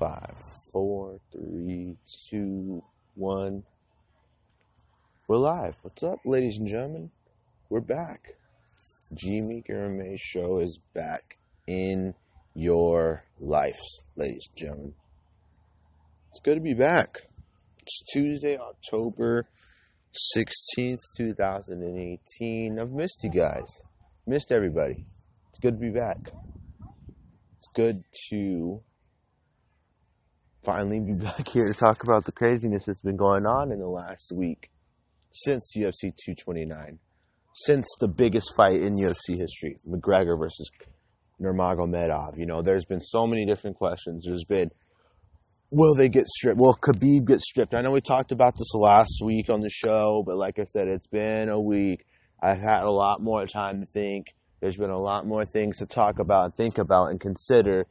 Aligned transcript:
Five, 0.00 0.42
four, 0.72 1.20
three, 1.30 1.98
two, 2.30 2.82
one. 3.16 3.64
We're 5.28 5.36
live. 5.36 5.76
What's 5.82 6.02
up, 6.02 6.20
ladies 6.24 6.56
and 6.56 6.66
gentlemen? 6.66 7.10
We're 7.68 7.82
back. 7.82 8.36
Jimmy 9.12 9.60
Gourmet 9.60 10.16
Show 10.16 10.56
is 10.60 10.80
back 10.94 11.36
in 11.66 12.14
your 12.54 13.24
lives, 13.38 14.06
ladies 14.16 14.48
and 14.48 14.56
gentlemen. 14.56 14.94
It's 16.30 16.40
good 16.42 16.54
to 16.54 16.62
be 16.62 16.72
back. 16.72 17.18
It's 17.82 18.02
Tuesday, 18.10 18.56
October 18.56 19.50
16th, 20.34 21.00
2018. 21.14 22.78
I've 22.80 22.90
missed 22.90 23.22
you 23.22 23.30
guys. 23.30 23.82
Missed 24.26 24.50
everybody. 24.50 25.04
It's 25.50 25.58
good 25.58 25.74
to 25.74 25.78
be 25.78 25.90
back. 25.90 26.30
It's 27.58 27.68
good 27.74 28.02
to 28.30 28.80
finally 30.64 31.00
be 31.00 31.14
back 31.14 31.48
here 31.48 31.72
to 31.72 31.78
talk 31.78 32.02
about 32.02 32.24
the 32.24 32.32
craziness 32.32 32.84
that's 32.86 33.02
been 33.02 33.16
going 33.16 33.46
on 33.46 33.72
in 33.72 33.78
the 33.78 33.88
last 33.88 34.32
week 34.34 34.70
since 35.30 35.72
UFC 35.76 36.12
229, 36.24 36.98
since 37.54 37.86
the 38.00 38.08
biggest 38.08 38.54
fight 38.56 38.82
in 38.82 38.94
UFC 38.94 39.38
history, 39.38 39.76
McGregor 39.86 40.38
versus 40.38 40.70
Nurmagomedov. 41.40 42.36
You 42.36 42.46
know, 42.46 42.62
there's 42.62 42.84
been 42.84 43.00
so 43.00 43.26
many 43.26 43.46
different 43.46 43.76
questions. 43.76 44.24
There's 44.26 44.44
been, 44.44 44.70
will 45.70 45.94
they 45.94 46.08
get 46.08 46.26
stripped? 46.26 46.60
Will 46.60 46.74
Khabib 46.74 47.26
get 47.26 47.40
stripped? 47.40 47.74
I 47.74 47.80
know 47.80 47.92
we 47.92 48.00
talked 48.00 48.32
about 48.32 48.54
this 48.58 48.74
last 48.74 49.22
week 49.24 49.48
on 49.48 49.60
the 49.60 49.70
show, 49.70 50.22
but 50.26 50.36
like 50.36 50.58
I 50.58 50.64
said, 50.64 50.88
it's 50.88 51.06
been 51.06 51.48
a 51.48 51.60
week. 51.60 52.04
I've 52.42 52.60
had 52.60 52.82
a 52.82 52.90
lot 52.90 53.22
more 53.22 53.46
time 53.46 53.80
to 53.80 53.86
think. 53.86 54.26
There's 54.60 54.76
been 54.76 54.90
a 54.90 55.00
lot 55.00 55.26
more 55.26 55.44
things 55.44 55.78
to 55.78 55.86
talk 55.86 56.18
about, 56.18 56.54
think 56.56 56.76
about, 56.76 57.06
and 57.10 57.20
consider 57.20 57.86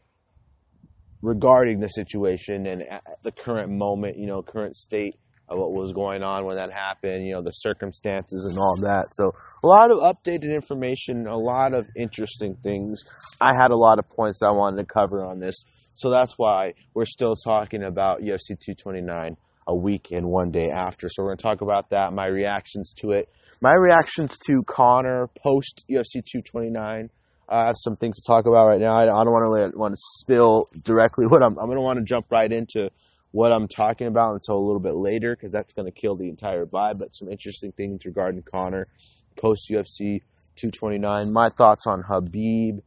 regarding 1.21 1.79
the 1.79 1.87
situation 1.87 2.65
and 2.65 2.83
the 3.23 3.31
current 3.31 3.71
moment, 3.71 4.17
you 4.17 4.27
know, 4.27 4.41
current 4.41 4.75
state 4.75 5.15
of 5.49 5.57
what 5.57 5.73
was 5.73 5.93
going 5.93 6.23
on 6.23 6.45
when 6.45 6.55
that 6.55 6.71
happened, 6.71 7.25
you 7.25 7.33
know, 7.33 7.41
the 7.41 7.51
circumstances 7.51 8.45
and 8.49 8.57
all 8.57 8.77
that. 8.81 9.07
So, 9.11 9.31
a 9.63 9.67
lot 9.67 9.91
of 9.91 9.99
updated 9.99 10.53
information, 10.53 11.27
a 11.27 11.37
lot 11.37 11.73
of 11.73 11.87
interesting 11.95 12.55
things. 12.63 13.03
I 13.41 13.53
had 13.55 13.71
a 13.71 13.75
lot 13.75 13.99
of 13.99 14.07
points 14.07 14.41
I 14.43 14.51
wanted 14.51 14.87
to 14.87 14.93
cover 14.93 15.25
on 15.25 15.39
this. 15.39 15.55
So, 15.95 16.09
that's 16.09 16.35
why 16.37 16.73
we're 16.93 17.05
still 17.05 17.35
talking 17.35 17.83
about 17.83 18.21
UFC 18.21 18.49
229 18.49 19.37
a 19.67 19.75
week 19.75 20.11
and 20.11 20.27
one 20.27 20.51
day 20.51 20.69
after. 20.69 21.09
So, 21.09 21.23
we're 21.23 21.29
going 21.29 21.37
to 21.37 21.43
talk 21.43 21.61
about 21.61 21.89
that, 21.89 22.13
my 22.13 22.27
reactions 22.27 22.93
to 22.99 23.11
it, 23.11 23.29
my 23.61 23.73
reactions 23.73 24.37
to 24.45 24.61
Conor 24.67 25.29
post 25.43 25.85
UFC 25.89 26.21
229. 26.23 27.09
I 27.49 27.65
have 27.65 27.75
some 27.77 27.95
things 27.95 28.17
to 28.17 28.21
talk 28.25 28.45
about 28.45 28.67
right 28.67 28.79
now. 28.79 28.95
I, 28.95 29.05
don't 29.05 29.31
want 29.31 29.71
to 29.71 29.77
want 29.77 29.93
to 29.93 30.01
spill 30.19 30.67
directly 30.83 31.25
what 31.27 31.43
I'm. 31.43 31.57
I'm 31.57 31.65
going 31.65 31.77
to 31.77 31.81
want 31.81 31.97
to 31.99 32.05
jump 32.05 32.27
right 32.31 32.51
into 32.51 32.91
what 33.31 33.51
I'm 33.51 33.67
talking 33.67 34.07
about 34.07 34.33
until 34.33 34.57
a 34.57 34.65
little 34.65 34.79
bit 34.79 34.95
later 34.95 35.35
because 35.35 35.51
that's 35.51 35.73
going 35.73 35.85
to 35.85 35.91
kill 35.91 36.15
the 36.15 36.29
entire 36.29 36.65
vibe. 36.65 36.99
But 36.99 37.09
some 37.09 37.29
interesting 37.29 37.71
things 37.71 38.05
regarding 38.05 38.43
Conor 38.43 38.87
post 39.35 39.69
UFC 39.69 40.21
229. 40.55 41.31
My 41.31 41.49
thoughts 41.49 41.87
on 41.87 42.03
Khabib. 42.03 42.81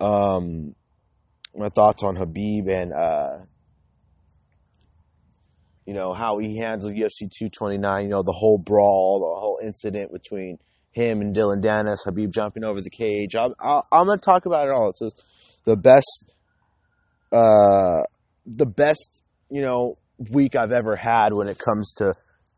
Um, 0.00 0.74
my 1.56 1.68
thoughts 1.68 2.02
on 2.04 2.16
Khabib 2.16 2.68
and 2.68 2.92
uh, 2.92 3.38
you 5.84 5.94
know 5.94 6.12
how 6.12 6.38
he 6.38 6.56
handled 6.56 6.94
UFC 6.94 7.28
229. 7.30 8.04
You 8.04 8.10
know 8.10 8.22
the 8.22 8.32
whole 8.32 8.58
brawl, 8.58 9.20
the 9.20 9.40
whole 9.40 9.58
incident 9.62 10.12
between 10.12 10.58
him 10.92 11.20
and 11.20 11.34
Dillon 11.34 11.60
Danis, 11.60 11.98
Khabib 12.06 12.30
jumping 12.30 12.64
over 12.64 12.80
the 12.80 12.90
cage. 12.90 13.34
i 13.34 13.44
am 13.46 14.06
going 14.06 14.18
to 14.18 14.24
talk 14.24 14.46
about 14.46 14.66
it 14.66 14.72
all. 14.72 14.88
It's 14.90 15.60
the 15.64 15.76
best. 15.76 16.32
Uh, 17.30 18.02
the 18.46 18.66
best, 18.66 19.22
you 19.50 19.60
know, 19.60 19.98
week 20.30 20.56
I've 20.56 20.72
ever 20.72 20.96
had 20.96 21.32
when 21.32 21.48
it 21.48 21.58
comes 21.58 21.94
to, 21.98 22.12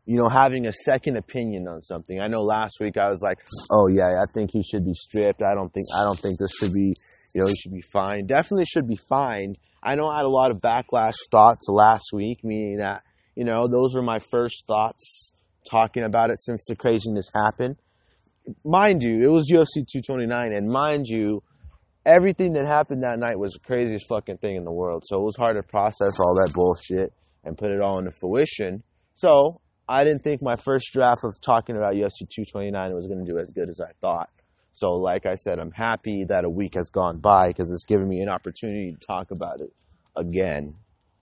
you 0.05 0.17
know, 0.17 0.29
having 0.29 0.65
a 0.65 0.71
second 0.71 1.17
opinion 1.17 1.67
on 1.67 1.81
something. 1.81 2.19
I 2.19 2.27
know 2.27 2.41
last 2.41 2.77
week 2.79 2.97
I 2.97 3.09
was 3.09 3.21
like, 3.21 3.39
oh 3.71 3.87
yeah, 3.87 4.07
I 4.07 4.31
think 4.33 4.51
he 4.51 4.63
should 4.63 4.85
be 4.85 4.93
stripped. 4.93 5.41
I 5.41 5.53
don't 5.53 5.71
think 5.73 5.85
I 5.95 6.03
don't 6.03 6.17
think 6.17 6.39
this 6.39 6.51
should 6.51 6.73
be, 6.73 6.93
you 7.35 7.41
know, 7.41 7.47
he 7.47 7.55
should 7.55 7.73
be 7.73 7.81
fined. 7.81 8.27
Definitely 8.27 8.65
should 8.65 8.87
be 8.87 8.97
fined. 9.09 9.57
I 9.83 9.95
know 9.95 10.07
I 10.07 10.17
had 10.17 10.25
a 10.25 10.29
lot 10.29 10.51
of 10.51 10.57
backlash 10.57 11.15
thoughts 11.31 11.67
last 11.67 12.05
week, 12.13 12.43
meaning 12.43 12.77
that, 12.77 13.03
you 13.35 13.43
know, 13.43 13.67
those 13.67 13.95
were 13.95 14.03
my 14.03 14.19
first 14.19 14.65
thoughts 14.67 15.33
talking 15.69 16.03
about 16.03 16.29
it 16.29 16.41
since 16.41 16.65
the 16.67 16.75
craziness 16.75 17.29
happened. 17.35 17.77
Mind 18.63 19.03
you, 19.03 19.23
it 19.23 19.31
was 19.31 19.49
UFC 19.51 19.85
229, 19.85 20.53
and 20.53 20.67
mind 20.67 21.07
you, 21.07 21.43
everything 22.05 22.53
that 22.53 22.65
happened 22.65 23.03
that 23.03 23.19
night 23.19 23.37
was 23.37 23.53
the 23.53 23.59
craziest 23.59 24.07
fucking 24.07 24.37
thing 24.37 24.55
in 24.55 24.63
the 24.63 24.71
world. 24.71 25.03
So 25.05 25.19
it 25.19 25.23
was 25.23 25.35
hard 25.35 25.55
to 25.55 25.63
process 25.63 26.19
all 26.19 26.35
that 26.35 26.53
bullshit 26.53 27.13
and 27.43 27.57
put 27.57 27.71
it 27.71 27.81
all 27.81 27.99
into 27.99 28.11
fruition. 28.11 28.83
So 29.13 29.61
I 29.87 30.03
didn't 30.03 30.23
think 30.23 30.41
my 30.41 30.55
first 30.55 30.91
draft 30.93 31.21
of 31.23 31.33
talking 31.41 31.75
about 31.75 31.93
UFC 31.93 32.27
229 32.29 32.93
was 32.93 33.07
going 33.07 33.25
to 33.25 33.31
do 33.31 33.37
as 33.39 33.51
good 33.51 33.69
as 33.69 33.79
I 33.81 33.91
thought. 33.99 34.29
So, 34.73 34.93
like 34.93 35.25
I 35.25 35.35
said, 35.35 35.59
I'm 35.59 35.71
happy 35.71 36.23
that 36.29 36.45
a 36.45 36.49
week 36.49 36.75
has 36.75 36.89
gone 36.89 37.19
by 37.19 37.49
because 37.49 37.69
it's 37.71 37.83
given 37.83 38.07
me 38.07 38.21
an 38.21 38.29
opportunity 38.29 38.93
to 38.93 39.05
talk 39.05 39.31
about 39.31 39.59
it 39.59 39.73
again 40.15 40.75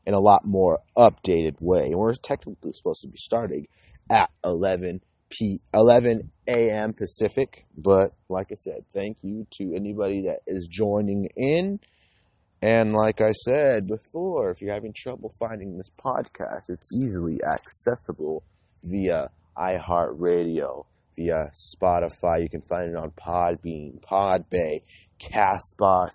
in 0.06 0.14
a 0.14 0.20
lot 0.20 0.46
more 0.46 0.80
updated 0.96 1.56
way. 1.60 1.86
And 1.86 1.96
we're 1.96 2.14
technically 2.14 2.72
supposed 2.74 3.02
to 3.02 3.08
be 3.08 3.18
starting 3.18 3.68
at 4.12 4.30
11 4.46 5.02
p 5.30 5.62
11 5.74 6.32
a.m. 6.48 6.94
Pacific. 6.94 7.66
But 7.78 8.12
like 8.30 8.48
I 8.52 8.56
said, 8.56 8.86
thank 8.94 9.18
you 9.22 9.46
to 9.54 9.74
anybody 9.76 10.24
that 10.24 10.40
is 10.48 10.68
joining 10.72 11.30
in. 11.36 11.80
And 12.62 12.94
like 12.94 13.22
I 13.22 13.32
said 13.32 13.88
before, 13.88 14.50
if 14.50 14.62
you're 14.62 14.74
having 14.74 14.94
trouble 14.96 15.32
finding 15.40 15.78
this 15.78 15.90
podcast, 15.98 16.70
it's 16.70 16.90
easily 17.02 17.40
accessible 17.44 18.44
via 18.84 19.30
iHeartRadio, 19.58 20.86
via 21.16 21.52
Spotify. 21.76 22.42
You 22.42 22.50
can 22.50 22.62
find 22.62 22.90
it 22.90 22.96
on 22.98 23.12
Podbean, 23.12 24.02
Podbay, 24.02 24.82
Castbox, 25.22 26.12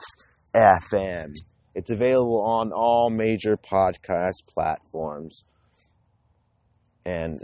FM. 0.55 1.33
It's 1.75 1.91
available 1.91 2.43
on 2.43 2.73
all 2.73 3.11
major 3.11 3.57
podcast 3.57 4.47
platforms. 4.47 5.45
And 7.07 7.39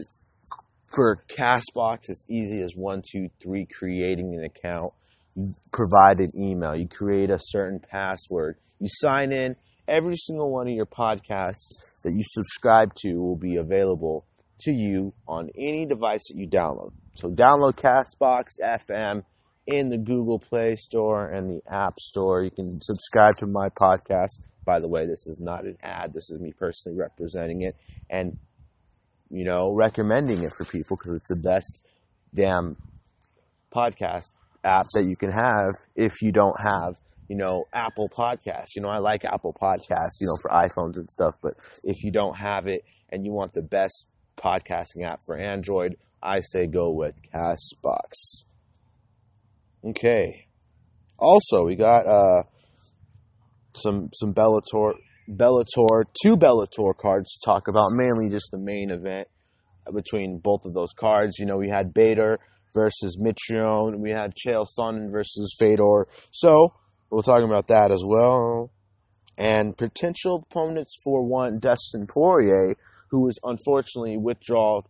for 0.94 1.22
Castbox, 1.28 2.08
it's 2.08 2.24
easy 2.28 2.62
as 2.62 2.74
one, 2.74 3.02
two, 3.10 3.28
three, 3.42 3.66
creating 3.66 4.34
an 4.34 4.44
account. 4.44 4.92
You 5.36 5.54
provide 5.72 6.18
an 6.18 6.30
email. 6.36 6.74
You 6.74 6.88
create 6.88 7.30
a 7.30 7.38
certain 7.40 7.80
password. 7.80 8.56
You 8.80 8.88
sign 8.90 9.32
in. 9.32 9.56
Every 9.86 10.16
single 10.16 10.52
one 10.52 10.68
of 10.68 10.74
your 10.74 10.86
podcasts 10.86 11.68
that 12.02 12.12
you 12.12 12.22
subscribe 12.24 12.94
to 13.02 13.14
will 13.14 13.36
be 13.36 13.56
available 13.56 14.26
to 14.60 14.72
you 14.72 15.12
on 15.26 15.48
any 15.56 15.86
device 15.86 16.22
that 16.28 16.36
you 16.36 16.48
download. 16.48 16.92
So 17.16 17.28
download 17.28 17.74
Castbox 17.74 18.44
FM 18.62 19.22
in 19.66 19.88
the 19.88 19.98
Google 19.98 20.38
Play 20.38 20.76
Store 20.76 21.26
and 21.26 21.50
the 21.50 21.60
App 21.68 21.98
Store. 22.00 22.42
You 22.42 22.50
can 22.50 22.80
subscribe 22.80 23.36
to 23.38 23.46
my 23.48 23.68
podcast. 23.70 24.40
By 24.64 24.80
the 24.80 24.88
way, 24.88 25.06
this 25.06 25.26
is 25.26 25.38
not 25.40 25.64
an 25.64 25.76
ad. 25.82 26.12
This 26.12 26.30
is 26.30 26.38
me 26.40 26.52
personally 26.52 26.98
representing 26.98 27.62
it. 27.62 27.76
And 28.08 28.38
you 29.30 29.44
know, 29.44 29.72
recommending 29.72 30.42
it 30.42 30.52
for 30.52 30.64
people 30.64 30.96
because 30.96 31.14
it's 31.14 31.28
the 31.28 31.40
best 31.42 31.82
damn 32.34 32.76
podcast 33.74 34.32
app 34.64 34.86
that 34.94 35.06
you 35.06 35.16
can 35.16 35.30
have 35.30 35.70
if 35.94 36.20
you 36.20 36.32
don't 36.32 36.60
have, 36.60 36.94
you 37.28 37.36
know, 37.36 37.64
Apple 37.72 38.08
Podcasts. 38.08 38.74
You 38.74 38.82
know, 38.82 38.88
I 38.88 38.98
like 38.98 39.24
Apple 39.24 39.54
Podcasts, 39.60 40.20
you 40.20 40.26
know, 40.26 40.36
for 40.42 40.50
iPhones 40.50 40.96
and 40.96 41.08
stuff, 41.08 41.36
but 41.40 41.54
if 41.84 42.02
you 42.02 42.10
don't 42.10 42.36
have 42.36 42.66
it 42.66 42.84
and 43.10 43.24
you 43.24 43.32
want 43.32 43.52
the 43.52 43.62
best 43.62 44.08
podcasting 44.36 45.04
app 45.04 45.20
for 45.24 45.36
Android, 45.36 45.96
I 46.22 46.40
say 46.40 46.66
go 46.66 46.90
with 46.90 47.14
Castbox. 47.32 48.44
Okay. 49.84 50.46
Also, 51.18 51.66
we 51.66 51.76
got 51.76 52.06
uh 52.06 52.42
some 53.74 54.10
some 54.12 54.34
Bellator 54.34 54.94
Bellator, 55.30 56.04
two 56.22 56.36
Bellator 56.36 56.96
cards 56.96 57.32
to 57.32 57.44
talk 57.44 57.68
about, 57.68 57.90
mainly 57.92 58.28
just 58.28 58.50
the 58.50 58.58
main 58.58 58.90
event 58.90 59.28
between 59.94 60.38
both 60.38 60.60
of 60.64 60.74
those 60.74 60.92
cards. 60.92 61.38
You 61.38 61.46
know, 61.46 61.56
we 61.56 61.68
had 61.68 61.94
Bader 61.94 62.38
versus 62.74 63.18
Mitrione, 63.20 63.98
we 63.98 64.10
had 64.10 64.34
Chael 64.34 64.66
Sonnen 64.78 65.10
versus 65.10 65.54
Fedor. 65.58 66.06
So, 66.30 66.74
we're 67.10 67.22
talking 67.22 67.48
about 67.48 67.68
that 67.68 67.90
as 67.90 68.02
well. 68.06 68.70
And 69.36 69.76
potential 69.76 70.44
opponents 70.50 70.96
for 71.02 71.24
one, 71.24 71.58
Dustin 71.58 72.06
Poirier, 72.06 72.76
who 73.10 73.22
was 73.22 73.38
unfortunately 73.42 74.16
withdrawn 74.16 74.82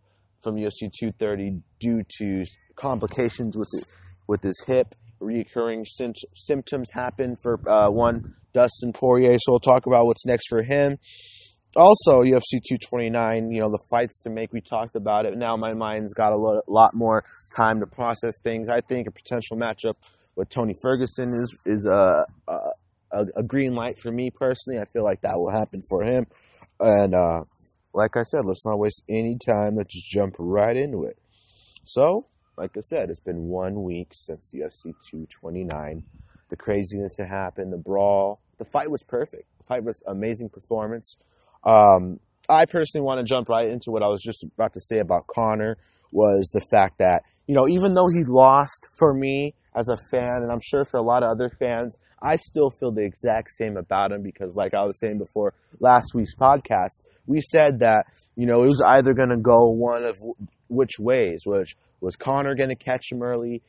from 0.43 0.55
UFC 0.55 0.91
230 0.99 1.61
due 1.79 2.03
to 2.19 2.43
complications 2.75 3.57
with 3.57 3.69
it, 3.73 3.85
with 4.27 4.43
his 4.43 4.63
hip. 4.67 4.95
Reoccurring 5.21 5.85
symptoms 6.35 6.89
happen 6.93 7.35
for 7.41 7.59
uh, 7.69 7.89
one 7.91 8.35
Dustin 8.53 8.93
Poirier. 8.93 9.37
So 9.39 9.53
we'll 9.53 9.59
talk 9.59 9.85
about 9.85 10.05
what's 10.05 10.25
next 10.25 10.47
for 10.49 10.63
him. 10.63 10.97
Also, 11.75 12.23
UFC 12.23 12.59
229, 12.67 13.49
you 13.49 13.61
know, 13.61 13.69
the 13.69 13.81
fights 13.89 14.21
to 14.23 14.29
make, 14.29 14.51
we 14.51 14.59
talked 14.59 14.97
about 14.97 15.25
it. 15.25 15.37
Now 15.37 15.55
my 15.55 15.73
mind's 15.73 16.13
got 16.13 16.33
a 16.33 16.61
lot 16.67 16.89
more 16.93 17.23
time 17.55 17.79
to 17.79 17.87
process 17.87 18.33
things. 18.43 18.67
I 18.67 18.81
think 18.81 19.07
a 19.07 19.11
potential 19.11 19.55
matchup 19.55 19.93
with 20.35 20.49
Tony 20.49 20.73
Ferguson 20.81 21.29
is, 21.29 21.61
is 21.65 21.85
uh, 21.85 22.23
a, 23.11 23.25
a 23.37 23.43
green 23.43 23.73
light 23.73 23.97
for 24.01 24.11
me 24.11 24.31
personally. 24.31 24.81
I 24.81 24.85
feel 24.85 25.03
like 25.03 25.21
that 25.21 25.35
will 25.35 25.51
happen 25.51 25.81
for 25.89 26.03
him. 26.03 26.25
And 26.79 27.13
uh, 27.13 27.43
like 27.93 28.17
I 28.17 28.23
said, 28.23 28.41
let's 28.45 28.65
not 28.65 28.79
waste 28.79 29.03
any 29.09 29.37
time. 29.37 29.75
Let's 29.75 29.93
just 29.93 30.09
jump 30.09 30.35
right 30.39 30.75
into 30.75 31.03
it. 31.03 31.17
So, 31.83 32.27
like 32.57 32.77
I 32.77 32.81
said, 32.81 33.09
it's 33.09 33.19
been 33.19 33.47
one 33.47 33.83
week 33.83 34.09
since 34.11 34.53
UFC 34.53 34.93
229. 35.09 36.03
The 36.51 36.57
craziness 36.57 37.15
that 37.17 37.29
happened, 37.29 37.71
the 37.71 37.77
brawl, 37.77 38.41
the 38.57 38.65
fight 38.65 38.91
was 38.91 39.03
perfect. 39.03 39.45
The 39.57 39.63
fight 39.63 39.83
was 39.85 40.03
amazing 40.05 40.49
performance. 40.49 41.15
Um, 41.63 42.19
I 42.49 42.65
personally 42.65 43.05
want 43.05 43.19
to 43.19 43.25
jump 43.25 43.47
right 43.47 43.69
into 43.69 43.89
what 43.89 44.03
I 44.03 44.07
was 44.07 44.21
just 44.21 44.43
about 44.43 44.73
to 44.73 44.81
say 44.81 44.99
about 44.99 45.27
Conor 45.27 45.77
was 46.11 46.51
the 46.53 46.59
fact 46.59 46.97
that, 46.97 47.23
you 47.47 47.55
know, 47.55 47.69
even 47.69 47.93
though 47.93 48.07
he 48.13 48.25
lost 48.27 48.85
for 48.99 49.13
me 49.13 49.55
as 49.73 49.87
a 49.87 49.95
fan, 50.11 50.41
and 50.41 50.51
I'm 50.51 50.59
sure 50.61 50.83
for 50.83 50.97
a 50.97 51.01
lot 51.01 51.23
of 51.23 51.29
other 51.29 51.49
fans, 51.57 51.97
I 52.21 52.35
still 52.35 52.69
feel 52.69 52.91
the 52.91 53.05
exact 53.05 53.51
same 53.51 53.77
about 53.77 54.11
him 54.11 54.21
because, 54.21 54.53
like 54.53 54.73
I 54.73 54.83
was 54.83 54.99
saying 54.99 55.19
before 55.19 55.53
last 55.79 56.13
week's 56.13 56.35
podcast, 56.35 56.99
we 57.25 57.39
said 57.39 57.79
that, 57.79 58.07
you 58.35 58.45
know, 58.45 58.57
it 58.63 58.67
was 58.67 58.83
either 58.85 59.13
going 59.13 59.29
to 59.29 59.37
go 59.37 59.69
one 59.69 60.03
of 60.03 60.17
which 60.67 60.99
ways, 60.99 61.43
which 61.45 61.77
was 62.01 62.17
Conor 62.17 62.55
going 62.55 62.69
to 62.69 62.75
catch 62.75 63.05
him 63.09 63.23
early? 63.23 63.63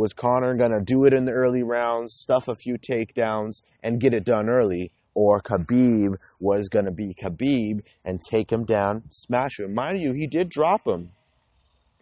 Was 0.00 0.14
Conor 0.14 0.54
going 0.54 0.70
to 0.70 0.80
do 0.80 1.04
it 1.04 1.12
in 1.12 1.26
the 1.26 1.32
early 1.32 1.62
rounds, 1.62 2.14
stuff 2.14 2.48
a 2.48 2.54
few 2.54 2.78
takedowns, 2.78 3.60
and 3.82 4.00
get 4.00 4.14
it 4.14 4.24
done 4.24 4.48
early? 4.48 4.92
Or 5.14 5.42
Khabib 5.42 6.14
was 6.40 6.70
going 6.70 6.86
to 6.86 6.90
be 6.90 7.12
Khabib 7.12 7.82
and 8.02 8.18
take 8.18 8.50
him 8.50 8.64
down, 8.64 9.02
smash 9.10 9.60
him. 9.60 9.74
Mind 9.74 10.00
you, 10.00 10.14
he 10.14 10.26
did 10.26 10.48
drop 10.48 10.88
him. 10.88 11.10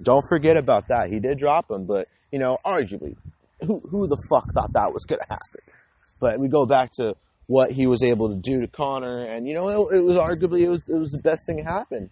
Don't 0.01 0.23
forget 0.29 0.57
about 0.57 0.87
that. 0.87 1.11
He 1.11 1.19
did 1.19 1.39
drop 1.39 1.73
him, 1.73 1.87
but, 1.87 2.07
you 2.31 2.39
know, 2.39 2.57
arguably, 2.65 3.17
who, 3.67 3.81
who 3.81 4.07
the 4.07 4.23
fuck 4.31 4.47
thought 4.55 4.73
that 4.75 4.95
was 4.95 5.05
going 5.05 5.19
to 5.19 5.27
happen? 5.29 5.75
But 6.21 6.39
we 6.39 6.47
go 6.47 6.67
back 6.67 6.93
to 6.99 7.17
what 7.49 7.73
he 7.73 7.89
was 7.89 8.05
able 8.05 8.29
to 8.29 8.37
do 8.37 8.61
to 8.61 8.69
Conor, 8.69 9.25
and 9.25 9.49
you 9.49 9.55
know, 9.55 9.89
it, 9.89 9.97
it, 9.97 10.05
was 10.05 10.17
arguably 10.17 10.61
it 10.61 10.69
was 10.69 10.89
it 10.89 10.99
was 10.99 11.11
the 11.11 11.23
best 11.23 11.47
thing 11.47 11.57
that 11.57 11.67
happened. 11.67 12.11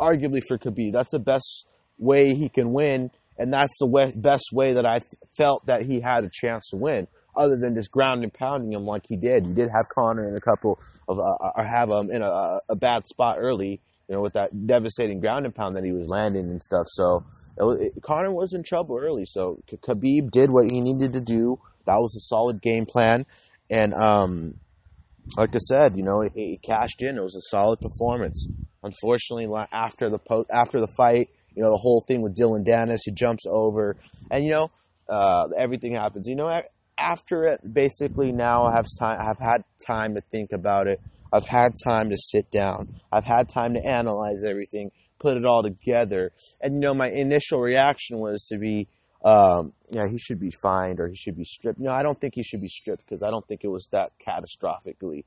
Arguably 0.00 0.40
for 0.48 0.56
Khabib, 0.56 0.92
that's 0.92 1.10
the 1.10 1.18
best 1.18 1.66
way 1.98 2.34
he 2.34 2.48
can 2.48 2.72
win, 2.72 3.10
and 3.38 3.52
that's 3.52 3.76
the 3.78 3.86
way, 3.86 4.12
best 4.14 4.50
way 4.52 4.74
that 4.74 4.86
I 4.86 4.98
th- 4.98 5.08
felt 5.36 5.66
that 5.66 5.82
he 5.82 6.00
had 6.00 6.24
a 6.24 6.30
chance 6.32 6.68
to 6.70 6.76
win. 6.76 7.06
Other 7.36 7.56
than 7.56 7.74
just 7.74 7.90
ground 7.90 8.22
and 8.22 8.32
pounding 8.32 8.72
him 8.72 8.84
like 8.84 9.02
he 9.08 9.16
did, 9.16 9.44
he 9.44 9.52
did 9.52 9.68
have 9.68 9.86
Conor 9.92 10.28
in 10.28 10.36
a 10.36 10.40
couple 10.40 10.78
of, 11.08 11.18
uh, 11.18 11.50
or 11.56 11.64
have 11.64 11.90
him 11.90 12.10
in 12.10 12.22
a, 12.22 12.60
a 12.68 12.76
bad 12.76 13.06
spot 13.08 13.36
early, 13.40 13.80
you 14.08 14.14
know, 14.14 14.20
with 14.20 14.34
that 14.34 14.66
devastating 14.66 15.18
ground 15.20 15.44
and 15.44 15.54
pound 15.54 15.74
that 15.76 15.84
he 15.84 15.90
was 15.90 16.08
landing 16.08 16.46
and 16.46 16.62
stuff. 16.62 16.86
So 16.90 17.24
it, 17.58 17.92
it, 17.96 18.02
Conor 18.02 18.32
was 18.32 18.52
in 18.52 18.62
trouble 18.62 18.98
early. 19.00 19.24
So 19.26 19.58
Khabib 19.68 20.30
did 20.30 20.50
what 20.50 20.70
he 20.70 20.80
needed 20.80 21.12
to 21.14 21.20
do. 21.20 21.58
That 21.86 21.96
was 21.96 22.14
a 22.16 22.20
solid 22.20 22.62
game 22.62 22.86
plan, 22.86 23.26
and 23.68 23.92
um, 23.92 24.54
like 25.36 25.54
I 25.54 25.58
said, 25.58 25.96
you 25.96 26.02
know, 26.02 26.22
he, 26.22 26.30
he 26.34 26.58
cashed 26.58 27.02
in. 27.02 27.18
It 27.18 27.22
was 27.22 27.36
a 27.36 27.50
solid 27.50 27.80
performance. 27.80 28.48
Unfortunately, 28.82 29.48
after 29.72 30.08
the 30.08 30.18
po- 30.18 30.46
after 30.50 30.80
the 30.80 30.88
fight, 30.96 31.28
you 31.54 31.62
know, 31.62 31.70
the 31.70 31.78
whole 31.78 32.02
thing 32.06 32.22
with 32.22 32.34
Dillon 32.34 32.64
Danis, 32.64 33.00
he 33.04 33.12
jumps 33.12 33.44
over, 33.48 33.96
and 34.30 34.44
you 34.44 34.50
know, 34.50 34.70
uh, 35.08 35.48
everything 35.56 35.94
happens. 35.94 36.28
You 36.28 36.36
know, 36.36 36.62
after 36.98 37.44
it, 37.44 37.60
basically 37.72 38.32
now 38.32 38.64
I 38.64 38.72
have 38.72 38.86
time. 38.98 39.18
I've 39.20 39.38
had 39.38 39.64
time 39.86 40.14
to 40.14 40.20
think 40.20 40.52
about 40.52 40.86
it. 40.86 41.00
I've 41.32 41.46
had 41.46 41.72
time 41.82 42.10
to 42.10 42.16
sit 42.16 42.50
down. 42.50 43.00
I've 43.10 43.24
had 43.24 43.48
time 43.48 43.74
to 43.74 43.84
analyze 43.84 44.44
everything, 44.44 44.92
put 45.18 45.36
it 45.36 45.44
all 45.44 45.62
together, 45.62 46.32
and 46.60 46.74
you 46.74 46.80
know, 46.80 46.94
my 46.94 47.08
initial 47.10 47.60
reaction 47.60 48.18
was 48.18 48.46
to 48.46 48.58
be, 48.58 48.88
um, 49.24 49.72
yeah, 49.90 50.06
he 50.08 50.18
should 50.18 50.38
be 50.38 50.50
fined 50.62 51.00
or 51.00 51.08
he 51.08 51.16
should 51.16 51.36
be 51.36 51.44
stripped. 51.44 51.80
No, 51.80 51.90
I 51.90 52.02
don't 52.02 52.20
think 52.20 52.34
he 52.34 52.42
should 52.42 52.60
be 52.60 52.68
stripped 52.68 53.04
because 53.08 53.22
I 53.22 53.30
don't 53.30 53.46
think 53.46 53.62
it 53.64 53.68
was 53.68 53.88
that 53.90 54.12
catastrophically 54.24 55.24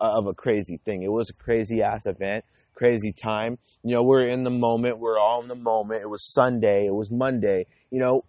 uh, 0.00 0.18
of 0.18 0.26
a 0.26 0.34
crazy 0.34 0.78
thing. 0.84 1.02
It 1.02 1.12
was 1.12 1.30
a 1.30 1.34
crazy 1.34 1.82
ass 1.82 2.06
event 2.06 2.44
crazy 2.74 3.12
time. 3.12 3.58
You 3.82 3.94
know, 3.94 4.02
we're 4.02 4.26
in 4.26 4.42
the 4.42 4.50
moment. 4.50 4.98
We're 4.98 5.18
all 5.18 5.42
in 5.42 5.48
the 5.48 5.54
moment. 5.54 6.02
It 6.02 6.08
was 6.08 6.32
Sunday. 6.32 6.86
It 6.86 6.94
was 6.94 7.10
Monday. 7.10 7.66
You 7.90 8.00
know, 8.00 8.24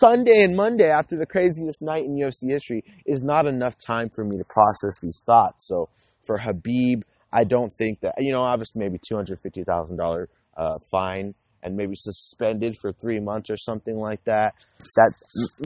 Sunday 0.00 0.42
and 0.42 0.56
Monday 0.56 0.90
after 0.90 1.16
the 1.16 1.26
craziest 1.26 1.80
night 1.80 2.04
in 2.04 2.16
UFC 2.16 2.50
history 2.50 2.84
is 3.04 3.22
not 3.22 3.46
enough 3.46 3.76
time 3.78 4.10
for 4.14 4.24
me 4.24 4.36
to 4.36 4.44
process 4.44 5.00
these 5.00 5.22
thoughts. 5.24 5.66
So 5.68 5.88
for 6.26 6.38
Khabib, 6.38 7.02
I 7.32 7.44
don't 7.44 7.70
think 7.70 8.00
that, 8.00 8.14
you 8.18 8.32
know, 8.32 8.42
obviously 8.42 8.80
maybe 8.80 8.98
$250,000 9.10 10.26
uh, 10.56 10.78
fine 10.90 11.34
and 11.62 11.76
maybe 11.76 11.94
suspended 11.96 12.76
for 12.80 12.92
three 12.92 13.20
months 13.20 13.50
or 13.50 13.56
something 13.56 13.96
like 13.96 14.22
that. 14.24 14.54
That 14.96 15.12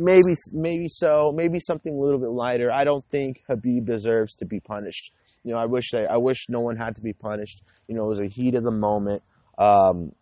maybe, 0.00 0.34
maybe 0.52 0.86
so, 0.88 1.32
maybe 1.34 1.58
something 1.58 1.94
a 1.94 1.98
little 1.98 2.18
bit 2.18 2.30
lighter. 2.30 2.70
I 2.72 2.84
don't 2.84 3.04
think 3.10 3.42
Khabib 3.48 3.86
deserves 3.86 4.34
to 4.36 4.46
be 4.46 4.60
punished 4.60 5.12
you 5.44 5.52
know, 5.52 5.58
I 5.58 5.66
wish 5.66 5.94
I, 5.94 6.04
I 6.04 6.16
wish 6.18 6.46
no 6.48 6.60
one 6.60 6.76
had 6.76 6.96
to 6.96 7.02
be 7.02 7.12
punished. 7.12 7.62
You 7.88 7.94
know, 7.94 8.04
it 8.04 8.08
was 8.08 8.20
a 8.20 8.28
heat 8.28 8.54
of 8.54 8.64
the 8.64 8.70
moment. 8.70 9.22
Um, 9.58 10.12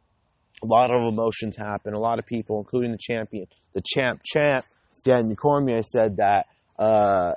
a 0.63 0.67
lot 0.67 0.91
of 0.91 1.03
emotions 1.03 1.57
happen. 1.57 1.95
A 1.95 1.99
lot 1.99 2.19
of 2.19 2.27
people, 2.27 2.59
including 2.59 2.91
the 2.91 2.99
champion, 2.99 3.47
the 3.75 3.83
champ, 3.83 4.21
champ, 4.25 4.65
Dan 5.05 5.35
Cormier 5.37 5.83
said 5.83 6.17
that 6.17 6.47
uh, 6.79 7.35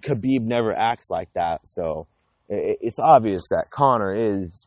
Khabib 0.00 0.40
never 0.42 0.72
acts 0.72 1.08
like 1.10 1.32
that. 1.34 1.60
So 1.64 2.06
it, 2.48 2.78
it's 2.80 2.98
obvious 2.98 3.48
that 3.50 3.66
Conor 3.70 4.40
is 4.40 4.66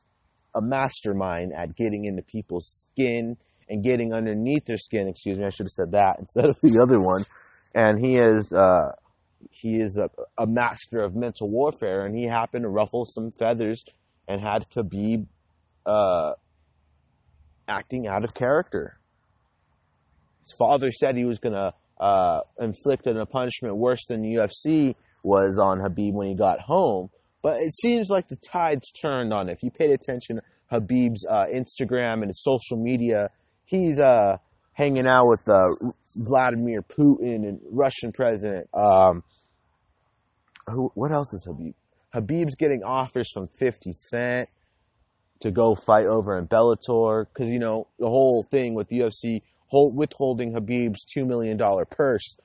a 0.55 0.61
mastermind 0.61 1.53
at 1.55 1.75
getting 1.75 2.05
into 2.05 2.21
people's 2.21 2.85
skin 2.91 3.37
and 3.69 3.83
getting 3.83 4.13
underneath 4.13 4.65
their 4.65 4.77
skin. 4.77 5.07
Excuse 5.07 5.37
me, 5.37 5.45
I 5.45 5.49
should 5.49 5.65
have 5.65 5.71
said 5.71 5.91
that 5.91 6.15
instead 6.19 6.45
of 6.45 6.55
the 6.61 6.79
other 6.81 7.01
one. 7.01 7.23
And 7.73 8.03
he 8.03 8.19
is 8.19 8.51
uh, 8.51 8.91
he 9.49 9.79
is 9.79 9.97
a, 9.97 10.09
a 10.38 10.47
master 10.47 11.01
of 11.01 11.15
mental 11.15 11.49
warfare, 11.49 12.05
and 12.05 12.15
he 12.15 12.25
happened 12.25 12.63
to 12.63 12.69
ruffle 12.69 13.05
some 13.05 13.31
feathers 13.31 13.83
and 14.27 14.41
had 14.41 14.69
Khabib 14.69 15.25
uh, 15.85 16.33
acting 17.67 18.07
out 18.07 18.23
of 18.23 18.33
character. 18.33 18.97
His 20.39 20.53
father 20.57 20.91
said 20.91 21.15
he 21.15 21.25
was 21.25 21.39
going 21.39 21.55
to 21.55 21.73
uh, 21.99 22.41
inflict 22.59 23.07
a 23.07 23.25
punishment 23.25 23.77
worse 23.77 24.05
than 24.07 24.21
the 24.21 24.35
UFC 24.35 24.95
was 25.23 25.59
on 25.59 25.79
Khabib 25.79 26.13
when 26.13 26.27
he 26.27 26.35
got 26.35 26.59
home. 26.59 27.09
But 27.41 27.61
it 27.61 27.73
seems 27.73 28.09
like 28.09 28.27
the 28.27 28.38
tide's 28.38 28.91
turned 28.91 29.33
on 29.33 29.49
it. 29.49 29.53
If 29.53 29.63
you 29.63 29.71
paid 29.71 29.91
attention 29.91 30.38
to 30.38 30.41
Khabib's 30.71 31.25
uh, 31.27 31.45
Instagram 31.53 32.21
and 32.21 32.27
his 32.27 32.43
social 32.43 32.77
media, 32.77 33.29
he's 33.65 33.99
uh, 33.99 34.38
hanging 34.81 35.05
out 35.05 35.27
with 35.27 35.47
uh, 35.47 35.67
Vladimir 36.15 36.81
Putin 36.81 37.47
and 37.47 37.59
Russian 37.69 38.11
president. 38.11 38.67
Um, 38.73 39.23
who? 40.67 40.91
What 40.95 41.11
else 41.11 41.33
is 41.33 41.47
Khabib? 41.47 41.75
Khabib's 42.15 42.55
getting 42.55 42.83
offers 42.83 43.29
from 43.31 43.47
50 43.59 43.91
Cent 43.93 44.50
to 45.41 45.51
go 45.51 45.75
fight 45.75 46.07
over 46.07 46.38
in 46.38 46.47
Bellator 46.47 47.25
because 47.31 47.51
you 47.51 47.59
know 47.59 47.88
the 48.00 48.07
whole 48.07 48.43
thing 48.50 48.73
with 48.73 48.88
the 48.88 49.00
UFC 49.00 49.41
hold, 49.67 49.95
withholding 49.95 50.53
Khabib's 50.53 51.05
two 51.05 51.25
million 51.25 51.57
dollar 51.57 51.85
purse 51.85 52.38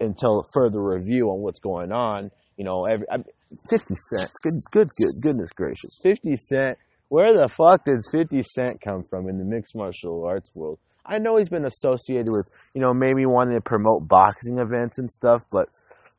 until 0.00 0.44
further 0.54 0.80
review 0.80 1.30
on 1.30 1.40
what's 1.40 1.58
going 1.58 1.90
on. 1.90 2.30
You 2.56 2.64
know, 2.64 2.84
every 2.84 3.06
I 3.10 3.18
mean, 3.18 3.26
50 3.70 3.94
Cent. 3.94 4.30
Good, 4.42 4.54
good, 4.72 4.88
good, 4.98 5.22
goodness 5.22 5.50
gracious, 5.50 5.98
50 6.02 6.36
Cent. 6.36 6.78
Where 7.08 7.32
the 7.32 7.48
fuck 7.48 7.84
does 7.84 8.08
50 8.10 8.42
Cent 8.42 8.80
come 8.80 9.02
from 9.08 9.28
in 9.28 9.38
the 9.38 9.44
mixed 9.44 9.76
martial 9.76 10.24
arts 10.24 10.50
world? 10.54 10.78
I 11.06 11.18
know 11.18 11.36
he's 11.36 11.48
been 11.48 11.64
associated 11.64 12.28
with, 12.28 12.48
you 12.74 12.80
know, 12.80 12.92
maybe 12.92 13.24
wanting 13.26 13.56
to 13.56 13.62
promote 13.62 14.08
boxing 14.08 14.58
events 14.58 14.98
and 14.98 15.10
stuff, 15.10 15.44
but 15.50 15.68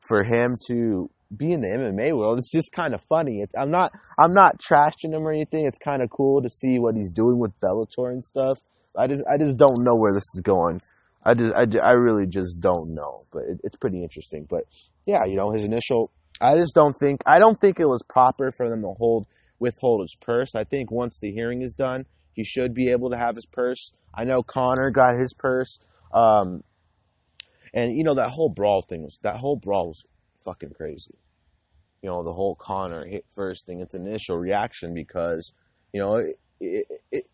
for 0.00 0.24
him 0.24 0.48
to 0.68 1.10
be 1.36 1.52
in 1.52 1.60
the 1.60 1.68
MMA 1.68 2.16
world, 2.16 2.38
it's 2.38 2.50
just 2.50 2.72
kind 2.72 2.94
of 2.94 3.02
funny. 3.02 3.40
It's, 3.40 3.54
I'm 3.56 3.70
not, 3.70 3.92
I'm 4.18 4.32
not 4.32 4.58
trashing 4.58 5.12
him 5.12 5.26
or 5.26 5.32
anything. 5.32 5.66
It's 5.66 5.78
kind 5.78 6.02
of 6.02 6.10
cool 6.10 6.42
to 6.42 6.48
see 6.48 6.78
what 6.78 6.96
he's 6.96 7.10
doing 7.10 7.38
with 7.38 7.52
Bellator 7.60 8.10
and 8.10 8.24
stuff. 8.24 8.58
I 8.96 9.06
just, 9.06 9.24
I 9.30 9.36
just 9.36 9.58
don't 9.58 9.84
know 9.84 9.94
where 9.94 10.14
this 10.14 10.24
is 10.34 10.40
going. 10.42 10.80
I 11.24 11.34
just, 11.34 11.54
I, 11.54 11.66
I 11.86 11.92
really 11.92 12.26
just 12.26 12.62
don't 12.62 12.94
know, 12.94 13.12
but 13.32 13.42
it, 13.42 13.60
it's 13.64 13.76
pretty 13.76 14.02
interesting. 14.02 14.46
But 14.48 14.64
yeah, 15.06 15.24
you 15.26 15.36
know, 15.36 15.50
his 15.50 15.64
initial, 15.64 16.10
I 16.40 16.56
just 16.56 16.74
don't 16.74 16.94
think, 16.98 17.20
I 17.26 17.38
don't 17.38 17.60
think 17.60 17.78
it 17.78 17.86
was 17.86 18.02
proper 18.08 18.50
for 18.50 18.68
them 18.68 18.80
to 18.82 18.94
hold, 18.96 19.26
withhold 19.58 20.00
his 20.00 20.16
purse. 20.20 20.54
I 20.54 20.64
think 20.64 20.90
once 20.90 21.18
the 21.20 21.32
hearing 21.32 21.60
is 21.60 21.74
done, 21.74 22.06
he 22.38 22.44
should 22.44 22.72
be 22.72 22.90
able 22.90 23.10
to 23.10 23.16
have 23.16 23.34
his 23.34 23.46
purse. 23.46 23.92
I 24.14 24.22
know 24.22 24.44
Conor 24.44 24.92
got 24.92 25.18
his 25.18 25.34
purse. 25.34 25.80
Um, 26.14 26.62
and 27.74 27.96
you 27.96 28.04
know 28.04 28.14
that 28.14 28.28
whole 28.28 28.48
brawl 28.48 28.80
thing 28.80 29.02
was 29.02 29.18
that 29.22 29.38
whole 29.38 29.56
brawl 29.56 29.88
was 29.88 30.04
fucking 30.44 30.70
crazy. 30.70 31.18
You 32.00 32.10
know 32.10 32.22
the 32.22 32.32
whole 32.32 32.54
Conor 32.54 33.04
hit 33.06 33.24
first 33.34 33.66
thing. 33.66 33.80
It's 33.80 33.96
initial 33.96 34.38
reaction 34.38 34.94
because 34.94 35.52
you 35.92 36.00
know 36.00 36.14
it, 36.14 36.36
it, 36.60 36.86
it 37.10 37.28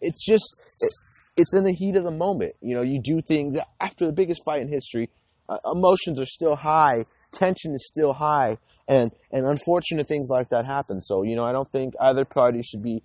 it's 0.00 0.26
just 0.26 0.44
it, 0.80 0.92
it's 1.36 1.54
in 1.54 1.62
the 1.62 1.72
heat 1.72 1.94
of 1.94 2.02
the 2.02 2.10
moment. 2.10 2.54
You 2.60 2.74
know 2.74 2.82
you 2.82 3.00
do 3.00 3.22
things 3.22 3.56
after 3.80 4.06
the 4.06 4.12
biggest 4.12 4.42
fight 4.44 4.60
in 4.60 4.68
history. 4.68 5.08
Uh, 5.48 5.58
emotions 5.72 6.18
are 6.18 6.26
still 6.26 6.56
high, 6.56 7.04
tension 7.30 7.74
is 7.74 7.86
still 7.86 8.12
high, 8.12 8.58
and 8.88 9.12
and 9.30 9.46
unfortunate 9.46 10.08
things 10.08 10.30
like 10.32 10.48
that 10.48 10.64
happen. 10.64 11.00
So 11.00 11.22
you 11.22 11.36
know 11.36 11.44
I 11.44 11.52
don't 11.52 11.70
think 11.70 11.94
either 12.00 12.24
party 12.24 12.60
should 12.62 12.82
be 12.82 13.04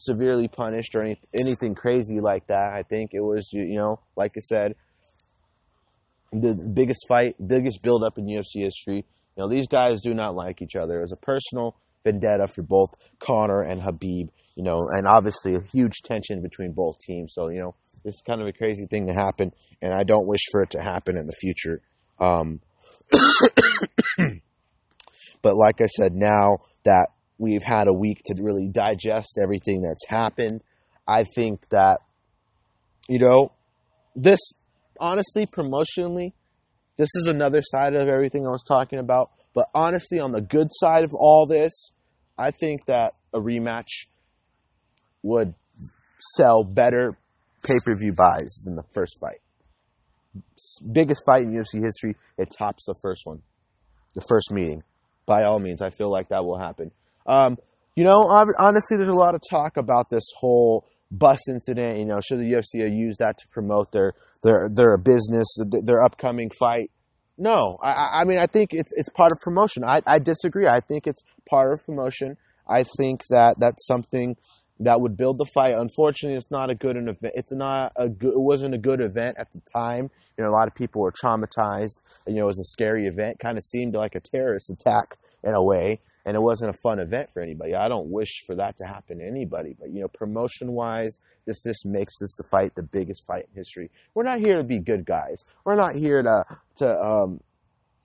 severely 0.00 0.48
punished 0.48 0.94
or 0.94 1.02
any, 1.02 1.20
anything 1.34 1.74
crazy 1.74 2.20
like 2.20 2.46
that. 2.46 2.72
I 2.72 2.82
think 2.82 3.10
it 3.12 3.20
was, 3.20 3.50
you 3.52 3.76
know, 3.76 4.00
like 4.16 4.32
I 4.36 4.40
said, 4.40 4.74
the 6.32 6.54
biggest 6.72 7.00
fight, 7.08 7.34
biggest 7.44 7.82
build 7.82 8.02
up 8.02 8.16
in 8.16 8.26
UFC 8.26 8.62
history. 8.62 9.04
You 9.36 9.44
know, 9.44 9.48
these 9.48 9.66
guys 9.66 10.00
do 10.00 10.14
not 10.14 10.34
like 10.34 10.62
each 10.62 10.74
other. 10.74 10.98
It 10.98 11.02
was 11.02 11.12
a 11.12 11.16
personal 11.16 11.76
vendetta 12.04 12.46
for 12.46 12.62
both 12.62 12.90
Conor 13.18 13.62
and 13.62 13.82
Khabib, 13.82 14.30
You 14.54 14.64
know, 14.64 14.78
and 14.96 15.06
obviously 15.06 15.54
a 15.54 15.60
huge 15.60 15.98
tension 16.04 16.42
between 16.42 16.72
both 16.72 16.96
teams. 17.06 17.32
So 17.34 17.50
you 17.50 17.60
know, 17.60 17.74
this 18.04 18.14
is 18.14 18.22
kind 18.26 18.40
of 18.40 18.46
a 18.46 18.52
crazy 18.52 18.86
thing 18.86 19.06
to 19.08 19.12
happen, 19.12 19.52
and 19.82 19.92
I 19.92 20.04
don't 20.04 20.26
wish 20.26 20.40
for 20.50 20.62
it 20.62 20.70
to 20.70 20.80
happen 20.80 21.16
in 21.16 21.26
the 21.26 21.36
future. 21.40 21.82
Um, 22.18 22.60
but 25.42 25.56
like 25.56 25.80
I 25.80 25.86
said, 25.86 26.14
now 26.14 26.58
that 26.84 27.08
we've 27.40 27.62
had 27.62 27.88
a 27.88 27.92
week 27.92 28.18
to 28.26 28.34
really 28.40 28.68
digest 28.68 29.38
everything 29.42 29.82
that's 29.82 30.06
happened, 30.06 30.62
I 31.08 31.24
think 31.34 31.68
that 31.70 32.00
you 33.08 33.18
know 33.18 33.52
this 34.14 34.38
honestly 35.00 35.46
promotionally 35.46 36.32
this 37.00 37.08
is 37.14 37.28
another 37.28 37.62
side 37.62 37.94
of 37.94 38.10
everything 38.10 38.46
I 38.46 38.50
was 38.50 38.62
talking 38.62 38.98
about. 38.98 39.30
But 39.54 39.68
honestly, 39.74 40.20
on 40.20 40.32
the 40.32 40.42
good 40.42 40.68
side 40.70 41.02
of 41.02 41.10
all 41.14 41.46
this, 41.46 41.92
I 42.36 42.50
think 42.50 42.84
that 42.88 43.14
a 43.32 43.40
rematch 43.40 44.06
would 45.22 45.54
sell 46.36 46.62
better 46.62 47.16
pay 47.64 47.78
per 47.82 47.96
view 47.98 48.12
buys 48.14 48.62
than 48.66 48.76
the 48.76 48.84
first 48.94 49.16
fight. 49.18 49.40
Biggest 50.92 51.22
fight 51.24 51.44
in 51.44 51.54
UFC 51.54 51.82
history, 51.82 52.16
it 52.36 52.48
tops 52.58 52.84
the 52.86 52.94
first 53.02 53.22
one, 53.24 53.40
the 54.14 54.24
first 54.28 54.50
meeting. 54.52 54.82
By 55.24 55.44
all 55.44 55.58
means, 55.58 55.80
I 55.80 55.88
feel 55.88 56.10
like 56.10 56.28
that 56.28 56.44
will 56.44 56.58
happen. 56.58 56.90
Um, 57.30 57.58
you 57.94 58.04
know, 58.04 58.24
honestly, 58.58 58.96
there's 58.96 59.08
a 59.08 59.12
lot 59.12 59.34
of 59.34 59.40
talk 59.48 59.76
about 59.76 60.10
this 60.10 60.24
whole 60.36 60.86
bus 61.10 61.48
incident. 61.48 61.98
You 61.98 62.06
know, 62.06 62.20
should 62.20 62.40
the 62.40 62.52
UFC 62.52 62.90
use 62.90 63.16
that 63.18 63.38
to 63.38 63.48
promote 63.48 63.92
their 63.92 64.14
their 64.42 64.68
their 64.72 64.96
business, 64.96 65.46
their 65.84 66.02
upcoming 66.02 66.50
fight? 66.58 66.90
No, 67.38 67.78
I, 67.82 68.20
I 68.20 68.24
mean, 68.24 68.38
I 68.38 68.46
think 68.46 68.70
it's 68.72 68.92
it's 68.96 69.08
part 69.10 69.32
of 69.32 69.38
promotion. 69.40 69.84
I, 69.84 70.02
I 70.06 70.18
disagree. 70.18 70.66
I 70.66 70.80
think 70.80 71.06
it's 71.06 71.22
part 71.48 71.72
of 71.72 71.84
promotion. 71.86 72.36
I 72.68 72.84
think 72.98 73.22
that 73.30 73.56
that's 73.58 73.86
something 73.86 74.36
that 74.80 75.00
would 75.00 75.16
build 75.16 75.38
the 75.38 75.46
fight. 75.54 75.74
Unfortunately, 75.76 76.36
it's 76.36 76.50
not 76.50 76.70
a 76.70 76.74
good 76.74 76.96
an 76.96 77.08
event. 77.08 77.34
It's 77.36 77.52
not 77.52 77.92
a 77.96 78.08
good. 78.08 78.32
It 78.32 78.40
wasn't 78.40 78.74
a 78.74 78.78
good 78.78 79.00
event 79.00 79.36
at 79.38 79.52
the 79.52 79.60
time. 79.72 80.10
You 80.36 80.44
know, 80.44 80.50
a 80.50 80.56
lot 80.56 80.68
of 80.68 80.74
people 80.74 81.02
were 81.02 81.12
traumatized. 81.12 82.02
You 82.26 82.36
know, 82.36 82.42
it 82.42 82.46
was 82.46 82.60
a 82.60 82.64
scary 82.64 83.06
event. 83.06 83.38
Kind 83.38 83.56
of 83.58 83.64
seemed 83.64 83.94
like 83.94 84.14
a 84.14 84.20
terrorist 84.20 84.70
attack 84.70 85.16
in 85.42 85.54
a 85.54 85.62
way, 85.62 86.00
and 86.24 86.36
it 86.36 86.40
wasn't 86.40 86.70
a 86.70 86.78
fun 86.82 86.98
event 86.98 87.30
for 87.32 87.42
anybody. 87.42 87.74
I 87.74 87.88
don't 87.88 88.10
wish 88.10 88.42
for 88.46 88.54
that 88.56 88.76
to 88.78 88.84
happen 88.84 89.18
to 89.18 89.26
anybody, 89.26 89.74
but 89.78 89.90
you 89.90 90.00
know, 90.00 90.08
promotion 90.08 90.72
wise, 90.72 91.18
this 91.46 91.62
this 91.62 91.84
makes 91.84 92.18
this 92.20 92.36
the 92.36 92.44
fight 92.50 92.74
the 92.74 92.82
biggest 92.82 93.26
fight 93.26 93.46
in 93.50 93.56
history. 93.56 93.90
We're 94.14 94.24
not 94.24 94.38
here 94.38 94.56
to 94.56 94.64
be 94.64 94.80
good 94.80 95.04
guys. 95.04 95.42
We're 95.64 95.76
not 95.76 95.94
here 95.94 96.22
to 96.22 96.44
to 96.78 97.02
um, 97.02 97.40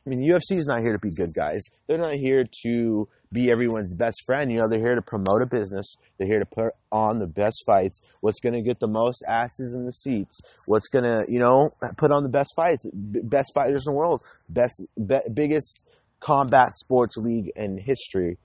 I 0.06 0.12
mean, 0.12 0.20
UFC 0.20 0.58
is 0.58 0.68
not 0.68 0.82
here 0.82 0.92
to 0.92 1.00
be 1.00 1.10
good 1.10 1.34
guys. 1.34 1.62
They're 1.88 1.98
not 1.98 2.14
here 2.14 2.46
to 2.64 3.08
be 3.32 3.50
everyone's 3.50 3.96
best 3.96 4.22
friend. 4.26 4.52
You 4.52 4.60
know, 4.60 4.70
they're 4.70 4.80
here 4.80 4.94
to 4.94 5.02
promote 5.02 5.42
a 5.42 5.48
business. 5.48 5.96
They're 6.18 6.28
here 6.28 6.40
to 6.40 6.46
put 6.46 6.74
on 6.92 7.18
the 7.18 7.26
best 7.26 7.64
fights. 7.66 8.00
What's 8.22 8.40
going 8.40 8.54
to 8.54 8.62
get 8.62 8.80
the 8.80 8.88
most 8.88 9.24
asses 9.28 9.74
in 9.74 9.86
the 9.86 9.92
seats? 9.92 10.40
What's 10.68 10.88
going 10.90 11.06
to, 11.06 11.26
you 11.28 11.40
know, 11.40 11.72
put 11.98 12.12
on 12.12 12.22
the 12.22 12.30
best 12.30 12.52
fights? 12.56 12.86
Best 12.94 13.52
fighters 13.56 13.86
in 13.88 13.94
the 13.94 13.98
world. 13.98 14.22
Best, 14.48 14.80
be, 14.96 15.22
biggest 15.34 15.85
combat 16.20 16.74
sports 16.74 17.18
league 17.18 17.52
in 17.56 17.78
history. 17.78 18.38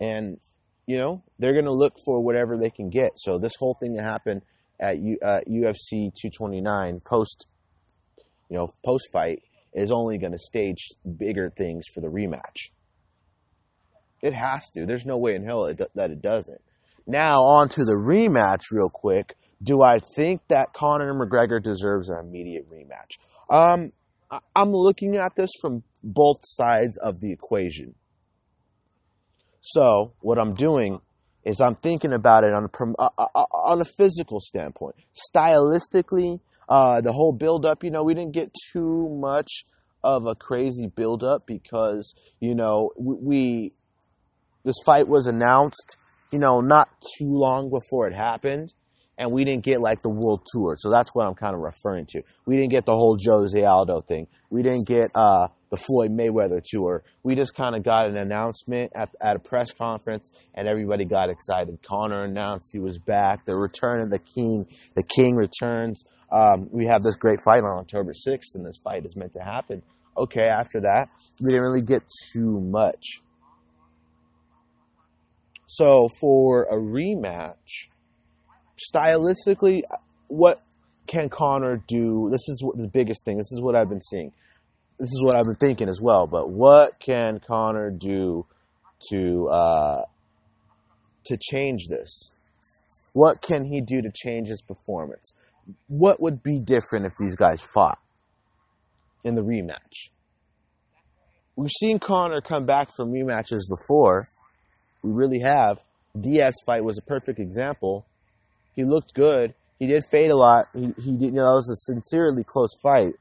And, 0.00 0.38
you 0.86 0.98
know, 0.98 1.22
they're 1.38 1.52
going 1.52 1.64
to 1.64 1.72
look 1.72 1.94
for 2.04 2.22
whatever 2.22 2.56
they 2.56 2.70
can 2.70 2.90
get. 2.90 3.12
So 3.16 3.38
this 3.38 3.54
whole 3.58 3.76
thing 3.80 3.94
that 3.94 4.04
happened 4.04 4.42
at 4.80 4.98
U, 5.00 5.18
uh, 5.22 5.40
UFC 5.48 6.12
229 6.14 6.98
post, 7.08 7.46
you 8.48 8.56
know, 8.56 8.68
post 8.84 9.08
fight 9.12 9.42
is 9.72 9.90
only 9.90 10.18
going 10.18 10.32
to 10.32 10.38
stage 10.38 10.88
bigger 11.16 11.50
things 11.50 11.86
for 11.92 12.00
the 12.00 12.08
rematch. 12.08 12.70
It 14.22 14.34
has 14.34 14.68
to. 14.70 14.86
There's 14.86 15.06
no 15.06 15.16
way 15.18 15.34
in 15.34 15.44
hell 15.44 15.66
it, 15.66 15.80
that 15.94 16.10
it 16.10 16.22
doesn't. 16.22 16.60
Now, 17.06 17.40
on 17.40 17.68
to 17.70 17.84
the 17.84 18.00
rematch, 18.04 18.70
real 18.70 18.90
quick. 18.90 19.34
Do 19.62 19.82
I 19.82 19.98
think 19.98 20.42
that 20.48 20.72
Conor 20.72 21.14
McGregor 21.14 21.62
deserves 21.62 22.10
an 22.10 22.18
immediate 22.18 22.68
rematch? 22.70 23.18
Um, 23.50 23.92
I'm 24.54 24.72
looking 24.72 25.16
at 25.16 25.34
this 25.36 25.50
from 25.60 25.82
both 26.02 26.38
sides 26.42 26.96
of 26.96 27.20
the 27.20 27.32
equation. 27.32 27.94
So, 29.60 30.12
what 30.20 30.38
I'm 30.38 30.54
doing 30.54 31.00
is 31.44 31.60
I'm 31.60 31.74
thinking 31.74 32.12
about 32.12 32.44
it 32.44 32.52
on 32.52 32.64
a, 32.64 33.02
uh, 33.02 33.08
uh, 33.18 33.26
uh, 33.34 33.38
on 33.38 33.80
a 33.80 33.84
physical 33.84 34.40
standpoint. 34.40 34.96
Stylistically, 35.34 36.40
uh, 36.68 37.00
the 37.00 37.12
whole 37.12 37.32
build 37.32 37.64
up, 37.64 37.82
you 37.82 37.90
know, 37.90 38.02
we 38.02 38.14
didn't 38.14 38.32
get 38.32 38.52
too 38.72 39.08
much 39.20 39.64
of 40.04 40.26
a 40.26 40.34
crazy 40.34 40.86
build 40.86 41.24
up 41.24 41.46
because, 41.46 42.14
you 42.40 42.54
know, 42.54 42.90
we, 42.98 43.72
this 44.64 44.76
fight 44.84 45.08
was 45.08 45.26
announced, 45.26 45.96
you 46.32 46.38
know, 46.38 46.60
not 46.60 46.88
too 47.18 47.30
long 47.30 47.70
before 47.70 48.06
it 48.06 48.14
happened. 48.14 48.72
And 49.18 49.32
we 49.32 49.44
didn't 49.44 49.64
get 49.64 49.80
like 49.80 49.98
the 49.98 50.08
world 50.08 50.46
tour. 50.52 50.76
So 50.78 50.90
that's 50.90 51.10
what 51.12 51.26
I'm 51.26 51.34
kind 51.34 51.54
of 51.54 51.60
referring 51.60 52.06
to. 52.10 52.22
We 52.46 52.56
didn't 52.56 52.70
get 52.70 52.86
the 52.86 52.92
whole 52.92 53.18
Jose 53.22 53.62
Aldo 53.62 54.02
thing. 54.02 54.28
We 54.50 54.62
didn't 54.62 54.86
get, 54.86 55.06
uh, 55.14 55.48
the 55.70 55.76
Floyd 55.76 56.10
Mayweather 56.10 56.62
tour. 56.64 57.02
We 57.22 57.34
just 57.34 57.54
kind 57.54 57.76
of 57.76 57.82
got 57.82 58.06
an 58.06 58.16
announcement 58.16 58.92
at, 58.94 59.10
at 59.20 59.36
a 59.36 59.38
press 59.38 59.72
conference, 59.72 60.30
and 60.54 60.66
everybody 60.66 61.04
got 61.04 61.30
excited. 61.30 61.78
Conor 61.82 62.24
announced 62.24 62.70
he 62.72 62.78
was 62.78 62.98
back. 62.98 63.44
The 63.44 63.54
return 63.54 64.00
of 64.00 64.10
the 64.10 64.18
King. 64.18 64.66
The 64.94 65.02
King 65.14 65.34
returns. 65.34 66.04
Um, 66.30 66.68
we 66.70 66.86
have 66.86 67.02
this 67.02 67.16
great 67.16 67.40
fight 67.44 67.62
on 67.62 67.78
October 67.78 68.12
6th, 68.12 68.54
and 68.54 68.64
this 68.64 68.78
fight 68.82 69.04
is 69.04 69.16
meant 69.16 69.32
to 69.32 69.40
happen. 69.40 69.82
Okay, 70.16 70.46
after 70.46 70.80
that, 70.80 71.08
we 71.40 71.52
didn't 71.52 71.62
really 71.62 71.84
get 71.84 72.02
too 72.32 72.60
much. 72.60 73.22
So 75.66 76.08
for 76.20 76.64
a 76.64 76.76
rematch, 76.76 77.88
stylistically, 78.78 79.82
what 80.28 80.60
can 81.06 81.28
Conor 81.28 81.82
do? 81.86 82.28
This 82.30 82.48
is 82.48 82.62
what, 82.62 82.76
the 82.76 82.88
biggest 82.88 83.24
thing. 83.24 83.36
This 83.36 83.52
is 83.52 83.62
what 83.62 83.74
I've 83.74 83.88
been 83.88 84.00
seeing. 84.00 84.32
This 84.98 85.08
is 85.08 85.22
what 85.24 85.36
I've 85.36 85.44
been 85.44 85.54
thinking 85.54 85.88
as 85.88 86.00
well. 86.02 86.26
But 86.26 86.50
what 86.50 86.98
can 86.98 87.40
Conor 87.40 87.90
do 87.90 88.46
to 89.10 89.48
uh, 89.48 90.02
to 91.26 91.38
change 91.40 91.88
this? 91.88 92.34
What 93.14 93.40
can 93.42 93.64
he 93.64 93.80
do 93.80 94.02
to 94.02 94.10
change 94.14 94.48
his 94.48 94.62
performance? 94.62 95.34
what 95.88 96.20
would 96.20 96.42
be 96.42 96.58
different 96.58 97.06
if 97.06 97.12
these 97.18 97.36
guys 97.36 97.60
fought 97.60 97.98
in 99.24 99.34
the 99.34 99.42
rematch? 99.42 100.10
We've 101.56 101.70
seen 101.80 101.98
Conor 101.98 102.40
come 102.40 102.66
back 102.66 102.88
from 102.96 103.12
rematches 103.12 103.62
before. 103.68 104.24
We 105.02 105.12
really 105.12 105.40
have. 105.40 105.78
Diaz 106.18 106.54
fight 106.64 106.84
was 106.84 106.98
a 106.98 107.02
perfect 107.02 107.38
example. 107.38 108.06
He 108.78 108.84
looked 108.84 109.12
good. 109.12 109.54
He 109.80 109.88
did 109.88 110.04
fade 110.04 110.30
a 110.30 110.36
lot. 110.36 110.66
He, 110.72 110.94
he 111.02 111.10
did, 111.10 111.22
you 111.22 111.32
know, 111.32 111.50
that 111.50 111.62
was 111.66 111.68
a 111.68 111.92
sincerely 111.92 112.44
close 112.46 112.70
fight. 112.80 113.14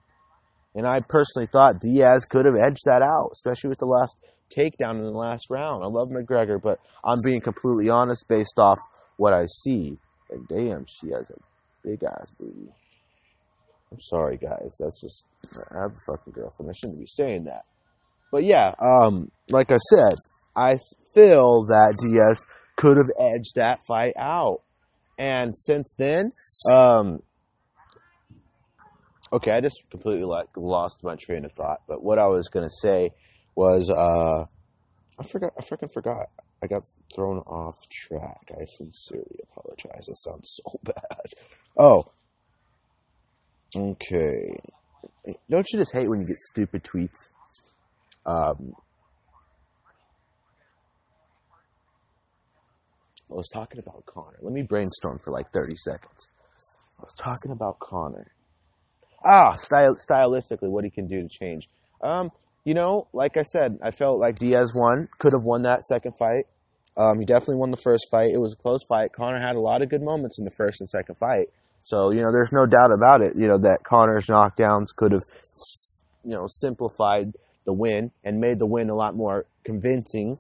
And 0.75 0.85
I 0.85 0.99
personally 1.09 1.47
thought 1.51 1.81
Diaz 1.81 2.25
could 2.29 2.45
have 2.45 2.53
edged 2.55 2.83
that 2.85 3.01
out, 3.01 3.31
especially 3.33 3.69
with 3.69 3.79
the 3.79 3.87
last 3.87 4.17
takedown 4.55 4.99
in 4.99 5.03
the 5.03 5.17
last 5.17 5.49
round. 5.49 5.83
I 5.83 5.87
love 5.87 6.09
McGregor, 6.09 6.61
but 6.61 6.77
I'm 7.03 7.17
being 7.25 7.41
completely 7.41 7.89
honest 7.89 8.25
based 8.29 8.59
off 8.59 8.77
what 9.17 9.33
I 9.33 9.47
see. 9.63 9.97
And 10.29 10.47
damn, 10.47 10.85
she 10.85 11.09
has 11.11 11.31
a 11.31 11.39
big 11.83 12.03
ass 12.03 12.31
booty. 12.39 12.69
I'm 13.91 13.99
sorry, 13.99 14.37
guys. 14.37 14.77
That's 14.79 15.01
just 15.01 15.25
I 15.71 15.81
have 15.81 15.91
a 15.91 16.17
fucking 16.17 16.33
girlfriend. 16.33 16.69
I 16.69 16.77
shouldn't 16.77 16.99
be 16.99 17.07
saying 17.07 17.45
that. 17.45 17.63
But 18.31 18.43
yeah, 18.43 18.75
um, 18.79 19.31
like 19.49 19.71
I 19.71 19.77
said, 19.77 20.13
I 20.55 20.77
feel 21.15 21.65
that 21.65 21.95
Diaz 22.07 22.45
could 22.75 22.97
have 22.97 23.09
edged 23.19 23.55
that 23.55 23.79
fight 23.87 24.13
out, 24.17 24.61
and 25.17 25.55
since 25.55 25.93
then, 25.97 26.29
um, 26.71 27.21
okay, 29.31 29.51
I 29.51 29.61
just 29.61 29.83
completely 29.89 30.25
like 30.25 30.47
lost 30.55 31.03
my 31.03 31.15
train 31.15 31.45
of 31.45 31.51
thought. 31.53 31.81
But 31.87 32.03
what 32.03 32.19
I 32.19 32.27
was 32.27 32.49
gonna 32.49 32.69
say 32.81 33.11
was, 33.55 33.89
uh, 33.89 34.45
I 35.19 35.23
forgot. 35.23 35.53
I 35.57 35.61
freaking 35.61 35.91
forgot. 35.91 36.27
I 36.61 36.67
got 36.67 36.83
thrown 37.15 37.39
off 37.39 37.75
track. 37.89 38.51
I 38.51 38.65
sincerely 38.65 39.39
apologize. 39.43 40.05
That 40.05 40.15
sounds 40.15 40.59
so 40.63 40.79
bad. 40.83 41.33
Oh. 41.77 42.05
Okay. 43.75 44.55
Don't 45.49 45.67
you 45.71 45.79
just 45.79 45.93
hate 45.93 46.07
when 46.07 46.21
you 46.21 46.27
get 46.27 46.37
stupid 46.37 46.83
tweets? 46.83 47.29
Um, 48.25 48.73
I 53.29 53.33
was 53.33 53.49
talking 53.49 53.79
about 53.79 54.05
Conor. 54.05 54.37
Let 54.41 54.53
me 54.53 54.61
brainstorm 54.61 55.19
for 55.23 55.31
like 55.31 55.51
30 55.51 55.75
seconds. 55.77 56.27
I 56.99 57.03
was 57.03 57.13
talking 57.15 57.51
about 57.51 57.79
Conor. 57.79 58.31
Ah, 59.25 59.53
style, 59.53 59.95
stylistically, 59.95 60.69
what 60.69 60.83
he 60.83 60.89
can 60.89 61.07
do 61.07 61.21
to 61.21 61.27
change. 61.27 61.69
Um, 62.01 62.31
you 62.63 62.73
know, 62.73 63.07
like 63.13 63.37
I 63.37 63.43
said, 63.43 63.79
I 63.81 63.91
felt 63.91 64.19
like 64.19 64.35
Diaz 64.35 64.71
won, 64.75 65.07
could 65.19 65.33
have 65.33 65.43
won 65.43 65.63
that 65.63 65.83
second 65.83 66.13
fight. 66.17 66.45
Um, 66.95 67.19
he 67.19 67.25
definitely 67.25 67.57
won 67.57 67.71
the 67.71 67.77
first 67.77 68.07
fight. 68.09 68.31
It 68.33 68.39
was 68.39 68.53
a 68.53 68.55
close 68.55 68.83
fight. 68.87 69.13
Conor 69.13 69.39
had 69.39 69.55
a 69.55 69.59
lot 69.59 69.81
of 69.81 69.89
good 69.89 70.01
moments 70.01 70.39
in 70.39 70.45
the 70.45 70.51
first 70.51 70.81
and 70.81 70.89
second 70.89 71.15
fight. 71.15 71.47
So 71.81 72.11
you 72.11 72.21
know, 72.21 72.31
there's 72.31 72.51
no 72.51 72.65
doubt 72.65 72.91
about 72.93 73.21
it. 73.21 73.33
You 73.35 73.47
know 73.47 73.57
that 73.59 73.83
Conor's 73.83 74.25
knockdowns 74.25 74.87
could 74.95 75.11
have, 75.11 75.23
you 76.23 76.31
know, 76.31 76.45
simplified 76.47 77.33
the 77.65 77.73
win 77.73 78.11
and 78.23 78.39
made 78.39 78.59
the 78.59 78.65
win 78.65 78.89
a 78.89 78.95
lot 78.95 79.15
more 79.15 79.45
convincing. 79.63 80.37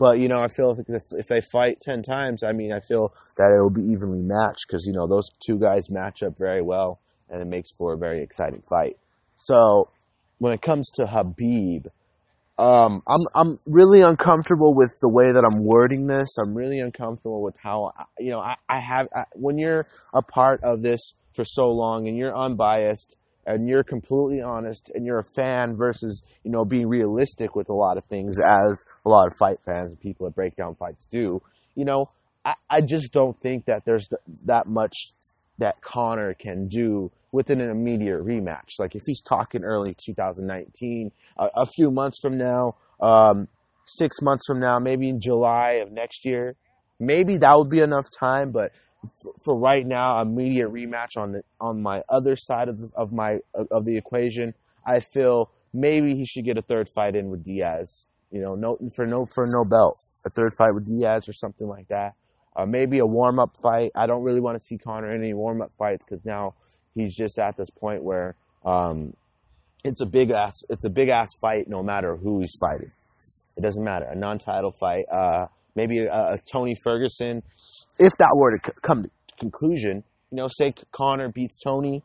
But 0.00 0.18
you 0.18 0.28
know, 0.28 0.38
I 0.38 0.48
feel 0.48 0.70
if, 0.70 1.02
if 1.12 1.26
they 1.28 1.42
fight 1.42 1.76
ten 1.82 2.02
times, 2.02 2.42
I 2.42 2.52
mean, 2.52 2.72
I 2.72 2.80
feel 2.80 3.12
that 3.36 3.52
it 3.54 3.60
will 3.60 3.70
be 3.70 3.82
evenly 3.82 4.22
matched 4.22 4.64
because 4.66 4.86
you 4.86 4.94
know 4.94 5.06
those 5.06 5.28
two 5.46 5.58
guys 5.58 5.90
match 5.90 6.22
up 6.22 6.38
very 6.38 6.62
well, 6.62 7.00
and 7.28 7.42
it 7.42 7.46
makes 7.46 7.70
for 7.70 7.92
a 7.92 7.98
very 7.98 8.22
exciting 8.22 8.62
fight. 8.68 8.96
So 9.36 9.90
when 10.38 10.54
it 10.54 10.62
comes 10.62 10.90
to 10.92 11.04
Khabib, 11.04 11.88
um, 12.58 13.02
I'm 13.06 13.20
I'm 13.34 13.58
really 13.66 14.00
uncomfortable 14.00 14.74
with 14.74 14.90
the 15.02 15.10
way 15.10 15.32
that 15.32 15.44
I'm 15.44 15.62
wording 15.62 16.06
this. 16.06 16.30
I'm 16.38 16.54
really 16.54 16.80
uncomfortable 16.80 17.42
with 17.42 17.58
how 17.62 17.92
you 18.18 18.30
know 18.30 18.40
I, 18.40 18.56
I 18.70 18.80
have 18.80 19.06
I, 19.14 19.24
when 19.34 19.58
you're 19.58 19.86
a 20.14 20.22
part 20.22 20.62
of 20.62 20.80
this 20.80 21.12
for 21.34 21.44
so 21.44 21.68
long 21.68 22.08
and 22.08 22.16
you're 22.16 22.34
unbiased 22.34 23.18
and 23.46 23.68
you're 23.68 23.84
completely 23.84 24.40
honest 24.42 24.90
and 24.94 25.04
you're 25.06 25.18
a 25.18 25.24
fan 25.24 25.74
versus 25.76 26.22
you 26.44 26.50
know 26.50 26.64
being 26.64 26.88
realistic 26.88 27.56
with 27.56 27.68
a 27.70 27.74
lot 27.74 27.96
of 27.96 28.04
things 28.04 28.38
as 28.38 28.84
a 29.04 29.08
lot 29.08 29.26
of 29.26 29.34
fight 29.36 29.58
fans 29.64 29.90
and 29.90 30.00
people 30.00 30.26
that 30.26 30.34
break 30.34 30.56
down 30.56 30.74
fights 30.74 31.06
do. 31.06 31.40
You 31.74 31.84
know 31.84 32.10
i, 32.44 32.54
I 32.68 32.80
just 32.80 33.12
don't 33.12 33.38
think 33.40 33.66
that 33.66 33.84
there's 33.84 34.08
th- 34.08 34.38
that 34.44 34.66
much 34.66 34.94
that 35.58 35.80
conor 35.82 36.34
can 36.34 36.68
do 36.68 37.10
within 37.32 37.60
an 37.60 37.70
immediate 37.70 38.24
rematch. 38.24 38.78
Like 38.78 38.94
if 38.94 39.02
he's 39.06 39.20
talking 39.20 39.62
early 39.62 39.94
2019 39.94 41.12
a, 41.36 41.50
a 41.56 41.66
few 41.66 41.90
months 41.90 42.18
from 42.20 42.38
now 42.38 42.76
um, 43.00 43.48
six 43.86 44.20
months 44.22 44.44
from 44.46 44.60
now 44.60 44.78
maybe 44.78 45.08
in 45.08 45.20
july 45.20 45.80
of 45.82 45.90
next 45.90 46.24
year 46.24 46.54
maybe 47.00 47.38
that 47.38 47.52
would 47.56 47.70
be 47.70 47.80
enough 47.80 48.04
time 48.18 48.52
but 48.52 48.72
for 49.42 49.58
right 49.58 49.86
now, 49.86 50.20
immediate 50.20 50.70
rematch 50.70 51.16
on 51.16 51.32
the 51.32 51.42
on 51.60 51.82
my 51.82 52.02
other 52.08 52.36
side 52.36 52.68
of 52.68 52.78
the, 52.78 52.90
of 52.94 53.12
my 53.12 53.38
of 53.54 53.84
the 53.84 53.96
equation. 53.96 54.54
I 54.84 55.00
feel 55.00 55.50
maybe 55.72 56.14
he 56.14 56.24
should 56.24 56.44
get 56.44 56.58
a 56.58 56.62
third 56.62 56.88
fight 56.88 57.16
in 57.16 57.30
with 57.30 57.44
Diaz. 57.44 58.06
You 58.30 58.40
know, 58.40 58.54
no 58.54 58.78
for 58.94 59.06
no 59.06 59.24
for 59.24 59.46
no 59.46 59.64
belt, 59.68 59.96
a 60.24 60.30
third 60.30 60.54
fight 60.54 60.70
with 60.74 60.86
Diaz 60.86 61.28
or 61.28 61.32
something 61.32 61.66
like 61.66 61.88
that. 61.88 62.14
Uh, 62.54 62.66
maybe 62.66 62.98
a 62.98 63.06
warm 63.06 63.38
up 63.38 63.56
fight. 63.62 63.92
I 63.94 64.06
don't 64.06 64.22
really 64.22 64.40
want 64.40 64.58
to 64.58 64.64
see 64.64 64.76
Conor 64.76 65.14
in 65.14 65.22
any 65.22 65.34
warm 65.34 65.62
up 65.62 65.72
fights 65.78 66.04
because 66.04 66.24
now 66.24 66.54
he's 66.94 67.14
just 67.14 67.38
at 67.38 67.56
this 67.56 67.70
point 67.70 68.02
where 68.02 68.36
um, 68.64 69.14
it's 69.84 70.00
a 70.00 70.06
big 70.06 70.30
ass 70.30 70.62
it's 70.68 70.84
a 70.84 70.90
big 70.90 71.08
ass 71.08 71.30
fight 71.40 71.68
no 71.68 71.82
matter 71.82 72.16
who 72.16 72.38
he's 72.38 72.56
fighting. 72.60 72.90
It 73.56 73.62
doesn't 73.62 73.82
matter. 73.82 74.06
A 74.06 74.14
non 74.14 74.38
title 74.38 74.70
fight. 74.70 75.06
Uh, 75.10 75.46
maybe 75.74 76.00
a, 76.00 76.34
a 76.34 76.38
Tony 76.50 76.74
Ferguson 76.74 77.42
if 78.00 78.16
that 78.16 78.34
were 78.34 78.56
to 78.56 78.72
come 78.82 79.04
to 79.04 79.10
conclusion, 79.38 80.02
you 80.30 80.36
know, 80.36 80.48
say 80.48 80.72
Conor 80.90 81.28
beats 81.28 81.60
Tony 81.62 82.02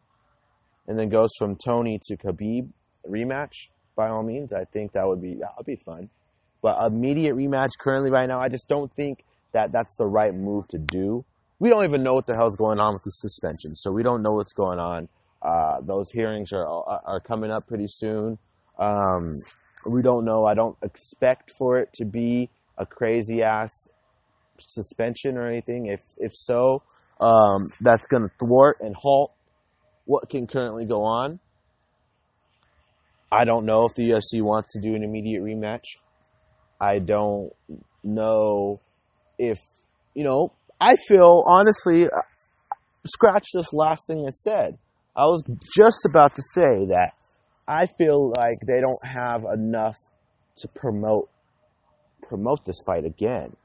and 0.87 0.99
then 0.99 1.09
goes 1.09 1.29
from 1.39 1.55
Tony 1.55 1.99
to 2.07 2.17
Khabib 2.17 2.69
rematch, 3.09 3.69
by 3.95 4.09
all 4.09 4.23
means, 4.23 4.51
I 4.51 4.65
think 4.65 4.91
that 4.91 5.07
would 5.07 5.21
be 5.21 5.35
that 5.35 5.53
would 5.57 5.65
be 5.65 5.77
fun. 5.77 6.09
But 6.61 6.85
immediate 6.85 7.35
rematch 7.35 7.69
currently 7.79 8.11
right 8.11 8.27
now, 8.27 8.41
I 8.41 8.49
just 8.49 8.67
don't 8.67 8.93
think 8.93 9.23
that 9.53 9.71
that's 9.71 9.95
the 9.95 10.05
right 10.05 10.35
move 10.35 10.67
to 10.69 10.77
do. 10.77 11.23
We 11.59 11.69
don't 11.69 11.85
even 11.85 12.03
know 12.03 12.13
what 12.13 12.27
the 12.27 12.35
hell's 12.35 12.57
going 12.57 12.79
on 12.79 12.93
with 12.93 13.03
the 13.03 13.11
suspension, 13.11 13.75
so 13.75 13.91
we 13.91 14.03
don't 14.03 14.21
know 14.21 14.33
what's 14.33 14.51
going 14.51 14.79
on. 14.79 15.07
Uh, 15.41 15.79
those 15.81 16.11
hearings 16.11 16.51
are 16.51 16.67
are 16.67 17.21
coming 17.21 17.51
up 17.51 17.67
pretty 17.67 17.87
soon. 17.87 18.37
Um, 18.77 19.31
we 19.89 20.01
don't 20.01 20.25
know. 20.25 20.45
I 20.45 20.55
don't 20.55 20.75
expect 20.81 21.51
for 21.57 21.77
it 21.79 21.93
to 21.93 22.05
be 22.05 22.49
a 22.77 22.85
crazy 22.85 23.41
ass 23.41 23.87
suspension 24.59 25.37
or 25.37 25.47
anything? 25.47 25.87
If 25.87 26.01
if 26.17 26.31
so, 26.33 26.83
um, 27.19 27.61
that's 27.81 28.07
going 28.07 28.23
to 28.23 28.29
thwart 28.39 28.77
and 28.81 28.95
halt 28.95 29.33
what 30.05 30.29
can 30.29 30.47
currently 30.47 30.85
go 30.85 31.03
on. 31.03 31.39
I 33.31 33.43
don't 33.43 33.65
know 33.65 33.85
if 33.85 33.95
the 33.95 34.11
UFC 34.11 34.41
wants 34.41 34.73
to 34.73 34.81
do 34.81 34.95
an 34.95 35.03
immediate 35.03 35.41
rematch. 35.41 35.83
I 36.79 36.99
don't 36.99 37.51
know 38.03 38.79
if 39.37 39.59
you 40.13 40.23
know. 40.23 40.53
I 40.79 40.95
feel 41.07 41.43
honestly, 41.47 42.05
uh, 42.05 42.21
scratch 43.05 43.47
this 43.53 43.73
last 43.73 44.07
thing 44.07 44.25
I 44.27 44.31
said. 44.31 44.75
I 45.15 45.25
was 45.25 45.43
just 45.75 46.05
about 46.09 46.35
to 46.35 46.41
say 46.53 46.85
that 46.87 47.13
I 47.67 47.87
feel 47.87 48.33
like 48.35 48.57
they 48.67 48.79
don't 48.79 49.05
have 49.05 49.43
enough 49.53 49.95
to 50.57 50.67
promote 50.67 51.29
promote 52.21 52.65
this 52.65 52.77
fight 52.85 53.05
again 53.05 53.55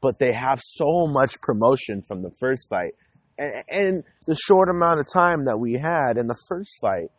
but 0.00 0.18
they 0.18 0.32
have 0.32 0.60
so 0.62 1.06
much 1.06 1.34
promotion 1.42 2.02
from 2.02 2.22
the 2.22 2.30
first 2.38 2.68
fight. 2.68 2.94
And, 3.38 3.64
and 3.68 4.04
the 4.26 4.36
short 4.36 4.68
amount 4.68 5.00
of 5.00 5.06
time 5.12 5.44
that 5.44 5.58
we 5.58 5.74
had 5.74 6.16
in 6.16 6.26
the 6.26 6.36
first 6.48 6.70
fight, 6.80 7.10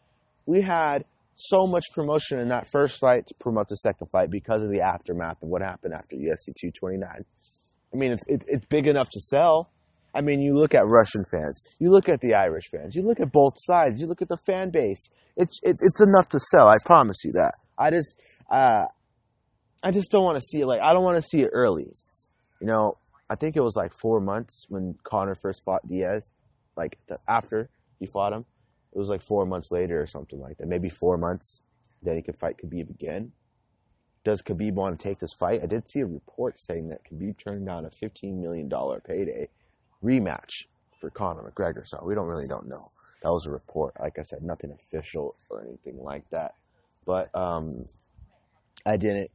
we 0.46 0.62
had 0.62 1.06
so 1.36 1.65
much 1.65 1.86
promotion 1.94 2.39
in 2.39 2.50
that 2.50 2.67
first 2.67 3.00
fight 3.00 3.26
to 3.28 3.36
promote 3.39 3.67
the 3.67 3.78
second 3.78 4.08
fight 4.08 4.30
because 4.30 4.62
of 4.62 4.70
the 4.70 4.82
aftermath 4.82 5.41
of 5.41 5.50
what 5.50 5.62
happened 5.62 5.94
after 5.94 6.15
UFC 6.15 6.54
229. 6.60 7.10
I 7.94 7.98
mean, 7.98 8.12
it's, 8.12 8.24
it, 8.28 8.46
it's 8.48 8.65
big 8.65 8.88
enough 8.88 9.10
to 9.10 9.20
sell. 9.20 9.70
I 10.13 10.22
mean, 10.22 10.41
you 10.41 10.56
look 10.56 10.74
at 10.74 10.84
Russian 10.86 11.24
fans, 11.32 11.63
you 11.80 11.89
look 11.89 12.10
at 12.10 12.20
the 12.20 12.34
Irish 12.34 12.65
fans, 12.70 12.96
you 12.96 13.02
look 13.02 13.20
at 13.20 13.32
both 13.32 13.54
sides, 13.56 14.00
you 14.00 14.08
look 14.08 14.22
at 14.22 14.28
the 14.28 14.38
fan 14.46 14.70
base. 14.70 15.10
It's 15.38 15.60
it, 15.63 15.78
it's 15.80 16.02
enough 16.02 16.28
to 16.30 16.39
sell. 16.39 16.67
I 16.67 16.76
promise 16.86 17.17
you 17.24 17.32
that. 17.34 17.54
I 17.78 17.91
just 17.91 18.22
uh, 18.50 18.86
I 19.82 19.91
just 19.91 20.12
don't 20.12 20.26
want 20.26 20.36
to 20.36 20.41
see 20.41 20.60
it 20.60 20.65
like 20.65 20.82
I 20.82 20.94
don't 20.94 21.04
want 21.04 21.15
to 21.15 21.22
see 21.22 21.41
it 21.41 21.50
early 21.54 21.86
you 22.62 22.67
know, 22.67 22.97
I 23.30 23.36
think 23.36 23.58
it 23.58 23.62
was 23.62 23.76
like 23.76 23.91
four 23.91 24.21
months 24.21 24.67
when 24.69 24.95
Conor 25.04 25.36
first 25.36 25.63
fought 25.63 25.88
Diaz, 25.88 26.32
like 26.78 27.00
the, 27.08 27.17
after 27.28 27.69
he 28.00 28.06
fought 28.06 28.34
him. 28.34 28.45
It 28.93 29.00
was 29.00 29.10
like 29.10 29.21
four 29.21 29.45
months 29.45 29.71
later 29.71 30.02
or 30.02 30.06
something 30.06 30.39
like 30.39 30.58
that. 30.58 30.67
Maybe 30.67 30.89
four 30.89 31.17
months. 31.17 31.62
Then 32.04 32.15
he 32.15 32.21
could 32.21 32.36
fight 32.36 32.58
Khabib 32.58 32.89
again. 32.89 33.32
Does 34.24 34.41
Khabib 34.41 34.74
want 34.74 35.00
to 35.00 35.04
take 35.04 35.19
this 35.19 35.34
fight? 35.34 35.62
I 35.63 35.65
did 35.65 35.88
see 35.88 36.02
a 36.02 36.06
report 36.06 36.60
saying 36.60 36.89
that 36.89 37.02
Khabib 37.06 37.38
turned 37.38 37.65
down 37.65 37.86
a 37.86 37.89
$15 37.89 38.39
million 38.39 38.69
payday 39.06 39.47
rematch 40.04 40.65
for 41.00 41.10
Conor 41.10 41.52
McGregor. 41.52 41.88
So 41.88 42.00
we 42.06 42.15
don't 42.15 42.28
really 42.28 42.47
don't 42.47 42.67
know. 42.67 42.86
That 43.24 43.30
was 43.30 43.45
a 43.45 43.52
report. 43.52 43.95
Like 44.00 44.19
I 44.19 44.24
said, 44.24 44.43
nothing 44.43 44.71
official 44.71 45.36
or 45.50 45.63
anything 45.63 45.97
like 46.04 46.30
that. 46.32 46.56
But 47.06 47.34
um, 47.36 47.67
I 48.86 48.97
didn't. 48.97 49.32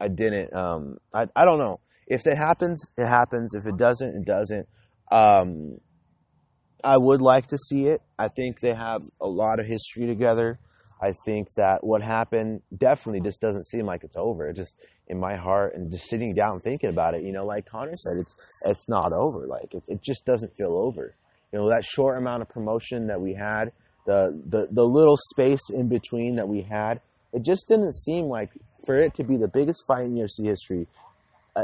I 0.00 0.08
didn't. 0.08 0.52
Um, 0.52 0.98
I 1.12 1.28
I 1.36 1.44
don't 1.44 1.58
know. 1.58 1.80
If 2.06 2.26
it 2.26 2.36
happens, 2.36 2.90
it 2.96 3.06
happens. 3.06 3.54
If 3.54 3.66
it 3.66 3.76
doesn't, 3.76 4.16
it 4.16 4.24
doesn't. 4.24 4.68
Um, 5.10 5.78
I 6.82 6.98
would 6.98 7.22
like 7.22 7.46
to 7.48 7.58
see 7.58 7.86
it. 7.86 8.02
I 8.18 8.28
think 8.28 8.60
they 8.60 8.74
have 8.74 9.02
a 9.20 9.26
lot 9.26 9.58
of 9.58 9.66
history 9.66 10.06
together. 10.06 10.58
I 11.00 11.12
think 11.24 11.48
that 11.56 11.82
what 11.82 12.02
happened 12.02 12.62
definitely 12.76 13.20
just 13.20 13.40
doesn't 13.40 13.66
seem 13.66 13.86
like 13.86 14.04
it's 14.04 14.16
over. 14.16 14.48
It 14.48 14.56
just 14.56 14.76
in 15.08 15.18
my 15.18 15.36
heart 15.36 15.74
and 15.74 15.90
just 15.90 16.08
sitting 16.08 16.34
down 16.34 16.60
thinking 16.60 16.90
about 16.90 17.14
it, 17.14 17.22
you 17.22 17.32
know, 17.32 17.44
like 17.44 17.66
Conor 17.66 17.94
said, 17.94 18.18
it's 18.18 18.34
it's 18.66 18.88
not 18.88 19.12
over. 19.12 19.46
Like 19.46 19.74
it, 19.74 19.84
it 19.88 20.02
just 20.02 20.24
doesn't 20.24 20.56
feel 20.56 20.74
over. 20.76 21.14
You 21.52 21.58
know, 21.58 21.68
that 21.68 21.84
short 21.84 22.18
amount 22.18 22.42
of 22.42 22.48
promotion 22.48 23.08
that 23.08 23.20
we 23.20 23.34
had, 23.34 23.72
the, 24.06 24.40
the 24.46 24.68
the 24.70 24.84
little 24.84 25.16
space 25.30 25.70
in 25.72 25.88
between 25.88 26.36
that 26.36 26.48
we 26.48 26.62
had, 26.62 27.00
it 27.32 27.44
just 27.44 27.66
didn't 27.68 27.92
seem 27.92 28.26
like 28.26 28.50
for 28.86 28.96
it 28.96 29.14
to 29.14 29.24
be 29.24 29.36
the 29.36 29.48
biggest 29.48 29.82
fight 29.86 30.04
in 30.04 30.14
UFC 30.14 30.44
history 30.44 30.86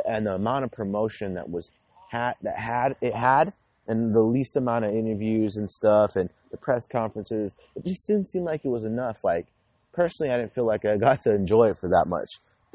and 0.05 0.27
the 0.27 0.35
amount 0.35 0.65
of 0.65 0.71
promotion 0.71 1.35
that 1.35 1.51
was 1.51 1.71
had 2.11 2.35
that 2.43 2.57
had 2.57 2.97
it 3.01 3.15
had 3.15 3.53
and 3.87 4.15
the 4.15 4.21
least 4.21 4.57
amount 4.57 4.85
of 4.85 4.95
interviews 4.95 5.57
and 5.57 5.71
stuff 5.71 6.17
and 6.17 6.31
the 6.51 6.57
press 6.57 6.87
conferences 6.87 7.55
it 7.77 7.85
just 7.85 8.07
didn't 8.07 8.27
seem 8.27 8.45
like 8.45 8.65
it 8.65 8.69
was 8.69 8.85
enough. 8.85 9.23
Like 9.25 9.47
personally 9.93 10.33
i 10.33 10.37
didn't 10.37 10.55
feel 10.55 10.67
like 10.67 10.85
i 10.85 10.97
got 10.97 11.21
to 11.21 11.35
enjoy 11.35 11.69
it 11.69 11.77
for 11.77 11.89
that 11.89 12.05
much 12.07 12.29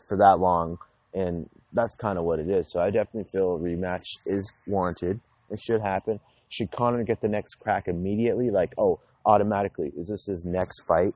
for 0.06 0.17
that 0.17 0.38
long 0.38 0.78
and 1.13 1.49
that's 1.71 1.95
kind 1.95 2.17
of 2.17 2.25
what 2.25 2.39
it 2.39 2.49
is. 2.49 2.71
So 2.71 2.82
i 2.82 2.89
definitely 2.89 3.30
feel 3.32 3.56
a 3.56 3.60
rematch 3.60 4.06
is 4.25 4.51
warranted. 4.67 5.19
It 5.49 5.60
should 5.60 5.82
happen. 5.82 6.19
Should 6.49 6.71
Conor 6.71 7.04
get 7.04 7.21
the 7.21 7.30
next 7.30 7.56
crack 7.56 7.88
immediately? 7.88 8.49
Like 8.49 8.73
oh 8.78 8.99
automatically 9.25 9.91
is 9.97 10.08
this 10.08 10.25
his 10.25 10.45
next 10.45 10.82
fight 10.82 11.13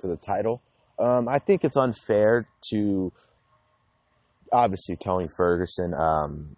for 0.00 0.08
the 0.08 0.16
title? 0.16 0.62
Um, 0.98 1.28
i 1.28 1.38
think 1.38 1.64
it's 1.64 1.76
unfair 1.76 2.48
to 2.70 3.12
obviously 4.52 4.96
Tony 4.96 5.28
Ferguson. 5.36 5.94
Um, 5.94 6.56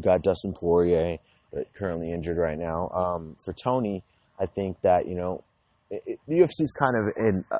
got 0.00 0.22
Dustin 0.22 0.52
Poirier, 0.52 1.18
but 1.52 1.72
currently 1.74 2.12
injured 2.12 2.36
right 2.36 2.58
now. 2.58 2.88
Um, 2.90 3.36
for 3.44 3.52
Tony, 3.52 4.02
I 4.38 4.46
think 4.46 4.80
that 4.82 5.06
you 5.06 5.14
know 5.14 5.42
it, 5.90 6.18
the 6.26 6.34
UFC 6.34 6.60
is 6.60 6.76
kind 6.78 6.94
of 6.96 7.26
in 7.26 7.44
a, 7.50 7.58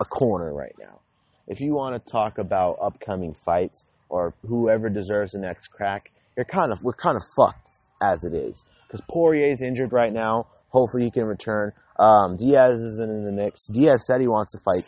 a 0.00 0.04
corner 0.04 0.52
right 0.52 0.74
now. 0.78 1.00
If 1.48 1.60
you 1.60 1.74
want 1.74 1.94
to 2.04 2.12
talk 2.12 2.38
about 2.38 2.78
upcoming 2.80 3.34
fights 3.34 3.84
or 4.08 4.34
whoever 4.46 4.88
deserves 4.88 5.32
the 5.32 5.40
next 5.40 5.68
crack, 5.68 6.10
you're 6.36 6.44
kind 6.44 6.72
of 6.72 6.82
we're 6.82 6.92
kind 6.92 7.16
of 7.16 7.22
fucked 7.36 7.68
as 8.02 8.24
it 8.24 8.34
is 8.34 8.64
because 8.86 9.00
Poirier 9.10 9.48
is 9.48 9.62
injured 9.62 9.92
right 9.92 10.12
now. 10.12 10.46
Hopefully 10.68 11.04
he 11.04 11.10
can 11.10 11.24
return. 11.24 11.72
Um, 11.98 12.36
Diaz 12.36 12.80
isn't 12.80 13.10
in 13.10 13.24
the 13.24 13.32
mix. 13.32 13.66
Diaz 13.66 14.06
said 14.06 14.20
he 14.20 14.28
wants 14.28 14.52
to 14.52 14.58
fight 14.64 14.84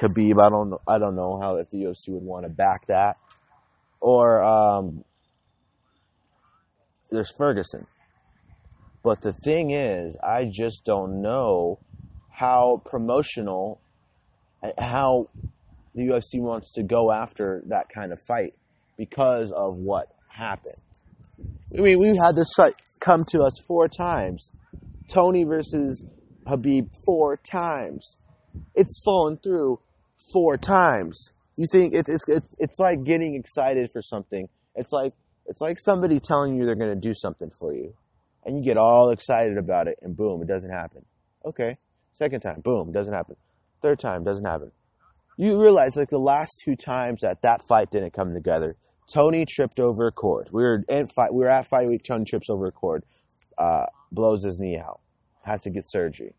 Khabib. 0.00 0.40
I 0.40 0.48
don't 0.50 0.70
know. 0.70 0.80
I 0.86 0.98
don't 0.98 1.16
know 1.16 1.38
how 1.40 1.56
if 1.56 1.70
the 1.70 1.78
UFC 1.78 2.08
would 2.08 2.22
want 2.22 2.44
to 2.44 2.50
back 2.50 2.86
that. 2.88 3.16
Or 4.00 4.42
um, 4.42 5.04
there's 7.10 7.32
Ferguson. 7.36 7.86
But 9.02 9.20
the 9.20 9.32
thing 9.32 9.70
is, 9.70 10.16
I 10.22 10.50
just 10.50 10.84
don't 10.84 11.22
know 11.22 11.78
how 12.30 12.82
promotional, 12.84 13.80
how 14.78 15.28
the 15.94 16.02
UFC 16.02 16.40
wants 16.40 16.72
to 16.74 16.82
go 16.82 17.10
after 17.10 17.62
that 17.68 17.86
kind 17.88 18.12
of 18.12 18.20
fight 18.20 18.54
because 18.98 19.52
of 19.52 19.78
what 19.78 20.08
happened. 20.28 20.76
I 21.76 21.80
mean, 21.80 21.98
we've 21.98 22.16
had 22.16 22.34
this 22.34 22.52
fight 22.56 22.74
come 23.00 23.22
to 23.30 23.42
us 23.42 23.52
four 23.66 23.88
times. 23.88 24.52
Tony 25.08 25.44
versus 25.44 26.04
Khabib 26.46 26.90
four 27.04 27.36
times. 27.36 28.18
It's 28.74 29.00
fallen 29.04 29.38
through 29.38 29.80
four 30.32 30.56
times. 30.56 31.32
You 31.56 31.66
think 31.70 31.94
it's 31.94 32.08
it's 32.08 32.24
it's, 32.58 32.78
like 32.78 33.04
getting 33.04 33.34
excited 33.34 33.90
for 33.92 34.02
something. 34.02 34.48
It's 34.74 34.92
like 34.92 35.14
it's 35.46 35.60
like 35.60 35.78
somebody 35.78 36.20
telling 36.20 36.56
you 36.56 36.66
they're 36.66 36.74
going 36.74 36.94
to 36.94 37.00
do 37.00 37.14
something 37.14 37.50
for 37.50 37.72
you, 37.72 37.94
and 38.44 38.56
you 38.58 38.62
get 38.62 38.76
all 38.76 39.10
excited 39.10 39.56
about 39.56 39.88
it, 39.88 39.98
and 40.02 40.16
boom, 40.16 40.42
it 40.42 40.48
doesn't 40.48 40.70
happen. 40.70 41.04
Okay, 41.44 41.78
second 42.12 42.40
time, 42.40 42.60
boom, 42.60 42.92
doesn't 42.92 43.14
happen. 43.14 43.36
Third 43.80 43.98
time, 43.98 44.24
doesn't 44.24 44.44
happen. 44.44 44.72
You 45.38 45.60
realize 45.60 45.96
like 45.96 46.10
the 46.10 46.18
last 46.18 46.60
two 46.64 46.76
times 46.76 47.20
that 47.22 47.42
that 47.42 47.66
fight 47.66 47.90
didn't 47.90 48.12
come 48.12 48.34
together, 48.34 48.76
Tony 49.12 49.44
tripped 49.46 49.80
over 49.80 50.08
a 50.08 50.12
cord. 50.12 50.48
We 50.52 50.62
were 50.62 50.82
in 50.88 51.06
fight. 51.06 51.32
We 51.32 51.44
were 51.44 51.50
at 51.50 51.66
fight 51.66 51.88
week. 51.90 52.02
Tony 52.04 52.24
trips 52.24 52.50
over 52.50 52.66
a 52.66 52.72
cord, 52.72 53.04
uh, 53.56 53.86
blows 54.12 54.44
his 54.44 54.58
knee 54.58 54.78
out, 54.78 55.00
has 55.42 55.62
to 55.62 55.70
get 55.70 55.84
surgery. 55.86 56.34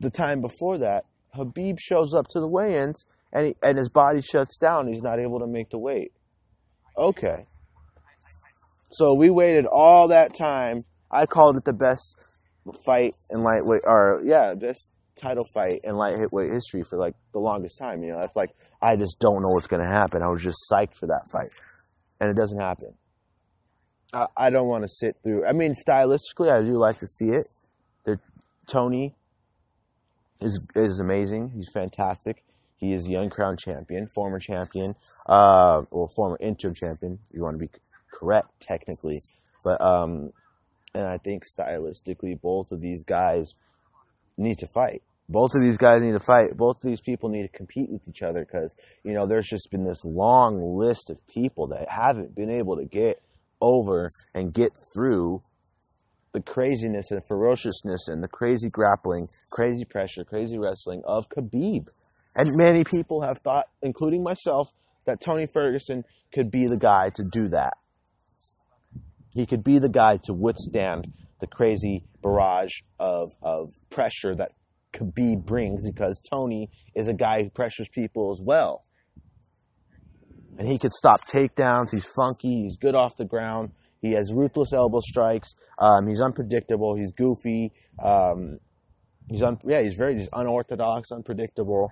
The 0.00 0.10
time 0.10 0.40
before 0.40 0.78
that, 0.78 1.04
Khabib 1.36 1.78
shows 1.78 2.14
up 2.14 2.28
to 2.28 2.40
the 2.40 2.48
weigh-ins 2.48 3.06
and 3.32 3.46
he, 3.46 3.56
and 3.62 3.76
his 3.76 3.88
body 3.88 4.22
shuts 4.22 4.56
down. 4.58 4.88
He's 4.88 5.02
not 5.02 5.18
able 5.18 5.40
to 5.40 5.46
make 5.46 5.70
the 5.70 5.78
weight. 5.78 6.12
Okay. 6.96 7.44
So 8.90 9.14
we 9.14 9.30
waited 9.30 9.66
all 9.66 10.08
that 10.08 10.34
time. 10.34 10.78
I 11.10 11.26
called 11.26 11.56
it 11.56 11.64
the 11.64 11.72
best 11.72 12.16
fight 12.84 13.14
in 13.30 13.40
lightweight, 13.40 13.82
or 13.84 14.22
yeah, 14.24 14.54
best 14.54 14.90
title 15.14 15.44
fight 15.52 15.80
in 15.84 15.94
lightweight 15.94 16.50
history 16.50 16.82
for 16.82 16.98
like 16.98 17.14
the 17.32 17.38
longest 17.38 17.78
time. 17.78 18.02
You 18.02 18.12
know, 18.12 18.18
that's 18.18 18.36
like 18.36 18.54
I 18.80 18.96
just 18.96 19.18
don't 19.18 19.42
know 19.42 19.50
what's 19.50 19.66
going 19.66 19.82
to 19.82 19.88
happen. 19.88 20.22
I 20.22 20.26
was 20.26 20.42
just 20.42 20.58
psyched 20.72 20.94
for 20.94 21.06
that 21.08 21.28
fight, 21.30 21.50
and 22.20 22.30
it 22.30 22.36
doesn't 22.36 22.58
happen. 22.58 22.94
I, 24.12 24.26
I 24.36 24.50
don't 24.50 24.68
want 24.68 24.84
to 24.84 24.88
sit 24.88 25.16
through. 25.22 25.44
I 25.46 25.52
mean, 25.52 25.74
stylistically, 25.74 26.50
I 26.50 26.62
do 26.62 26.78
like 26.78 26.98
to 27.00 27.06
see 27.06 27.30
it. 27.30 27.46
They're, 28.04 28.20
Tony 28.66 29.14
is 30.40 30.66
is 30.74 31.00
amazing. 31.00 31.52
He's 31.54 31.70
fantastic. 31.72 32.42
He 32.78 32.92
is 32.92 33.08
young 33.08 33.30
crown 33.30 33.56
champion, 33.56 34.06
former 34.06 34.38
champion, 34.38 34.94
uh, 35.26 35.82
or 35.90 36.08
former 36.14 36.36
interim 36.40 36.74
champion. 36.74 37.18
If 37.30 37.36
You 37.36 37.42
want 37.42 37.58
to 37.58 37.66
be 37.66 37.70
correct 38.12 38.48
technically, 38.60 39.20
but 39.64 39.80
um, 39.80 40.30
and 40.94 41.06
I 41.06 41.18
think 41.18 41.42
stylistically, 41.44 42.40
both 42.40 42.72
of 42.72 42.80
these 42.80 43.04
guys 43.04 43.54
need 44.36 44.58
to 44.58 44.66
fight. 44.66 45.02
Both 45.28 45.54
of 45.54 45.62
these 45.62 45.76
guys 45.76 46.02
need 46.02 46.12
to 46.12 46.20
fight. 46.20 46.56
Both 46.56 46.76
of 46.76 46.82
these 46.82 47.00
people 47.00 47.30
need 47.30 47.42
to 47.42 47.48
compete 47.48 47.90
with 47.90 48.08
each 48.08 48.22
other 48.22 48.44
because 48.44 48.74
you 49.04 49.12
know 49.12 49.26
there's 49.26 49.48
just 49.48 49.70
been 49.70 49.84
this 49.84 50.04
long 50.04 50.60
list 50.60 51.10
of 51.10 51.18
people 51.26 51.68
that 51.68 51.88
haven't 51.88 52.34
been 52.34 52.50
able 52.50 52.76
to 52.76 52.84
get 52.84 53.22
over 53.60 54.08
and 54.34 54.52
get 54.52 54.70
through 54.94 55.40
the 56.32 56.40
craziness 56.42 57.10
and 57.10 57.22
ferociousness 57.26 58.08
and 58.08 58.22
the 58.22 58.28
crazy 58.28 58.68
grappling, 58.68 59.28
crazy 59.50 59.84
pressure, 59.84 60.24
crazy 60.24 60.58
wrestling 60.58 61.02
of 61.06 61.28
Khabib. 61.28 61.88
And 62.34 62.50
many 62.56 62.84
people 62.84 63.22
have 63.22 63.38
thought, 63.38 63.66
including 63.82 64.22
myself, 64.22 64.68
that 65.06 65.20
Tony 65.20 65.46
Ferguson 65.46 66.04
could 66.34 66.50
be 66.50 66.66
the 66.66 66.76
guy 66.76 67.10
to 67.14 67.24
do 67.32 67.48
that. 67.48 67.74
He 69.32 69.46
could 69.46 69.64
be 69.64 69.78
the 69.78 69.88
guy 69.88 70.18
to 70.24 70.34
withstand 70.34 71.12
the 71.40 71.46
crazy 71.46 72.04
barrage 72.22 72.72
of, 72.98 73.30
of 73.42 73.68
pressure 73.90 74.34
that 74.34 74.52
Khabib 74.92 75.44
brings 75.44 75.84
because 75.84 76.20
Tony 76.30 76.70
is 76.94 77.08
a 77.08 77.14
guy 77.14 77.42
who 77.42 77.50
pressures 77.50 77.88
people 77.88 78.32
as 78.32 78.40
well. 78.44 78.82
And 80.58 80.66
he 80.66 80.78
could 80.78 80.92
stop 80.92 81.20
takedowns. 81.28 81.90
He's 81.92 82.06
funky. 82.16 82.62
He's 82.62 82.78
good 82.78 82.94
off 82.94 83.16
the 83.16 83.26
ground. 83.26 83.72
He 84.06 84.12
has 84.12 84.32
ruthless 84.32 84.72
elbow 84.72 85.00
strikes. 85.00 85.54
Um, 85.78 86.06
he's 86.06 86.20
unpredictable. 86.20 86.96
He's 86.96 87.12
goofy. 87.12 87.72
Um, 88.02 88.58
he's 89.30 89.42
un- 89.42 89.58
yeah, 89.64 89.82
he's 89.82 89.96
very 89.96 90.26
unorthodox, 90.32 91.10
unpredictable. 91.12 91.90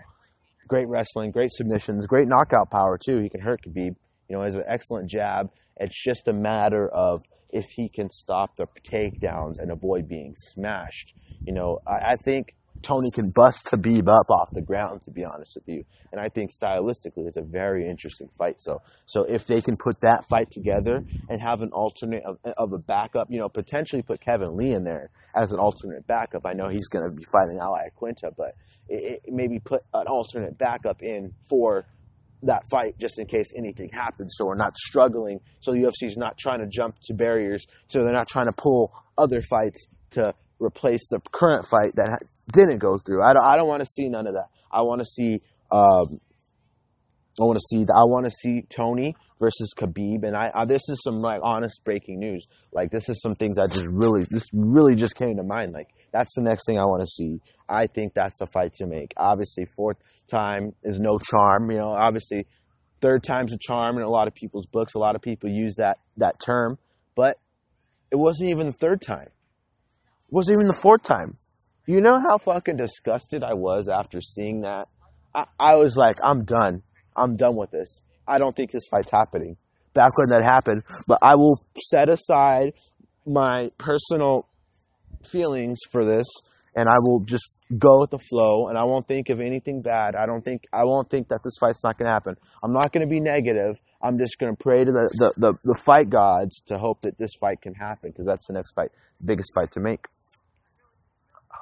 Great 0.68 0.88
wrestling, 0.88 1.30
great 1.30 1.50
submissions, 1.50 2.06
great 2.06 2.26
knockout 2.28 2.70
power 2.70 2.98
too. 2.98 3.20
He 3.20 3.28
can 3.28 3.40
hurt 3.40 3.60
Khabib. 3.66 3.96
You 4.28 4.36
know, 4.36 4.42
has 4.42 4.54
an 4.54 4.64
excellent 4.66 5.10
jab. 5.10 5.50
It's 5.76 6.02
just 6.02 6.28
a 6.28 6.32
matter 6.32 6.88
of 6.88 7.20
if 7.50 7.66
he 7.76 7.88
can 7.88 8.08
stop 8.10 8.56
the 8.56 8.66
takedowns 8.82 9.58
and 9.58 9.70
avoid 9.70 10.08
being 10.08 10.34
smashed. 10.34 11.14
You 11.44 11.52
know, 11.52 11.80
I, 11.86 12.12
I 12.12 12.16
think 12.24 12.54
Tony 12.84 13.10
can 13.10 13.30
bust 13.34 13.64
Khabib 13.64 14.08
up 14.08 14.30
off 14.30 14.50
the 14.52 14.62
ground, 14.62 15.00
to 15.02 15.10
be 15.10 15.24
honest 15.24 15.56
with 15.56 15.64
you. 15.66 15.84
And 16.12 16.20
I 16.20 16.28
think 16.28 16.52
stylistically, 16.52 17.26
it's 17.26 17.36
a 17.36 17.42
very 17.42 17.88
interesting 17.88 18.28
fight. 18.38 18.60
So, 18.60 18.82
so 19.06 19.24
if 19.24 19.46
they 19.46 19.60
can 19.60 19.76
put 19.82 20.00
that 20.02 20.24
fight 20.28 20.50
together 20.50 21.02
and 21.28 21.40
have 21.40 21.62
an 21.62 21.70
alternate 21.72 22.24
of, 22.24 22.38
of 22.56 22.72
a 22.72 22.78
backup, 22.78 23.30
you 23.30 23.38
know, 23.38 23.48
potentially 23.48 24.02
put 24.02 24.20
Kevin 24.20 24.56
Lee 24.56 24.72
in 24.72 24.84
there 24.84 25.10
as 25.34 25.52
an 25.52 25.58
alternate 25.58 26.06
backup. 26.06 26.44
I 26.44 26.52
know 26.52 26.68
he's 26.68 26.88
going 26.88 27.08
to 27.08 27.16
be 27.16 27.24
fighting 27.24 27.58
Al 27.60 27.74
Iaquinta, 27.74 28.34
but 28.36 28.54
it, 28.88 29.22
it 29.24 29.32
maybe 29.32 29.58
put 29.58 29.82
an 29.94 30.06
alternate 30.06 30.58
backup 30.58 31.02
in 31.02 31.32
for 31.48 31.86
that 32.42 32.62
fight 32.70 32.98
just 32.98 33.18
in 33.18 33.26
case 33.26 33.46
anything 33.56 33.88
happens 33.90 34.34
so 34.36 34.44
we're 34.44 34.54
not 34.54 34.74
struggling 34.74 35.40
so 35.60 35.72
the 35.72 35.78
UFC 35.78 36.06
is 36.06 36.18
not 36.18 36.36
trying 36.36 36.58
to 36.58 36.66
jump 36.66 36.94
to 37.02 37.14
barriers 37.14 37.64
so 37.86 38.04
they're 38.04 38.12
not 38.12 38.28
trying 38.28 38.44
to 38.44 38.52
pull 38.52 38.92
other 39.16 39.40
fights 39.40 39.86
to 40.10 40.34
replace 40.58 41.08
the 41.08 41.20
current 41.32 41.66
fight 41.66 41.92
that 41.96 42.22
didn't 42.52 42.78
go 42.78 42.98
through. 42.98 43.22
I 43.22 43.32
don't, 43.32 43.44
I 43.44 43.56
don't 43.56 43.68
want 43.68 43.80
to 43.80 43.86
see 43.86 44.08
none 44.08 44.26
of 44.26 44.34
that. 44.34 44.48
I 44.70 44.82
want 44.82 45.00
to 45.00 45.06
see, 45.06 45.40
um, 45.70 46.20
I 47.40 47.44
want 47.44 47.58
to 47.58 47.64
see, 47.68 47.82
I 47.82 48.04
want 48.04 48.26
to 48.26 48.30
see 48.30 48.62
Tony 48.68 49.16
versus 49.40 49.72
Khabib, 49.76 50.24
and 50.24 50.36
I, 50.36 50.50
I, 50.54 50.64
this 50.64 50.82
is 50.88 51.02
some 51.02 51.20
like 51.20 51.40
honest 51.42 51.82
breaking 51.84 52.20
news. 52.20 52.46
Like 52.72 52.90
this 52.90 53.08
is 53.08 53.20
some 53.20 53.34
things 53.34 53.58
I 53.58 53.66
just 53.66 53.86
really, 53.86 54.24
this 54.30 54.44
really 54.52 54.94
just 54.94 55.16
came 55.16 55.36
to 55.36 55.42
mind. 55.42 55.72
Like 55.72 55.88
that's 56.12 56.32
the 56.36 56.42
next 56.42 56.66
thing 56.66 56.78
I 56.78 56.84
want 56.84 57.02
to 57.02 57.08
see. 57.08 57.40
I 57.68 57.86
think 57.86 58.14
that's 58.14 58.38
the 58.38 58.46
fight 58.46 58.74
to 58.74 58.86
make. 58.86 59.12
Obviously, 59.16 59.66
fourth 59.76 59.96
time 60.28 60.74
is 60.82 61.00
no 61.00 61.18
charm. 61.18 61.70
You 61.70 61.78
know, 61.78 61.88
obviously, 61.88 62.46
third 63.00 63.22
time's 63.24 63.52
a 63.52 63.58
charm 63.58 63.96
in 63.96 64.02
a 64.02 64.08
lot 64.08 64.28
of 64.28 64.34
people's 64.34 64.66
books. 64.66 64.94
A 64.94 64.98
lot 64.98 65.16
of 65.16 65.22
people 65.22 65.50
use 65.50 65.76
that 65.78 65.98
that 66.18 66.40
term, 66.40 66.78
but 67.14 67.38
it 68.10 68.16
wasn't 68.16 68.50
even 68.50 68.66
the 68.66 68.72
third 68.72 69.00
time. 69.02 69.28
It 69.28 70.32
wasn't 70.32 70.58
even 70.58 70.68
the 70.68 70.80
fourth 70.80 71.02
time. 71.02 71.32
You 71.86 72.00
know 72.00 72.18
how 72.18 72.38
fucking 72.38 72.76
disgusted 72.76 73.44
I 73.44 73.52
was 73.54 73.88
after 73.88 74.20
seeing 74.20 74.62
that? 74.62 74.88
I, 75.34 75.44
I 75.58 75.74
was 75.74 75.96
like, 75.96 76.16
I'm 76.24 76.44
done. 76.44 76.82
I'm 77.16 77.36
done 77.36 77.56
with 77.56 77.70
this. 77.70 78.02
I 78.26 78.38
don't 78.38 78.56
think 78.56 78.70
this 78.70 78.86
fight's 78.90 79.10
happening. 79.10 79.56
Back 79.92 80.12
when 80.16 80.30
that 80.30 80.42
happened, 80.42 80.82
but 81.06 81.18
I 81.22 81.36
will 81.36 81.56
set 81.78 82.08
aside 82.08 82.72
my 83.26 83.70
personal 83.78 84.48
feelings 85.30 85.78
for 85.92 86.04
this 86.04 86.26
and 86.74 86.88
I 86.88 86.96
will 86.98 87.24
just 87.24 87.64
go 87.78 88.00
with 88.00 88.10
the 88.10 88.18
flow 88.18 88.68
and 88.68 88.76
I 88.76 88.84
won't 88.84 89.06
think 89.06 89.28
of 89.28 89.40
anything 89.40 89.82
bad. 89.82 90.16
I 90.16 90.26
don't 90.26 90.44
think 90.44 90.64
I 90.72 90.84
won't 90.84 91.08
think 91.08 91.28
that 91.28 91.42
this 91.44 91.54
fight's 91.60 91.84
not 91.84 91.96
going 91.98 92.06
to 92.06 92.12
happen. 92.12 92.36
I'm 92.62 92.72
not 92.72 92.92
going 92.92 93.06
to 93.06 93.10
be 93.10 93.20
negative. 93.20 93.80
I'm 94.02 94.18
just 94.18 94.38
going 94.38 94.54
to 94.54 94.60
pray 94.60 94.84
to 94.84 94.90
the, 94.90 95.08
the, 95.18 95.32
the, 95.36 95.58
the, 95.62 95.80
fight 95.84 96.10
gods 96.10 96.60
to 96.66 96.78
hope 96.78 97.02
that 97.02 97.16
this 97.16 97.30
fight 97.40 97.62
can 97.62 97.74
happen 97.74 98.10
because 98.10 98.26
that's 98.26 98.46
the 98.48 98.54
next 98.54 98.72
fight, 98.72 98.90
biggest 99.24 99.52
fight 99.54 99.70
to 99.72 99.80
make 99.80 100.06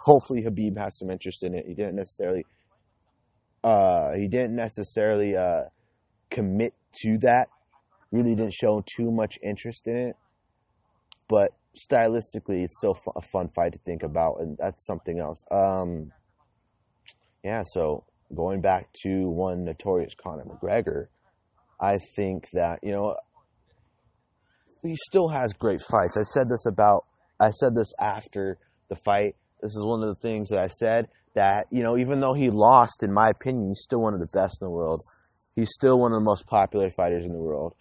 hopefully 0.03 0.43
Khabib 0.43 0.77
has 0.79 0.99
some 0.99 1.11
interest 1.11 1.45
in 1.45 1.55
it. 1.55 1.65
He 1.67 1.75
didn't 1.75 1.95
necessarily 1.95 2.45
uh, 3.62 4.15
he 4.15 4.27
didn't 4.27 4.57
necessarily 4.57 5.37
uh, 5.37 5.62
commit 6.31 6.75
to 7.03 7.19
that. 7.19 7.49
Really 8.11 8.35
didn't 8.35 8.55
show 8.55 8.83
too 8.97 9.11
much 9.12 9.38
interest 9.43 9.87
in 9.87 9.97
it. 9.97 10.17
But 11.29 11.53
stylistically, 11.77 12.65
it's 12.65 12.77
still 12.77 12.99
a 13.15 13.21
fun 13.21 13.49
fight 13.55 13.73
to 13.73 13.79
think 13.79 14.03
about, 14.03 14.41
and 14.41 14.59
that's 14.59 14.85
something 14.85 15.21
else. 15.21 15.45
Um, 15.51 16.12
yeah, 17.45 17.62
so 17.65 18.05
going 18.35 18.61
back 18.61 18.88
to 19.05 19.31
one 19.31 19.65
notorious 19.65 20.15
Conor 20.15 20.45
McGregor, 20.45 21.07
I 21.81 21.99
think 22.17 22.51
that 22.53 22.81
you 22.83 22.91
know 22.91 23.17
he 24.83 24.97
still 24.97 25.29
has 25.29 25.53
great 25.53 25.81
fights. 25.81 26.17
I 26.17 26.23
said 26.23 26.49
this 26.51 26.67
about 26.67 27.05
I 27.41 27.51
said 27.51 27.75
this 27.77 27.93
after 28.01 28.59
the 28.88 28.97
fight 28.97 29.37
this 29.62 29.77
is 29.77 29.85
one 29.85 30.03
of 30.03 30.09
the 30.09 30.20
things 30.20 30.48
that 30.51 30.59
I 30.59 30.66
said 30.66 31.09
that, 31.35 31.66
you 31.70 31.83
know, 31.83 31.96
even 31.96 32.20
though 32.20 32.35
he 32.35 32.51
lost, 32.51 33.03
in 33.03 33.12
my 33.12 33.31
opinion, 33.31 33.68
he's 33.68 33.83
still 33.83 34.03
one 34.03 34.12
of 34.12 34.20
the 34.20 34.29
best 34.35 34.59
in 34.61 34.66
the 34.66 34.70
world. 34.70 35.01
He's 35.55 35.70
still 35.72 36.01
one 36.01 36.12
of 36.12 36.18
the 36.18 36.25
most 36.25 36.46
popular 36.46 36.90
fighters 36.90 37.25
in 37.25 37.33
the 37.33 37.38
world. 37.38 37.75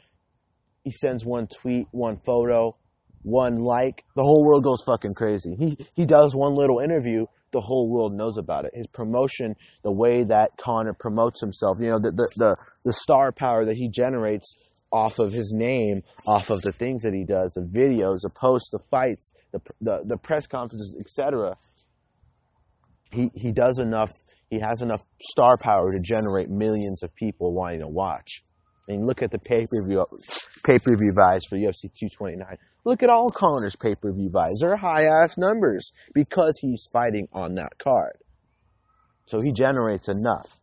He 0.84 0.92
sends 0.92 1.26
one 1.26 1.48
tweet, 1.48 1.88
one 1.92 2.18
photo, 2.18 2.78
one 3.24 3.58
like, 3.58 4.04
the 4.16 4.24
whole 4.24 4.46
world 4.46 4.64
goes 4.64 4.84
fucking 4.86 5.14
crazy. 5.16 5.56
He 5.58 5.78
he 5.96 6.06
does 6.06 6.36
one 6.36 6.56
little 6.56 6.80
interview, 6.80 7.26
the 7.52 7.62
whole 7.62 7.90
world 7.90 8.14
knows 8.14 8.38
about 8.38 8.66
it. 8.66 8.72
His 8.74 8.88
promotion, 8.88 9.56
the 9.84 9.92
way 9.92 10.24
that 10.24 10.52
Conor 10.58 10.94
promotes 10.94 11.40
himself, 11.42 11.78
you 11.80 11.90
know, 11.90 12.00
the 12.00 12.12
the 12.12 12.30
the, 12.38 12.56
the 12.86 12.94
star 12.94 13.32
power 13.32 13.66
that 13.66 13.78
he 13.78 13.90
generates 13.90 14.56
off 14.92 15.20
of 15.20 15.32
his 15.32 15.54
name, 15.56 16.04
off 16.28 16.50
of 16.50 16.62
the 16.62 16.72
things 16.72 17.04
that 17.04 17.14
he 17.14 17.24
does, 17.24 17.54
the 17.54 17.62
videos, 17.62 18.22
the 18.22 18.32
posts, 18.36 18.70
the 18.72 18.80
fights, 18.90 19.34
the 19.52 19.62
the, 19.80 20.04
the 20.06 20.18
press 20.18 20.48
conferences, 20.48 20.98
etc. 21.00 21.56
He 23.12 23.30
he 23.36 23.52
does 23.52 23.80
enough. 23.80 24.12
He 24.50 24.60
has 24.60 24.82
enough 24.82 25.02
star 25.22 25.56
power 25.62 25.92
to 25.92 26.00
generate 26.04 26.50
millions 26.50 27.04
of 27.04 27.14
people 27.16 27.54
wanting 27.54 27.82
to 27.82 27.88
watch. 27.88 28.44
And 28.88 29.06
look 29.06 29.22
at 29.22 29.32
the 29.32 29.40
pay 29.40 29.66
per 29.66 29.88
view 29.88 30.06
pay 30.66 30.78
per 30.78 30.98
view 30.98 31.14
buys 31.16 31.42
for 31.50 31.58
UFC 31.58 31.84
229. 31.98 32.58
Look 32.84 33.04
at 33.04 33.10
all 33.10 33.30
Conor's 33.30 33.76
pay 33.76 33.96
per 33.96 34.12
view 34.12 34.30
buys. 34.30 34.58
They're 34.60 34.78
high 34.78 35.06
ass 35.06 35.38
numbers 35.38 35.92
because 36.14 36.58
he's 36.62 36.88
fighting 36.92 37.28
on 37.32 37.56
that 37.56 37.78
card. 37.78 38.18
So 39.26 39.40
he 39.40 39.52
generates 39.52 40.10
enough. 40.10 40.60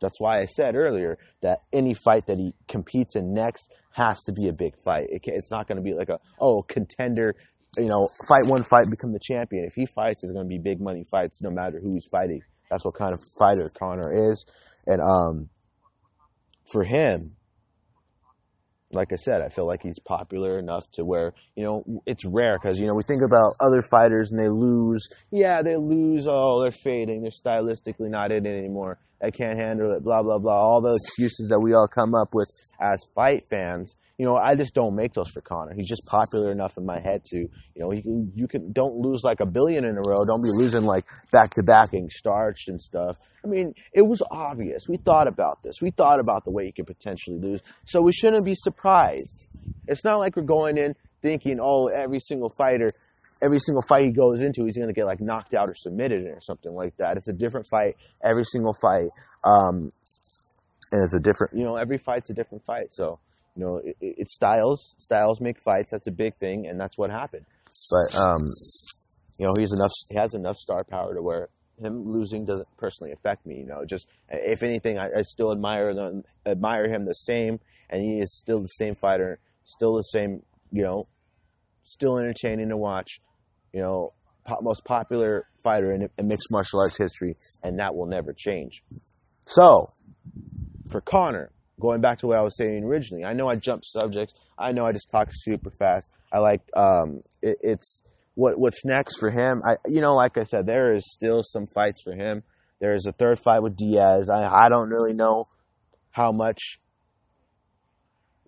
That's 0.00 0.18
why 0.18 0.40
I 0.40 0.46
said 0.46 0.74
earlier 0.74 1.18
that 1.42 1.58
any 1.72 1.94
fight 1.94 2.26
that 2.26 2.38
he 2.38 2.54
competes 2.68 3.16
in 3.16 3.34
next 3.34 3.72
has 3.92 4.22
to 4.22 4.32
be 4.32 4.48
a 4.48 4.52
big 4.52 4.74
fight. 4.84 5.06
It 5.10 5.22
it's 5.26 5.50
not 5.50 5.68
going 5.68 5.76
to 5.76 5.82
be 5.82 5.94
like 5.94 6.08
a 6.08 6.18
oh 6.40 6.62
contender, 6.62 7.36
you 7.76 7.86
know, 7.86 8.08
fight 8.28 8.46
one 8.46 8.62
fight 8.62 8.86
become 8.90 9.12
the 9.12 9.20
champion. 9.20 9.64
If 9.64 9.74
he 9.74 9.86
fights, 9.86 10.24
it's 10.24 10.32
going 10.32 10.44
to 10.44 10.48
be 10.48 10.58
big 10.58 10.80
money 10.80 11.04
fights 11.10 11.40
no 11.42 11.50
matter 11.50 11.80
who 11.80 11.92
he's 11.92 12.06
fighting. 12.06 12.42
That's 12.70 12.84
what 12.84 12.94
kind 12.94 13.12
of 13.12 13.20
fighter 13.38 13.68
Conor 13.78 14.30
is, 14.30 14.46
and 14.86 15.00
um, 15.00 15.48
for 16.70 16.84
him, 16.84 17.36
like 18.92 19.12
I 19.12 19.16
said, 19.16 19.40
I 19.40 19.48
feel 19.48 19.66
like 19.66 19.82
he's 19.82 19.98
popular 20.00 20.58
enough 20.58 20.90
to 20.92 21.04
where, 21.04 21.32
you 21.54 21.64
know, 21.64 22.02
it's 22.06 22.24
rare 22.24 22.58
because, 22.60 22.78
you 22.78 22.86
know, 22.86 22.94
we 22.94 23.04
think 23.04 23.22
about 23.26 23.52
other 23.60 23.82
fighters 23.82 24.32
and 24.32 24.40
they 24.40 24.48
lose. 24.48 25.08
Yeah, 25.30 25.62
they 25.62 25.76
lose. 25.76 26.26
Oh, 26.28 26.62
they're 26.62 26.72
fading. 26.72 27.22
They're 27.22 27.30
stylistically 27.30 28.10
not 28.10 28.32
in 28.32 28.46
it 28.46 28.58
anymore. 28.58 28.98
I 29.22 29.30
can't 29.30 29.58
handle 29.58 29.92
it. 29.92 30.02
Blah, 30.02 30.22
blah, 30.22 30.38
blah. 30.38 30.58
All 30.58 30.80
the 30.80 30.94
excuses 30.94 31.50
that 31.50 31.60
we 31.60 31.72
all 31.72 31.86
come 31.86 32.14
up 32.14 32.30
with 32.32 32.48
as 32.80 33.04
fight 33.14 33.42
fans 33.48 33.94
you 34.20 34.26
know, 34.26 34.36
I 34.36 34.54
just 34.54 34.74
don't 34.74 34.94
make 34.94 35.14
those 35.14 35.30
for 35.30 35.40
Conor. 35.40 35.72
He's 35.74 35.88
just 35.88 36.04
popular 36.04 36.52
enough 36.52 36.76
in 36.76 36.84
my 36.84 37.00
head 37.00 37.24
to, 37.30 37.38
you 37.38 37.50
know, 37.78 37.88
he 37.88 38.02
can, 38.02 38.30
you 38.34 38.46
can 38.46 38.70
don't 38.70 38.96
lose 38.96 39.22
like 39.24 39.40
a 39.40 39.46
billion 39.46 39.82
in 39.82 39.96
a 39.96 40.02
row. 40.06 40.18
Don't 40.26 40.44
be 40.44 40.50
losing 40.52 40.82
like 40.82 41.06
back 41.32 41.54
to 41.54 41.62
back 41.62 41.94
and 41.94 42.12
starched 42.12 42.68
and 42.68 42.78
stuff. 42.78 43.16
I 43.42 43.48
mean, 43.48 43.72
it 43.94 44.02
was 44.02 44.20
obvious. 44.30 44.82
We 44.90 44.98
thought 44.98 45.26
about 45.26 45.62
this. 45.62 45.76
We 45.80 45.90
thought 45.90 46.20
about 46.20 46.44
the 46.44 46.50
way 46.50 46.66
he 46.66 46.72
could 46.72 46.86
potentially 46.86 47.38
lose. 47.38 47.62
So 47.86 48.02
we 48.02 48.12
shouldn't 48.12 48.44
be 48.44 48.54
surprised. 48.54 49.48
It's 49.88 50.04
not 50.04 50.18
like 50.18 50.36
we're 50.36 50.42
going 50.42 50.76
in 50.76 50.96
thinking, 51.22 51.58
oh, 51.58 51.86
every 51.86 52.20
single 52.20 52.50
fighter, 52.58 52.88
every 53.42 53.58
single 53.58 53.80
fight 53.88 54.04
he 54.04 54.12
goes 54.12 54.42
into, 54.42 54.66
he's 54.66 54.76
going 54.76 54.88
to 54.88 54.92
get 54.92 55.06
like 55.06 55.22
knocked 55.22 55.54
out 55.54 55.70
or 55.70 55.74
submitted 55.74 56.26
or 56.26 56.40
something 56.42 56.74
like 56.74 56.94
that. 56.98 57.16
It's 57.16 57.28
a 57.28 57.32
different 57.32 57.64
fight 57.70 57.96
every 58.22 58.44
single 58.44 58.74
fight. 58.82 59.08
Um, 59.44 59.88
and 60.92 61.02
it's 61.04 61.14
a 61.14 61.20
different, 61.20 61.56
you 61.56 61.64
know, 61.64 61.76
every 61.76 61.96
fight's 61.96 62.28
a 62.28 62.34
different 62.34 62.66
fight. 62.66 62.92
So, 62.92 63.18
you 63.60 63.66
know, 63.66 63.76
it, 63.84 63.96
it's 64.00 64.34
styles. 64.34 64.94
Styles 64.98 65.40
make 65.40 65.58
fights. 65.58 65.90
That's 65.90 66.06
a 66.06 66.12
big 66.12 66.34
thing, 66.36 66.66
and 66.66 66.80
that's 66.80 66.96
what 66.96 67.10
happened. 67.10 67.44
But 67.90 68.16
um, 68.16 68.42
you 69.38 69.46
know, 69.46 69.54
he's 69.58 69.72
enough. 69.72 69.92
He 70.08 70.16
has 70.16 70.34
enough 70.34 70.56
star 70.56 70.82
power 70.82 71.14
to 71.14 71.22
where 71.22 71.48
him 71.78 72.04
losing 72.06 72.46
doesn't 72.46 72.68
personally 72.78 73.12
affect 73.12 73.44
me. 73.44 73.58
You 73.58 73.66
know, 73.66 73.84
just 73.84 74.08
if 74.30 74.62
anything, 74.62 74.98
I, 74.98 75.08
I 75.18 75.22
still 75.22 75.52
admire 75.52 75.92
admire 76.46 76.88
him 76.88 77.04
the 77.04 77.12
same, 77.12 77.60
and 77.90 78.02
he 78.02 78.18
is 78.20 78.34
still 78.38 78.60
the 78.60 78.66
same 78.66 78.94
fighter, 78.94 79.40
still 79.64 79.96
the 79.96 80.02
same. 80.02 80.42
You 80.72 80.84
know, 80.84 81.08
still 81.82 82.18
entertaining 82.18 82.70
to 82.70 82.78
watch. 82.78 83.20
You 83.74 83.82
know, 83.82 84.14
po- 84.46 84.60
most 84.62 84.86
popular 84.86 85.46
fighter 85.62 85.92
in, 85.92 86.08
in 86.16 86.28
mixed 86.28 86.50
martial 86.50 86.80
arts 86.80 86.96
history, 86.96 87.36
and 87.62 87.78
that 87.78 87.94
will 87.94 88.06
never 88.06 88.32
change. 88.32 88.82
So, 89.44 89.90
for 90.90 91.02
Conor, 91.02 91.50
going 91.80 92.00
back 92.00 92.18
to 92.18 92.26
what 92.28 92.38
I 92.38 92.42
was 92.42 92.56
saying 92.56 92.84
originally, 92.84 93.24
I 93.24 93.32
know 93.32 93.48
I 93.48 93.56
jumped 93.56 93.86
subjects. 93.86 94.34
I 94.58 94.72
know 94.72 94.84
I 94.84 94.92
just 94.92 95.10
talked 95.10 95.32
super 95.34 95.70
fast. 95.70 96.10
I 96.32 96.38
like 96.38 96.60
um, 96.76 97.22
it, 97.42 97.58
it's 97.60 98.02
what 98.34 98.58
what's 98.58 98.84
next 98.84 99.18
for 99.18 99.30
him. 99.30 99.62
I 99.66 99.76
you 99.86 100.00
know, 100.00 100.14
like 100.14 100.38
I 100.38 100.44
said, 100.44 100.66
there 100.66 100.94
is 100.94 101.12
still 101.12 101.42
some 101.42 101.66
fights 101.66 102.02
for 102.02 102.14
him. 102.14 102.42
There 102.80 102.94
is 102.94 103.06
a 103.06 103.12
third 103.12 103.38
fight 103.38 103.62
with 103.62 103.76
Diaz. 103.76 104.30
I 104.30 104.44
I 104.44 104.68
don't 104.68 104.90
really 104.90 105.14
know 105.14 105.46
how 106.10 106.32
much 106.32 106.78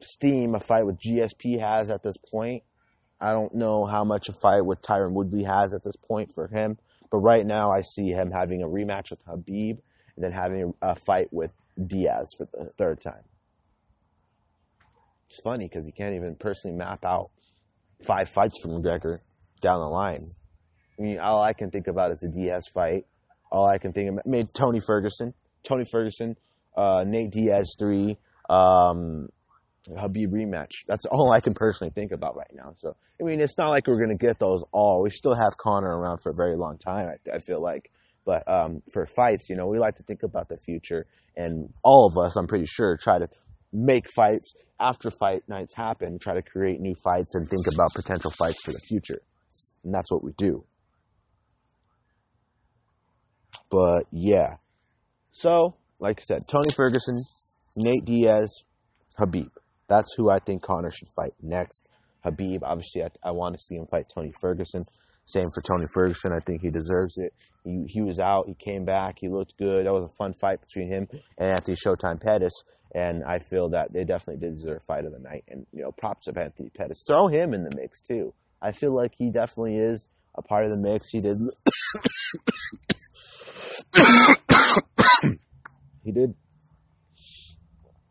steam 0.01 0.55
a 0.55 0.61
fight 0.61 0.87
with 0.87 0.99
GSP 0.99 1.59
has 1.61 1.91
at 1.91 2.03
this 2.03 2.17
point. 2.17 2.63
I 3.21 3.33
don't 3.33 3.55
know 3.55 3.87
how 3.87 4.05
much 4.05 4.29
a 4.29 4.33
fight 4.33 4.65
with 4.65 4.83
Tyron 4.83 5.13
Woodley 5.13 5.45
has 5.45 5.75
at 5.75 5.85
this 5.85 5.97
point 5.97 6.33
for 6.35 6.49
him. 6.49 6.77
But 7.11 7.19
right 7.19 7.47
now, 7.47 7.71
I 7.71 7.83
see 7.83 8.09
him 8.09 8.31
having 8.33 8.63
a 8.63 8.67
rematch 8.67 9.11
with 9.11 9.25
Khabib 9.25 9.79
and 10.17 10.25
then 10.25 10.33
having 10.33 10.75
a 10.83 10.95
fight 10.95 11.29
with 11.33 11.53
Diaz 11.87 12.29
for 12.37 12.49
the 12.53 12.71
third 12.77 13.01
time. 13.01 13.25
It's 15.27 15.41
funny 15.43 15.67
because 15.67 15.87
he 15.87 15.93
can't 15.93 16.15
even 16.15 16.37
personally 16.37 16.77
map 16.77 17.05
out 17.05 17.31
five 18.07 18.29
fights 18.29 18.61
from 18.61 18.73
McGregor 18.73 19.19
down 19.63 19.81
the 19.81 19.87
line. 19.87 20.27
I 20.99 21.03
mean, 21.03 21.19
all 21.19 21.43
I 21.43 21.55
can 21.55 21.71
think 21.71 21.87
about 21.87 22.13
is 22.13 22.23
a 22.23 22.29
Diaz 22.29 22.65
fight. 22.75 23.07
All 23.51 23.67
I 23.67 23.79
can 23.79 23.93
think 23.93 24.11
about, 24.11 24.27
made 24.27 24.45
Tony 24.55 24.81
Ferguson, 24.81 25.35
Tony 25.63 25.85
Ferguson, 25.91 26.37
uh, 26.77 27.05
Nate 27.07 27.31
Diaz 27.31 27.75
three, 27.79 28.19
um, 28.51 29.29
Khabib 29.89 30.29
rematch. 30.29 30.71
That's 30.87 31.07
all 31.07 31.33
I 31.33 31.41
can 31.41 31.55
personally 31.55 31.93
think 31.95 32.13
about 32.13 32.37
right 32.37 32.51
now. 32.55 32.73
So, 32.77 32.97
I 33.21 33.25
mean, 33.25 33.41
it's 33.41 33.57
not 33.59 33.71
like 33.71 33.87
we're 33.87 34.03
going 34.03 34.17
to 34.17 34.27
get 34.27 34.39
those 34.39 34.63
all. 34.73 35.03
We 35.03 35.11
still 35.11 35.35
have 35.35 35.57
Conor 35.57 35.97
around 35.97 36.19
for 36.23 36.31
a 36.31 36.35
very 36.35 36.57
long 36.57 36.79
time, 36.79 37.09
I, 37.09 37.37
I 37.37 37.39
feel 37.39 37.61
like. 37.61 37.91
But 38.25 38.49
um, 38.49 38.83
for 38.93 39.05
fights, 39.07 39.49
you 39.51 39.57
know, 39.57 39.67
we 39.67 39.79
like 39.79 39.97
to 39.97 40.05
think 40.05 40.23
about 40.23 40.49
the 40.49 40.57
future, 40.57 41.07
and 41.37 41.73
all 41.83 42.07
of 42.07 42.17
us, 42.25 42.37
I'm 42.37 42.47
pretty 42.47 42.67
sure, 42.67 42.97
try 42.97 43.19
to 43.19 43.29
make 43.73 44.09
fights 44.09 44.55
after 44.79 45.11
fight 45.11 45.43
nights 45.49 45.75
happen, 45.75 46.19
try 46.19 46.35
to 46.35 46.43
create 46.43 46.81
new 46.81 46.95
fights 46.95 47.35
and 47.35 47.49
think 47.49 47.67
about 47.75 47.89
potential 47.95 48.31
fights 48.31 48.61
for 48.65 48.73
the 48.73 48.81
future. 48.89 49.21
And 49.85 49.95
that's 49.95 50.11
what 50.11 50.23
we 50.23 50.33
do. 50.37 50.65
But 53.71 54.05
yeah. 54.11 54.57
So, 55.31 55.77
like 55.99 56.21
I 56.21 56.25
said, 56.25 56.43
Tony 56.51 56.71
Ferguson, 56.71 57.15
Nate 57.77 58.05
Diaz, 58.05 58.65
Khabib. 59.19 59.51
That's 59.89 60.15
who 60.17 60.31
I 60.31 60.39
think 60.39 60.63
Conor 60.63 60.91
should 60.91 61.09
fight 61.09 61.33
next. 61.41 61.89
Khabib, 62.25 62.61
obviously, 62.63 63.03
I, 63.03 63.09
I 63.25 63.31
want 63.31 63.57
to 63.57 63.63
see 63.63 63.77
him 63.77 63.87
fight 63.91 64.07
Tony 64.15 64.33
Ferguson. 64.41 64.83
Same 65.25 65.49
for 65.55 65.63
Tony 65.63 65.87
Ferguson. 65.93 66.33
I 66.33 66.41
think 66.41 66.63
he 66.63 66.71
deserves 66.71 67.17
it. 67.17 67.33
He, 67.65 67.85
he 67.87 68.03
was 68.03 68.19
out. 68.19 68.49
He 68.49 68.55
came 68.55 68.85
back. 68.85 69.19
He 69.21 69.29
looked 69.29 69.57
good. 69.57 69.87
That 69.87 69.93
was 69.93 70.05
a 70.05 70.09
fun 70.09 70.33
fight 70.33 70.61
between 70.61 70.89
him 70.89 71.09
and 71.39 71.53
Anthony 71.53 71.77
Showtime 71.77 72.21
Pettis. 72.21 72.65
And 72.95 73.25
I 73.25 73.39
feel 73.39 73.71
that 73.71 73.93
they 73.93 74.05
definitely 74.05 74.47
did 74.47 74.55
deserve 74.55 74.83
fight 74.83 75.05
of 75.07 75.13
the 75.13 75.19
night. 75.19 75.45
And, 75.49 75.67
you 75.73 75.83
know, 75.83 75.93
props 75.93 76.27
of 76.27 76.37
Anthony 76.37 76.71
Pettis. 76.71 77.05
Throw 77.07 77.29
him 77.29 77.55
in 77.55 77.65
the 77.65 77.75
mix, 77.75 78.03
too. 78.03 78.35
I 78.61 78.73
feel 78.73 78.95
like 78.95 79.15
he 79.17 79.31
definitely 79.31 79.79
is 79.79 80.09
a 80.35 80.43
part 80.43 80.67
of 80.67 80.73
the 80.73 80.81
mix. 80.81 81.09
He 81.09 81.21
did. 81.21 81.39
he 86.05 86.13
did. 86.13 86.35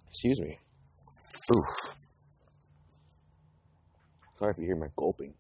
Excuse 0.09 0.41
me. 0.41 0.57
Oof. 1.51 1.65
Sorry 4.37 4.51
if 4.51 4.57
you 4.57 4.65
hear 4.65 4.75
my 4.75 4.87
gulping. 4.97 5.35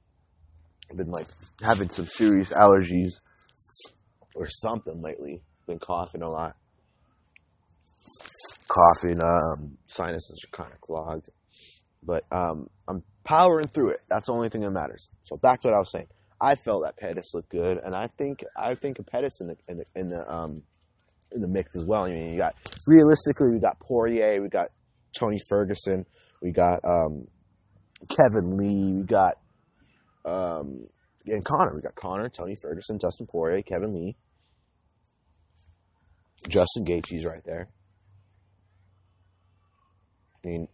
Been 0.95 1.11
like 1.11 1.27
having 1.63 1.89
some 1.89 2.05
serious 2.05 2.51
allergies 2.51 3.11
or 4.35 4.47
something 4.47 5.01
lately. 5.01 5.41
Been 5.67 5.79
coughing 5.79 6.21
a 6.21 6.29
lot. 6.29 6.55
Coughing, 8.67 9.21
um, 9.21 9.77
sinuses 9.85 10.45
are 10.45 10.63
kind 10.63 10.73
of 10.73 10.81
clogged. 10.81 11.29
But 12.03 12.25
um, 12.31 12.69
I'm 12.87 13.03
powering 13.23 13.67
through 13.67 13.91
it. 13.91 14.01
That's 14.09 14.25
the 14.27 14.33
only 14.33 14.49
thing 14.49 14.61
that 14.61 14.71
matters. 14.71 15.07
So 15.23 15.37
back 15.37 15.61
to 15.61 15.67
what 15.69 15.75
I 15.75 15.79
was 15.79 15.91
saying. 15.91 16.07
I 16.41 16.55
felt 16.55 16.83
that 16.83 16.97
Pettis 16.97 17.33
looked 17.35 17.49
good, 17.49 17.77
and 17.77 17.95
I 17.95 18.07
think 18.07 18.43
I 18.57 18.73
think 18.73 18.97
Pettis 19.05 19.41
in 19.41 19.47
the 19.47 19.55
in 19.67 19.77
the 19.77 19.85
in 19.95 20.09
the, 20.09 20.27
um, 20.27 20.63
in 21.31 21.41
the 21.41 21.47
mix 21.47 21.75
as 21.75 21.85
well. 21.85 22.05
I 22.05 22.09
mean, 22.09 22.31
you 22.31 22.39
got 22.39 22.55
realistically, 22.87 23.53
we 23.53 23.59
got 23.59 23.79
Poirier, 23.79 24.41
we 24.41 24.49
got 24.49 24.69
Tony 25.17 25.37
Ferguson, 25.47 26.05
we 26.41 26.51
got 26.51 26.79
um, 26.83 27.27
Kevin 28.09 28.57
Lee, 28.57 29.01
we 29.01 29.03
got 29.03 29.37
um, 30.25 30.87
and 31.25 31.43
Conor. 31.43 31.73
We 31.75 31.81
got 31.81 31.95
Conor, 31.95 32.29
Tony 32.29 32.55
Ferguson, 32.61 32.97
Dustin 32.97 33.27
Poirier, 33.27 33.61
Kevin 33.61 33.93
Lee, 33.93 34.15
Justin 36.47 36.85
Gaethje's 36.85 37.25
right 37.25 37.43
there. 37.43 37.69
I 40.43 40.47
mean, 40.47 40.67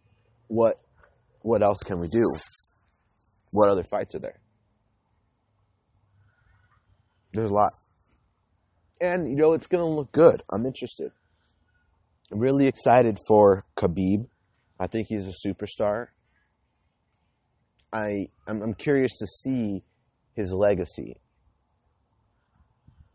what 0.48 0.80
what 1.42 1.62
else 1.62 1.80
can 1.80 2.00
we 2.00 2.08
do? 2.08 2.26
What 3.52 3.70
other 3.70 3.84
fights 3.84 4.16
are 4.16 4.20
there? 4.20 4.40
There's 7.34 7.50
a 7.50 7.54
lot. 7.54 7.72
And, 9.00 9.30
you 9.30 9.36
know, 9.36 9.54
it's 9.54 9.68
going 9.68 9.84
to 9.84 9.90
look 9.90 10.12
good. 10.12 10.42
I'm 10.52 10.66
interested. 10.66 11.12
I'm 12.32 12.40
really 12.40 12.68
excited 12.68 13.18
for 13.28 13.66
Khabib. 13.78 14.28
I 14.80 14.88
think 14.88 15.08
he's 15.08 15.28
a 15.28 15.48
superstar. 15.48 16.08
I 17.91 18.28
I'm, 18.47 18.62
I'm 18.62 18.73
curious 18.73 19.17
to 19.19 19.28
see 19.28 19.84
his 20.34 20.54
legacy. 20.54 21.17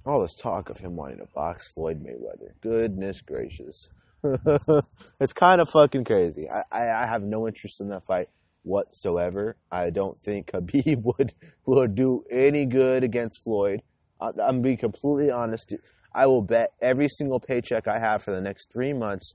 All 0.04 0.20
this 0.20 0.35
talk 0.35 0.68
of 0.68 0.78
him 0.78 0.96
wanting 0.96 1.18
to 1.18 1.26
box 1.35 1.72
Floyd 1.72 2.02
Mayweather. 2.02 2.61
Goodness 2.61 3.20
gracious. 3.20 3.88
it's 5.20 5.32
kind 5.32 5.61
of 5.61 5.68
fucking 5.68 6.04
crazy. 6.04 6.48
I, 6.50 6.62
I, 6.72 7.02
I 7.02 7.06
have 7.06 7.22
no 7.22 7.46
interest 7.46 7.80
in 7.80 7.88
that 7.88 8.04
fight 8.04 8.28
whatsoever. 8.62 9.56
I 9.70 9.90
don't 9.90 10.18
think 10.18 10.50
Khabib 10.52 11.02
would 11.18 11.35
would 11.66 11.94
do 11.94 12.24
any 12.30 12.66
good 12.66 13.04
against 13.04 13.42
Floyd. 13.42 13.82
I, 14.20 14.30
I'm 14.42 14.62
being 14.62 14.76
completely 14.76 15.30
honest. 15.30 15.74
I 16.14 16.26
will 16.26 16.42
bet 16.42 16.72
every 16.80 17.08
single 17.08 17.40
paycheck 17.40 17.88
I 17.88 17.98
have 17.98 18.22
for 18.22 18.32
the 18.32 18.40
next 18.40 18.72
three 18.72 18.92
months 18.92 19.35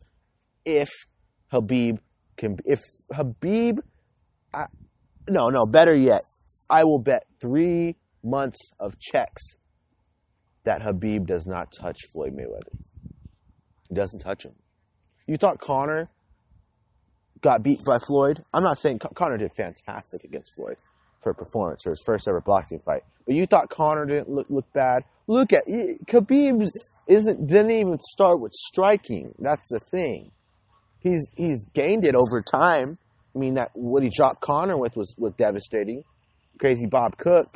if 0.65 0.89
Khabib 1.51 1.99
can. 2.35 2.57
If 2.65 2.81
Khabib, 3.11 3.79
I, 4.53 4.65
no, 5.29 5.47
no, 5.49 5.65
better 5.65 5.95
yet, 5.95 6.21
I 6.69 6.83
will 6.83 6.99
bet 6.99 7.25
three 7.39 7.95
months 8.23 8.71
of 8.79 8.99
checks 8.99 9.57
that 10.63 10.81
Khabib 10.81 11.25
does 11.27 11.47
not 11.47 11.71
touch 11.71 11.97
Floyd 12.11 12.35
Mayweather. 12.35 12.75
He 13.87 13.95
doesn't 13.95 14.19
touch 14.19 14.43
him. 14.43 14.53
You 15.25 15.37
thought 15.37 15.59
Conor 15.59 16.09
got 17.41 17.63
beat 17.63 17.83
by 17.85 17.99
Floyd? 17.99 18.41
I'm 18.53 18.63
not 18.63 18.77
saying 18.77 18.99
Conor 18.99 19.37
did 19.37 19.51
fantastic 19.53 20.23
against 20.23 20.55
Floyd 20.55 20.77
for 21.21 21.31
a 21.31 21.35
performance 21.35 21.85
or 21.85 21.91
his 21.91 22.03
first 22.05 22.27
ever 22.27 22.41
boxing 22.41 22.79
fight, 22.79 23.03
but 23.25 23.35
you 23.35 23.45
thought 23.45 23.69
Conor 23.69 24.05
didn't 24.05 24.29
look 24.29 24.47
look 24.49 24.71
bad. 24.73 25.03
Look 25.27 25.51
at 25.51 25.63
Khabib 25.67 26.65
isn't 27.07 27.47
didn't 27.47 27.71
even 27.71 27.99
start 27.99 28.39
with 28.39 28.53
striking. 28.53 29.33
That's 29.39 29.67
the 29.69 29.79
thing. 29.79 30.31
He's 30.99 31.29
he's 31.35 31.65
gained 31.73 32.05
it 32.05 32.15
over 32.15 32.41
time. 32.41 32.97
I 33.37 33.39
mean 33.39 33.53
that 33.53 33.69
what 33.75 34.01
he 34.01 34.09
dropped 34.09 34.41
Conor 34.41 34.77
with 34.77 34.95
was 34.95 35.13
was 35.17 35.33
devastating. 35.37 36.03
Crazy 36.59 36.87
Bob 36.87 37.17
Cook, 37.17 37.47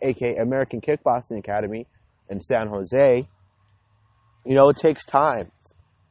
aka 0.00 0.36
American 0.36 0.80
Kickboxing 0.80 1.38
Academy, 1.38 1.88
in 2.28 2.38
San 2.38 2.68
Jose. 2.68 3.26
You 4.46 4.54
know, 4.54 4.68
it 4.68 4.76
takes 4.76 5.04
time. 5.04 5.50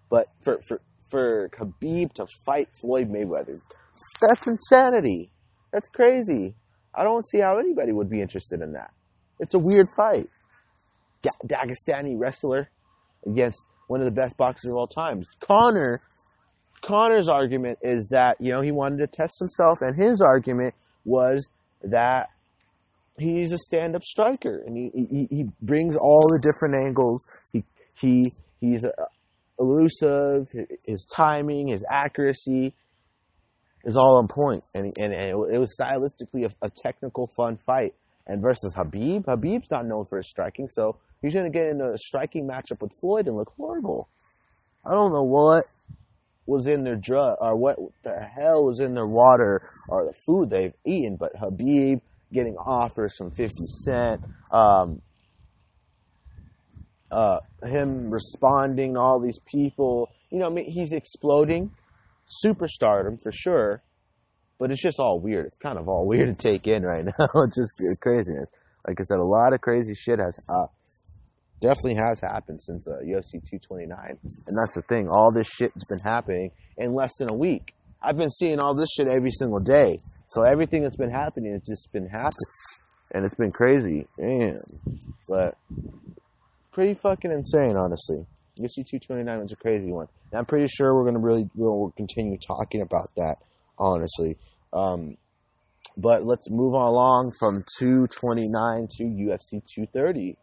But 0.09 0.27
for, 0.43 0.59
for, 0.67 0.81
for 1.09 1.49
Khabib 1.49 2.11
to 2.13 2.27
fight 2.45 2.67
Floyd 2.81 3.09
Mayweather, 3.09 3.57
that's 4.19 4.45
insanity. 4.47 5.31
That's 5.71 5.87
crazy. 5.87 6.55
I 6.93 7.05
don't 7.05 7.25
see 7.25 7.39
how 7.39 7.57
anybody 7.57 7.93
would 7.93 8.09
be 8.09 8.21
interested 8.21 8.59
in 8.61 8.73
that. 8.73 8.91
It's 9.39 9.53
a 9.53 9.59
weird 9.59 9.85
fight. 9.95 10.27
Dagestani 11.47 12.15
wrestler 12.17 12.69
against 13.25 13.65
one 13.87 14.01
of 14.01 14.05
the 14.05 14.11
best 14.11 14.35
boxers 14.35 14.71
of 14.71 14.77
all 14.77 14.87
time. 14.87 15.23
Conor, 15.39 16.01
Conor's 16.81 17.27
argument 17.27 17.79
is 17.81 18.09
that, 18.09 18.37
you 18.39 18.53
know, 18.53 18.61
he 18.61 18.71
wanted 18.71 18.97
to 18.97 19.07
test 19.07 19.39
himself, 19.39 19.79
and 19.81 19.95
his 19.95 20.21
argument 20.21 20.75
was 21.05 21.49
that 21.83 22.29
he's 23.17 23.51
a 23.51 23.57
stand-up 23.57 24.03
striker, 24.03 24.63
and 24.65 24.75
he, 24.75 24.91
he, 24.93 25.27
he 25.29 25.45
brings 25.61 25.95
all 25.95 26.27
the 26.29 26.41
different 26.41 26.85
angles. 26.85 27.25
He 27.51 27.63
he 27.93 28.31
he's 28.61 28.85
uh, 28.85 28.91
elusive. 29.59 30.47
His 30.85 31.05
timing, 31.15 31.67
his 31.67 31.83
accuracy 31.89 32.73
is 33.83 33.95
all 33.95 34.17
on 34.17 34.27
point, 34.27 34.63
and 34.73 34.91
and, 34.99 35.13
and 35.13 35.25
it 35.25 35.59
was 35.59 35.75
stylistically 35.79 36.45
a, 36.45 36.65
a, 36.65 36.69
technical, 36.69 37.29
fun 37.35 37.57
fight. 37.65 37.93
And 38.27 38.43
versus 38.43 38.75
Khabib, 38.75 39.25
Khabib's 39.25 39.71
not 39.71 39.87
known 39.87 40.05
for 40.07 40.17
his 40.17 40.29
striking, 40.29 40.69
so 40.69 40.97
he's 41.19 41.33
going 41.33 41.51
to 41.51 41.57
get 41.57 41.65
in 41.65 41.81
a 41.81 41.97
striking 41.97 42.47
matchup 42.47 42.79
with 42.79 42.93
Floyd 43.01 43.27
and 43.27 43.35
look 43.35 43.51
horrible. 43.57 44.07
I 44.85 44.91
don't 44.91 45.11
know 45.11 45.23
what 45.23 45.63
was 46.49 46.67
in 46.67 46.83
their 46.83 46.95
drug 46.95 47.37
or 47.39 47.55
what 47.55 47.77
the 48.03 48.19
hell 48.19 48.65
was 48.65 48.79
in 48.79 48.93
their 48.95 49.05
water 49.07 49.61
or 49.87 50.05
the 50.05 50.13
food 50.25 50.49
they've 50.49 50.73
eaten, 50.85 51.15
but 51.15 51.33
Khabib 51.35 52.01
getting 52.33 52.55
offers 52.57 53.15
from 53.15 53.31
50 53.31 53.55
Cent, 53.83 54.21
um, 54.51 55.01
uh, 57.11 57.39
him 57.63 58.09
responding 58.09 58.95
to 58.95 58.99
all 58.99 59.19
these 59.19 59.39
people. 59.45 60.09
You 60.31 60.39
know, 60.39 60.47
I 60.47 60.49
mean, 60.49 60.65
he's 60.69 60.91
exploding 60.91 61.71
superstardom 62.45 63.21
for 63.21 63.31
sure, 63.31 63.83
but 64.59 64.71
it's 64.71 64.81
just 64.81 64.99
all 64.99 65.19
weird. 65.19 65.45
It's 65.45 65.57
kind 65.57 65.77
of 65.77 65.87
all 65.87 66.05
weird 66.07 66.31
to 66.31 66.37
take 66.37 66.67
in 66.67 66.83
right 66.83 67.05
now. 67.19 67.27
it's 67.35 67.55
just 67.55 68.01
craziness. 68.01 68.49
Like 68.87 68.99
I 68.99 69.03
said, 69.03 69.17
a 69.17 69.23
lot 69.23 69.53
of 69.53 69.61
crazy 69.61 69.93
shit 69.93 70.19
has 70.19 70.39
uh, 70.49 70.67
definitely 71.59 71.95
has 71.95 72.19
happened 72.19 72.61
since 72.61 72.87
uh, 72.87 72.97
UFC 73.03 73.33
229, 73.33 73.89
and 74.09 74.57
that's 74.57 74.75
the 74.75 74.83
thing. 74.87 75.07
All 75.09 75.31
this 75.33 75.47
shit's 75.47 75.85
been 75.89 75.99
happening 76.03 76.51
in 76.77 76.93
less 76.93 77.11
than 77.17 77.31
a 77.31 77.35
week. 77.35 77.73
I've 78.01 78.17
been 78.17 78.29
seeing 78.29 78.59
all 78.59 78.75
this 78.75 78.89
shit 78.95 79.07
every 79.07 79.31
single 79.31 79.59
day. 79.59 79.97
So 80.27 80.43
everything 80.43 80.83
that's 80.83 80.95
been 80.95 81.11
happening 81.11 81.53
has 81.53 81.63
just 81.65 81.91
been 81.91 82.07
happening. 82.07 82.33
And 83.13 83.25
it's 83.25 83.35
been 83.35 83.51
crazy. 83.51 84.05
Damn. 84.17 84.57
But 85.27 85.57
pretty 86.71 86.93
fucking 86.93 87.31
insane, 87.31 87.75
honestly. 87.75 88.25
UFC 88.59 88.85
229 88.85 89.39
was 89.39 89.51
a 89.51 89.55
crazy 89.55 89.91
one. 89.91 90.07
And 90.31 90.39
I'm 90.39 90.45
pretty 90.45 90.67
sure 90.67 90.93
we're 90.93 91.03
going 91.03 91.15
to 91.15 91.19
really 91.19 91.49
we'll 91.55 91.91
continue 91.97 92.37
talking 92.37 92.81
about 92.81 93.09
that, 93.15 93.37
honestly. 93.77 94.37
Um, 94.71 95.17
but 95.97 96.23
let's 96.23 96.49
move 96.49 96.75
on 96.75 96.87
along 96.87 97.33
from 97.39 97.63
229 97.79 98.87
to 98.97 99.03
UFC 99.03 99.61
230, 99.75 100.37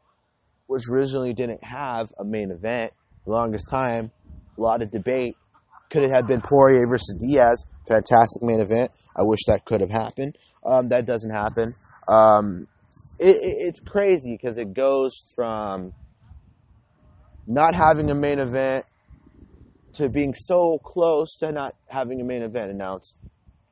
which 0.66 0.88
originally 0.90 1.32
didn't 1.32 1.62
have 1.62 2.12
a 2.18 2.24
main 2.24 2.50
event. 2.50 2.92
The 3.24 3.32
longest 3.32 3.68
time, 3.68 4.10
a 4.56 4.60
lot 4.60 4.82
of 4.82 4.90
debate. 4.90 5.36
Could 5.90 6.02
it 6.02 6.10
have 6.12 6.26
been 6.26 6.40
Poirier 6.40 6.86
versus 6.86 7.16
Diaz? 7.18 7.64
Fantastic 7.88 8.42
main 8.42 8.60
event. 8.60 8.90
I 9.14 9.22
wish 9.22 9.40
that 9.46 9.64
could 9.64 9.80
have 9.80 9.90
happened. 9.90 10.36
Um, 10.64 10.86
that 10.86 11.06
doesn't 11.06 11.30
happen. 11.30 11.74
Um, 12.12 12.66
it, 13.18 13.36
it, 13.36 13.56
it's 13.68 13.80
crazy 13.80 14.36
because 14.40 14.58
it 14.58 14.74
goes 14.74 15.12
from 15.34 15.92
not 17.46 17.74
having 17.74 18.10
a 18.10 18.14
main 18.14 18.38
event 18.38 18.84
to 19.94 20.08
being 20.08 20.34
so 20.34 20.78
close 20.84 21.36
to 21.38 21.52
not 21.52 21.74
having 21.88 22.20
a 22.20 22.24
main 22.24 22.42
event 22.42 22.70
announced 22.70 23.14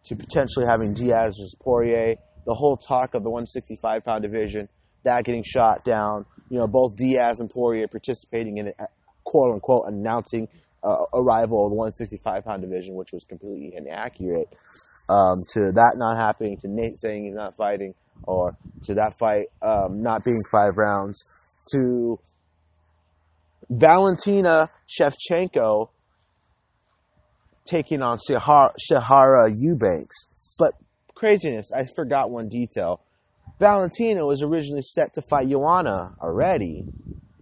to 0.04 0.16
potentially 0.16 0.66
having 0.66 0.94
Diaz 0.94 1.36
versus 1.38 1.54
Poirier. 1.60 2.14
The 2.46 2.54
whole 2.54 2.76
talk 2.76 3.14
of 3.14 3.22
the 3.24 3.30
165 3.30 4.04
pound 4.04 4.22
division, 4.22 4.68
that 5.02 5.24
getting 5.24 5.42
shot 5.42 5.84
down. 5.84 6.26
You 6.50 6.58
know, 6.58 6.66
both 6.66 6.96
Diaz 6.96 7.40
and 7.40 7.50
Poirier 7.50 7.88
participating 7.88 8.58
in 8.58 8.68
it, 8.68 8.76
quote 9.24 9.54
unquote, 9.54 9.86
announcing 9.88 10.48
uh, 10.82 11.04
arrival 11.14 11.64
of 11.64 11.70
the 11.70 11.76
165 11.76 12.44
pound 12.44 12.62
division, 12.62 12.94
which 12.94 13.12
was 13.12 13.24
completely 13.24 13.74
inaccurate 13.76 14.48
um, 15.08 15.36
to 15.52 15.72
that 15.72 15.94
not 15.96 16.16
happening, 16.16 16.56
to 16.58 16.68
Nate 16.68 16.98
saying 16.98 17.24
he's 17.24 17.34
not 17.34 17.56
fighting, 17.56 17.94
or 18.24 18.56
to 18.84 18.94
that 18.94 19.14
fight 19.18 19.46
um, 19.62 20.02
not 20.02 20.24
being 20.24 20.42
five 20.50 20.76
rounds, 20.76 21.22
to 21.72 22.18
Valentina 23.70 24.70
Shevchenko 24.88 25.88
taking 27.64 28.02
on 28.02 28.18
Shahara, 28.18 28.70
Sijara 28.90 29.52
Eubanks. 29.54 30.56
But 30.58 30.74
craziness, 31.14 31.70
I 31.72 31.86
forgot 31.96 32.30
one 32.30 32.48
detail. 32.48 33.00
Valentina 33.58 34.26
was 34.26 34.42
originally 34.42 34.82
set 34.82 35.14
to 35.14 35.22
fight 35.22 35.48
Joanna 35.48 36.14
already, 36.20 36.84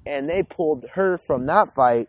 and 0.06 0.28
they 0.28 0.42
pulled 0.42 0.84
her 0.94 1.18
from 1.26 1.46
that 1.46 1.74
fight 1.74 2.08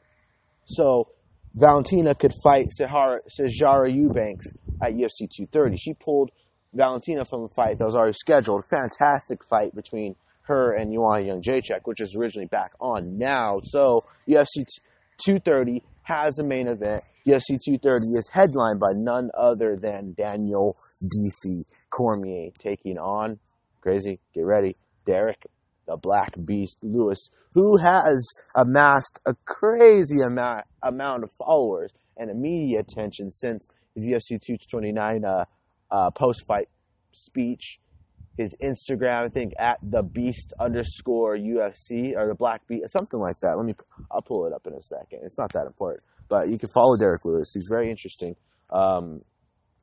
so 0.66 1.08
Valentina 1.56 2.16
could 2.16 2.34
fight 2.44 2.72
Sahara, 2.72 3.20
Sijara 3.30 3.94
Eubanks 3.94 4.48
at 4.82 4.94
UFC 4.94 5.30
230. 5.30 5.78
She 5.78 5.94
pulled 5.94 6.32
Valentina 6.74 7.24
from 7.26 7.44
a 7.44 7.50
fight 7.50 7.78
that 7.78 7.86
was 7.86 7.96
already 7.96 8.14
scheduled. 8.14 8.64
Fantastic 8.70 9.44
fight 9.50 9.76
between 9.76 10.16
her 10.44 10.74
and 10.74 10.92
Joanna 10.92 11.26
Jędrzejczyk, 11.26 11.82
which 11.86 12.02
is 12.02 12.16
originally 12.20 12.48
back 12.48 12.72
on 12.80 13.18
now. 13.18 13.60
So 13.64 14.04
UFC 14.28 14.66
230 15.24 15.84
has 16.04 16.40
a 16.40 16.44
main 16.44 16.68
event. 16.68 17.02
UFC 17.28 17.58
230 17.64 18.06
is 18.18 18.30
headlined 18.34 18.80
by 18.80 18.92
none 18.96 19.30
other 19.38 19.78
than 19.80 20.14
Daniel 20.18 20.76
DC 21.02 21.64
Cormier 21.90 22.50
taking 22.60 22.98
on, 22.98 23.40
crazy, 23.84 24.20
get 24.34 24.46
ready, 24.46 24.76
Derrick 25.06 25.46
the 25.88 25.98
Black 25.98 26.34
Beast 26.46 26.78
Lewis, 26.82 27.30
who 27.54 27.78
has 27.78 28.26
amassed 28.56 29.20
a 29.26 29.36
crazy 29.46 30.22
amount, 30.26 30.64
amount 30.82 31.24
of 31.24 31.30
followers 31.38 31.92
and 32.18 32.32
media 32.40 32.80
attention 32.80 33.30
since 33.30 33.68
his 33.96 34.06
UFC 34.06 34.40
229 34.42 35.26
uh, 35.26 35.46
uh, 35.92 36.12
post 36.12 36.46
fight 36.48 36.68
speech. 37.12 37.80
His 38.36 38.56
Instagram, 38.64 39.26
I 39.26 39.30
think, 39.30 39.54
at 39.60 39.78
the 39.84 40.02
Beast 40.02 40.54
underscore 40.60 41.38
UFC 41.38 42.16
or 42.16 42.28
the 42.28 42.36
Black 42.36 42.66
Beast, 42.66 42.92
something 42.92 43.20
like 43.20 43.36
that. 43.42 43.56
Let 43.58 43.66
me, 43.68 43.76
I'll 44.10 44.24
pull 44.24 44.48
it 44.48 44.54
up 44.54 44.66
in 44.66 44.74
a 44.74 44.82
second. 44.82 45.20
It's 45.22 45.38
not 45.38 45.54
that 45.54 45.68
important, 45.68 46.02
but 46.30 46.48
you 46.48 46.58
can 46.58 46.70
follow 46.74 46.98
Derrick 46.98 47.24
Lewis. 47.26 47.52
He's 47.54 47.68
very 47.70 47.92
interesting, 47.92 48.36
um, 48.72 49.22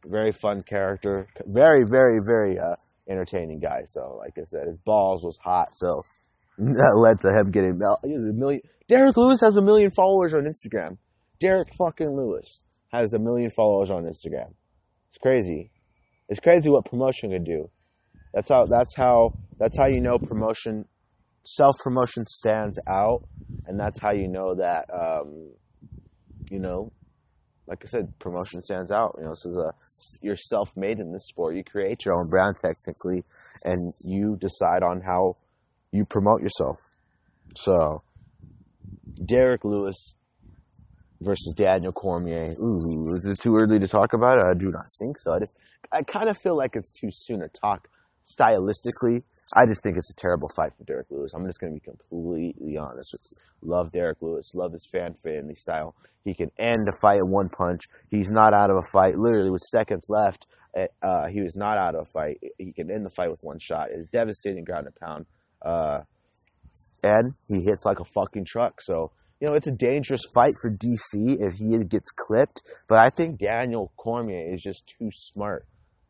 very 0.05 0.33
fun 0.33 0.63
character, 0.63 1.29
very, 1.47 1.85
very, 1.89 2.19
very 2.27 2.59
uh, 2.59 2.75
entertaining 3.11 3.61
guy. 3.61 3.83
So, 3.87 4.17
like 4.19 4.35
I 4.39 4.45
said, 4.45 4.67
his 4.67 4.79
balls 4.79 5.25
was 5.25 5.39
hot, 5.43 5.69
so 5.75 6.03
that 6.59 6.97
led 6.97 7.17
to 7.21 7.37
him 7.37 7.51
getting 7.51 7.77
a 8.05 8.33
million. 8.33 8.63
Derrick 8.89 9.17
Lewis 9.17 9.41
has 9.41 9.57
a 9.57 9.63
million 9.63 9.91
followers 9.91 10.35
on 10.35 10.45
Instagram. 10.45 10.99
Derrick 11.39 11.69
fucking 11.79 12.17
Lewis 12.17 12.61
has 12.93 13.13
a 13.15 13.19
million 13.19 13.51
followers 13.51 13.91
on 13.91 14.05
Instagram. 14.05 14.53
It's 15.09 15.19
crazy. 15.19 15.71
It's 16.29 16.41
crazy 16.41 16.71
what 16.71 16.85
promotion 16.85 17.31
could 17.31 17.45
do. 17.45 17.71
That's 18.33 18.49
how. 18.49 18.67
That's 18.67 18.95
how. 18.97 19.35
That's 19.59 19.77
how 19.77 19.87
you 19.89 20.01
know 20.01 20.19
promotion, 20.19 20.87
self 21.45 21.77
promotion 21.83 22.25
stands 22.25 22.79
out, 22.89 23.25
and 23.67 23.79
that's 23.79 23.99
how 23.99 24.13
you 24.13 24.29
know 24.29 24.55
that 24.55 24.87
um, 24.93 25.51
you 26.51 26.59
know, 26.59 26.93
like 27.71 27.85
I 27.85 27.87
said, 27.89 28.13
promotion 28.19 28.61
stands 28.63 28.91
out. 28.91 29.15
You 29.17 29.25
know, 29.25 29.31
this 29.31 29.47
is 29.47 29.57
a 29.57 29.73
you're 30.23 30.37
self-made 30.37 30.99
in 30.99 31.13
this 31.13 31.29
sport. 31.29 31.55
You 31.55 31.63
create 31.63 32.05
your 32.05 32.17
own 32.17 32.29
brand 32.29 32.57
technically, 32.61 33.23
and 33.65 33.79
you 34.05 34.37
decide 34.41 34.83
on 34.83 35.01
how 35.01 35.37
you 35.93 36.05
promote 36.05 36.43
yourself. 36.43 36.77
So, 37.57 38.03
Derrick 39.25 39.65
Lewis 39.65 40.17
versus 41.21 41.55
Daniel 41.57 41.93
Cormier. 41.93 42.51
Ooh, 42.61 43.15
is 43.15 43.25
it 43.25 43.41
too 43.41 43.57
early 43.57 43.79
to 43.79 43.87
talk 43.87 44.15
about 44.15 44.39
it? 44.39 44.45
I 44.45 44.55
do 44.59 44.67
not 44.67 44.87
think 44.99 45.17
so. 45.19 45.33
I 45.33 45.39
just, 45.39 45.57
I 45.93 46.03
kind 46.03 46.29
of 46.29 46.37
feel 46.37 46.57
like 46.57 46.75
it's 46.75 46.91
too 46.91 47.11
soon 47.13 47.41
to 47.41 47.49
talk 47.49 47.89
stylistically. 48.25 49.23
I 49.57 49.67
just 49.67 49.83
think 49.83 49.97
it's 49.97 50.11
a 50.11 50.17
terrible 50.17 50.49
fight 50.57 50.73
for 50.77 50.85
Derrick 50.85 51.07
Lewis. 51.11 51.33
I'm 51.35 51.47
just 51.47 51.61
going 51.61 51.73
to 51.73 51.79
be 51.79 51.85
completely 51.85 52.77
honest 52.79 53.11
with 53.13 53.27
you. 53.31 53.50
Love 53.63 53.93
Derrick 53.93 54.19
Lewis. 54.21 54.55
Love 54.55 54.73
his 54.73 54.87
fan 54.87 55.15
friendly 55.15 55.55
style. 55.55 55.95
He 56.25 56.35
can 56.35 56.51
end 56.59 56.87
a 56.89 56.97
fight 57.01 57.19
in 57.19 57.31
one 57.31 57.49
punch. 57.49 57.83
He's 58.11 58.31
not 58.31 58.55
out 58.55 58.71
of 58.71 58.77
a 58.77 58.89
fight. 58.93 59.19
Literally, 59.19 59.51
with 59.51 59.63
seconds 59.63 60.07
left, 60.09 60.47
eh, 60.75 60.87
uh, 61.03 61.29
he 61.29 61.41
was 61.41 61.57
not 61.57 61.79
out 61.79 61.95
of 61.95 62.03
a 62.03 62.11
fight. 62.11 62.39
He 62.59 62.73
can 62.73 62.91
end 62.91 63.05
the 63.05 63.11
fight 63.11 63.31
with 63.31 63.41
one 63.43 63.59
shot. 63.59 63.89
It's 63.91 64.07
devastating 64.09 64.65
ground 64.65 64.87
and 64.87 64.97
pound. 64.97 65.27
Uh, 65.63 66.01
and 67.03 67.33
he 67.49 67.63
hits 67.63 67.85
like 67.85 68.01
a 68.01 68.05
fucking 68.05 68.45
truck. 68.45 68.81
So, 68.81 69.13
you 69.41 69.49
know, 69.49 69.55
it's 69.55 69.67
a 69.67 69.73
dangerous 69.73 70.23
fight 70.35 70.55
for 70.61 70.71
DC 70.71 71.39
if 71.41 71.55
he 71.55 71.83
gets 71.85 72.11
clipped. 72.11 72.63
But 72.89 72.99
I 72.99 73.11
think 73.11 73.39
Daniel 73.39 73.93
Cormier 73.97 74.53
is 74.53 74.63
just 74.63 74.87
too 74.87 75.11
smart. 75.13 75.67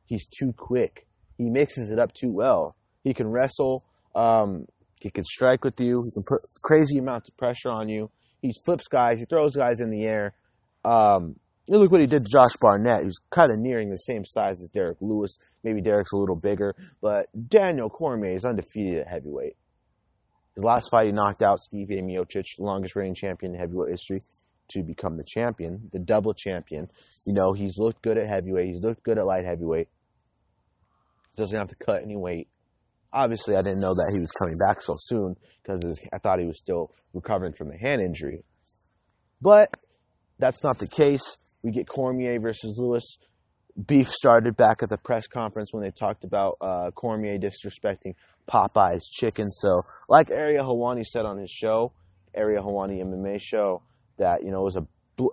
He's 0.06 0.26
too 0.26 0.52
quick. 0.56 1.06
He 1.38 1.48
mixes 1.48 1.90
it 1.90 1.98
up 1.98 2.12
too 2.12 2.32
well. 2.32 2.76
He 3.04 3.14
can 3.14 3.28
wrestle. 3.28 3.84
Um, 4.14 4.66
he 5.00 5.10
can 5.10 5.24
strike 5.24 5.64
with 5.64 5.80
you. 5.80 6.00
He 6.04 6.12
can 6.12 6.22
put 6.28 6.40
crazy 6.62 6.98
amounts 6.98 7.30
of 7.30 7.36
pressure 7.36 7.70
on 7.70 7.88
you. 7.88 8.10
He 8.42 8.52
flips 8.64 8.86
guys. 8.86 9.18
He 9.18 9.24
throws 9.24 9.56
guys 9.56 9.80
in 9.80 9.90
the 9.90 10.04
air. 10.04 10.34
Um, 10.84 11.36
look 11.68 11.90
what 11.90 12.02
he 12.02 12.06
did 12.06 12.24
to 12.24 12.30
Josh 12.30 12.52
Barnett. 12.60 13.04
He's 13.04 13.18
kind 13.30 13.50
of 13.50 13.58
nearing 13.58 13.88
the 13.88 13.96
same 13.96 14.24
size 14.24 14.60
as 14.62 14.68
Derrick 14.68 14.98
Lewis. 15.00 15.38
Maybe 15.64 15.80
Derrick's 15.80 16.12
a 16.12 16.16
little 16.16 16.38
bigger, 16.38 16.74
but 17.00 17.26
Daniel 17.48 17.88
Cormier 17.88 18.34
is 18.34 18.44
undefeated 18.44 19.00
at 19.00 19.08
heavyweight. 19.08 19.56
His 20.54 20.64
last 20.64 20.90
fight, 20.90 21.06
he 21.06 21.12
knocked 21.12 21.42
out 21.42 21.60
Steve 21.60 21.88
Miocic, 21.88 22.44
the 22.58 22.64
longest 22.64 22.94
reigning 22.94 23.14
champion 23.14 23.54
in 23.54 23.60
heavyweight 23.60 23.90
history, 23.90 24.20
to 24.68 24.82
become 24.82 25.16
the 25.16 25.24
champion, 25.24 25.88
the 25.92 25.98
double 25.98 26.34
champion. 26.34 26.88
You 27.26 27.32
know, 27.32 27.52
he's 27.52 27.78
looked 27.78 28.02
good 28.02 28.18
at 28.18 28.26
heavyweight. 28.26 28.66
He's 28.66 28.82
looked 28.82 29.02
good 29.02 29.18
at 29.18 29.26
light 29.26 29.44
heavyweight. 29.44 29.88
Doesn't 31.36 31.58
have 31.58 31.68
to 31.68 31.76
cut 31.76 32.02
any 32.02 32.16
weight 32.16 32.48
obviously 33.12 33.56
I 33.56 33.62
didn't 33.62 33.80
know 33.80 33.94
that 33.94 34.10
he 34.12 34.20
was 34.20 34.30
coming 34.30 34.56
back 34.66 34.80
so 34.82 34.96
soon 34.98 35.36
because 35.62 36.00
I 36.12 36.18
thought 36.18 36.38
he 36.38 36.46
was 36.46 36.58
still 36.58 36.90
recovering 37.12 37.52
from 37.52 37.70
a 37.70 37.78
hand 37.78 38.02
injury. 38.02 38.44
But 39.40 39.74
that's 40.38 40.62
not 40.62 40.78
the 40.78 40.88
case. 40.88 41.36
We 41.62 41.70
get 41.70 41.88
Cormier 41.88 42.40
versus 42.40 42.78
Lewis. 42.78 43.18
Beef 43.86 44.08
started 44.08 44.56
back 44.56 44.82
at 44.82 44.88
the 44.88 44.98
press 44.98 45.26
conference 45.26 45.72
when 45.72 45.82
they 45.82 45.90
talked 45.90 46.24
about 46.24 46.56
uh, 46.60 46.90
Cormier 46.90 47.38
disrespecting 47.38 48.14
Popeye's 48.48 49.08
chicken. 49.08 49.48
So, 49.48 49.80
like 50.08 50.30
Ariel 50.30 50.66
Helwani 50.66 51.04
said 51.04 51.24
on 51.24 51.38
his 51.38 51.50
show, 51.50 51.92
Ariel 52.34 52.64
Helwani 52.64 53.02
MMA 53.02 53.40
show, 53.40 53.82
that 54.18 54.42
you 54.42 54.50
know 54.50 54.60
it 54.60 54.64
was 54.64 54.76
a 54.76 54.86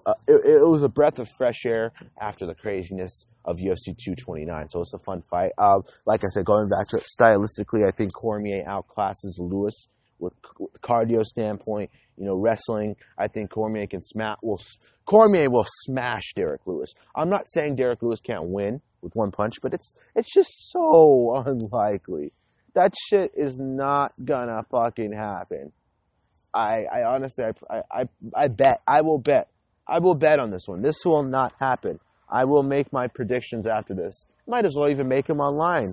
uh, 0.06 0.14
it, 0.28 0.46
it, 0.46 0.68
was 0.68 0.84
a 0.84 0.90
breath 0.90 1.20
of 1.20 1.30
fresh 1.38 1.66
air 1.66 1.92
after 2.20 2.46
the 2.46 2.56
craziness 2.56 3.26
of 3.46 3.58
UFC 3.58 3.96
229. 3.98 4.70
So 4.70 4.82
it's 4.82 4.94
a 4.94 5.00
fun 5.00 5.22
fight. 5.22 5.52
Uh, 5.58 5.80
like 6.06 6.22
I 6.24 6.28
said, 6.34 6.46
going 6.46 6.68
back 6.70 6.88
to 6.90 6.98
it, 6.98 7.04
stylistically, 7.04 7.88
I 7.88 7.92
think 7.92 8.12
Cormier 8.14 8.64
outclasses 8.66 9.40
Lewis 9.40 9.88
with, 10.20 10.34
with 10.60 10.82
cardio 10.82 11.24
standpoint. 11.24 11.92
You 12.18 12.26
know, 12.26 12.36
wrestling. 12.36 12.96
I 13.18 13.28
think 13.28 13.52
Cormier 13.52 13.88
can 13.88 14.02
smash. 14.02 14.38
Will 14.42 14.60
Cormier 15.06 15.50
will 15.50 15.68
smash 15.84 16.34
Derrick 16.36 16.62
Lewis. 16.66 16.94
I'm 17.16 17.30
not 17.30 17.48
saying 17.48 17.76
Derrick 17.76 18.02
Lewis 18.02 18.20
can't 18.20 18.50
win 18.50 18.82
with 19.02 19.16
one 19.16 19.32
punch, 19.32 19.54
but 19.62 19.74
it's 19.74 19.94
it's 20.16 20.34
just 20.34 20.72
so 20.72 21.36
unlikely. 21.46 22.32
That 22.74 22.94
shit 23.10 23.32
is 23.36 23.60
not 23.60 24.14
gonna 24.24 24.64
fucking 24.72 25.14
happen. 25.14 25.72
I, 26.54 26.86
I 26.92 27.04
honestly, 27.04 27.46
I, 27.70 27.82
I, 27.92 28.10
I 28.34 28.48
bet, 28.48 28.82
I 28.88 29.02
will 29.02 29.20
bet 29.20 29.48
I 29.88 30.00
will 30.00 30.16
bet 30.16 30.40
on 30.40 30.52
this 30.52 30.68
one. 30.68 30.82
This 30.82 30.98
will 31.06 31.24
not 31.24 31.54
happen. 31.60 32.00
I 32.30 32.44
will 32.46 32.64
make 32.64 32.92
my 32.92 33.08
predictions 33.08 33.68
after 33.68 33.94
this. 33.94 34.26
Might 34.48 34.66
as 34.66 34.76
well 34.76 34.90
even 34.90 35.08
make 35.08 35.26
them 35.26 35.40
online. 35.40 35.90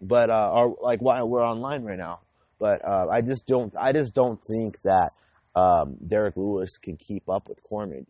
But 0.00 0.30
uh, 0.30 0.50
or 0.52 0.76
like 0.80 1.00
while 1.00 1.28
we're 1.28 1.44
online 1.44 1.82
right 1.82 1.98
now. 1.98 2.20
But 2.58 2.84
uh, 2.84 3.08
I 3.10 3.20
just 3.22 3.46
don't. 3.46 3.74
I 3.76 3.92
just 3.92 4.14
don't 4.14 4.40
think 4.40 4.76
that 4.84 5.10
um, 5.56 5.96
Derrick 6.06 6.36
Lewis 6.36 6.78
can 6.80 6.96
keep 6.96 7.28
up 7.28 7.48
with 7.48 7.62
Cormier. 7.64 8.02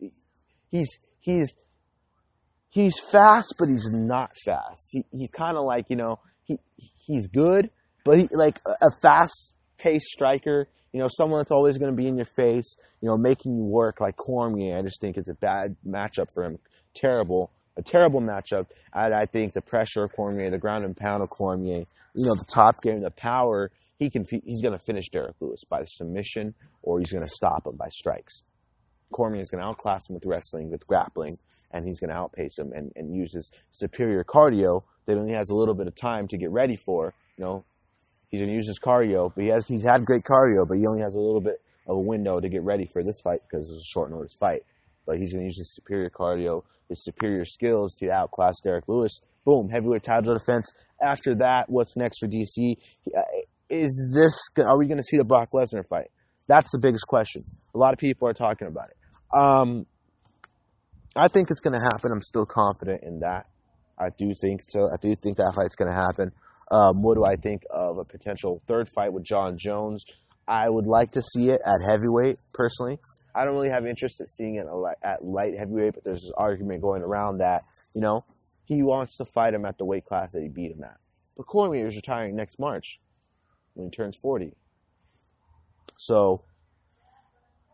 He's 0.69 0.89
he's 1.19 1.55
he's 2.69 2.99
fast, 3.11 3.55
but 3.57 3.69
he's 3.69 3.87
not 3.99 4.31
fast. 4.45 4.89
He, 4.91 5.05
he's 5.11 5.29
kind 5.29 5.57
of 5.57 5.65
like 5.65 5.89
you 5.89 5.95
know 5.95 6.19
he 6.43 6.59
he's 6.77 7.27
good, 7.27 7.71
but 8.03 8.19
he 8.19 8.27
like 8.31 8.59
a 8.67 8.91
fast 9.01 9.53
paced 9.77 10.05
striker 10.05 10.67
you 10.93 10.99
know, 10.99 11.07
someone 11.09 11.39
that's 11.39 11.51
always 11.51 11.77
going 11.77 11.91
to 11.91 11.97
be 11.97 12.07
in 12.07 12.15
your 12.15 12.25
face, 12.25 12.77
you 13.01 13.09
know, 13.09 13.17
making 13.17 13.57
you 13.57 13.63
work 13.63 13.99
like 13.99 14.15
Cormier. 14.15 14.77
I 14.77 14.83
just 14.83 15.01
think 15.01 15.17
it's 15.17 15.29
a 15.29 15.33
bad 15.33 15.75
matchup 15.85 16.27
for 16.33 16.43
him. 16.43 16.59
Terrible, 16.93 17.51
a 17.75 17.81
terrible 17.81 18.21
matchup. 18.21 18.67
And 18.93 19.13
I 19.13 19.25
think 19.25 19.53
the 19.53 19.61
pressure 19.61 20.03
of 20.03 20.13
Cormier, 20.13 20.51
the 20.51 20.59
ground 20.59 20.85
and 20.85 20.95
pound 20.95 21.23
of 21.23 21.29
Cormier, 21.29 21.83
you 22.15 22.27
know, 22.27 22.35
the 22.35 22.45
top 22.47 22.75
game, 22.83 23.01
the 23.01 23.09
power, 23.09 23.71
he 23.97 24.11
can, 24.11 24.23
he's 24.45 24.61
going 24.61 24.77
to 24.77 24.83
finish 24.85 25.09
Derrick 25.09 25.35
Lewis 25.39 25.63
by 25.67 25.83
submission 25.83 26.53
or 26.83 26.99
he's 26.99 27.11
going 27.11 27.25
to 27.25 27.27
stop 27.27 27.65
him 27.65 27.75
by 27.75 27.89
strikes. 27.89 28.43
Cormier 29.11 29.41
is 29.41 29.49
going 29.49 29.61
to 29.61 29.67
outclass 29.67 30.09
him 30.09 30.13
with 30.13 30.25
wrestling, 30.25 30.69
with 30.69 30.85
grappling, 30.85 31.37
and 31.71 31.85
he's 31.85 31.99
going 31.99 32.09
to 32.09 32.15
outpace 32.15 32.57
him 32.57 32.71
and, 32.73 32.91
and 32.95 33.15
use 33.15 33.33
his 33.33 33.51
superior 33.71 34.23
cardio 34.23 34.83
that 35.05 35.17
only 35.17 35.33
has 35.33 35.49
a 35.49 35.55
little 35.55 35.75
bit 35.75 35.87
of 35.87 35.95
time 35.95 36.27
to 36.27 36.37
get 36.37 36.51
ready 36.51 36.75
for. 36.75 37.13
You 37.37 37.43
know, 37.43 37.65
He's 38.33 38.41
going 38.41 38.49
to 38.49 38.55
use 38.55 38.65
his 38.65 38.79
cardio, 38.79 39.31
but 39.35 39.43
he 39.43 39.51
has 39.51 39.67
he's 39.67 39.83
had 39.83 40.01
great 40.05 40.23
cardio, 40.23 40.67
but 40.67 40.79
he 40.79 40.87
only 40.87 41.03
has 41.03 41.13
a 41.13 41.19
little 41.19 41.39
bit 41.39 41.61
of 41.87 41.97
a 41.97 42.01
window 42.01 42.39
to 42.39 42.49
get 42.49 42.63
ready 42.63 42.87
for 42.91 43.03
this 43.03 43.21
fight 43.21 43.37
because 43.47 43.69
it's 43.69 43.87
a 43.87 43.93
short 43.93 44.09
notice 44.09 44.33
fight. 44.33 44.63
But 45.05 45.19
he's 45.19 45.33
going 45.33 45.41
to 45.41 45.45
use 45.45 45.57
his 45.59 45.75
superior 45.75 46.09
cardio, 46.09 46.63
his 46.89 47.03
superior 47.03 47.45
skills 47.45 47.93
to 47.99 48.09
outclass 48.09 48.55
Derrick 48.63 48.85
Lewis. 48.87 49.21
Boom, 49.45 49.69
heavyweight 49.69 50.01
title 50.01 50.35
defense. 50.35 50.73
After 50.99 51.35
that, 51.35 51.69
what's 51.69 51.95
next 51.95 52.17
for 52.17 52.27
DC? 52.27 52.73
Uh, 53.15 53.21
is 53.69 54.11
this? 54.15 54.65
Are 54.65 54.79
we 54.79 54.87
going 54.87 54.97
to 54.97 55.03
see 55.03 55.17
the 55.17 55.25
Brock 55.25 55.51
Lesnar 55.53 55.87
fight? 55.87 56.09
That's 56.47 56.71
the 56.71 56.79
biggest 56.81 57.05
question. 57.07 57.43
A 57.75 57.77
lot 57.77 57.93
of 57.93 57.99
people 57.99 58.27
are 58.27 58.33
talking 58.33 58.67
about 58.67 58.89
it. 58.89 58.97
Um, 59.31 59.85
I 61.15 61.27
think 61.27 61.51
it's 61.51 61.59
going 61.59 61.79
to 61.79 61.85
happen. 61.85 62.11
I'm 62.11 62.21
still 62.21 62.47
confident 62.47 63.03
in 63.03 63.19
that. 63.19 63.45
I 63.99 64.09
do 64.17 64.33
think 64.41 64.61
so. 64.63 64.85
I 64.91 64.97
do 64.99 65.15
think 65.15 65.37
that 65.37 65.53
fight's 65.55 65.75
going 65.75 65.91
to 65.91 65.95
happen. 65.95 66.31
Um, 66.71 67.01
what 67.01 67.15
do 67.15 67.25
I 67.25 67.35
think 67.35 67.63
of 67.69 67.97
a 67.97 68.05
potential 68.05 68.61
third 68.67 68.87
fight 68.89 69.13
with 69.13 69.23
Jon 69.23 69.57
Jones? 69.57 70.03
I 70.47 70.69
would 70.69 70.87
like 70.87 71.11
to 71.11 71.21
see 71.21 71.49
it 71.49 71.61
at 71.65 71.89
heavyweight, 71.89 72.37
personally. 72.53 72.99
I 73.33 73.45
don't 73.45 73.55
really 73.55 73.69
have 73.69 73.85
interest 73.85 74.19
in 74.19 74.27
seeing 74.27 74.55
it 74.55 74.67
at 75.03 75.23
light 75.23 75.57
heavyweight, 75.57 75.93
but 75.93 76.03
there's 76.03 76.21
this 76.21 76.31
argument 76.37 76.81
going 76.81 77.01
around 77.01 77.37
that, 77.37 77.61
you 77.95 78.01
know, 78.01 78.25
he 78.65 78.83
wants 78.83 79.17
to 79.17 79.25
fight 79.33 79.53
him 79.53 79.65
at 79.65 79.77
the 79.77 79.85
weight 79.85 80.05
class 80.05 80.31
that 80.33 80.41
he 80.41 80.49
beat 80.49 80.71
him 80.71 80.83
at. 80.83 80.97
But 81.37 81.43
Cormier 81.43 81.87
is 81.87 81.95
retiring 81.95 82.35
next 82.35 82.59
March 82.59 82.99
when 83.73 83.87
he 83.87 83.91
turns 83.91 84.17
40. 84.21 84.53
So, 85.97 86.43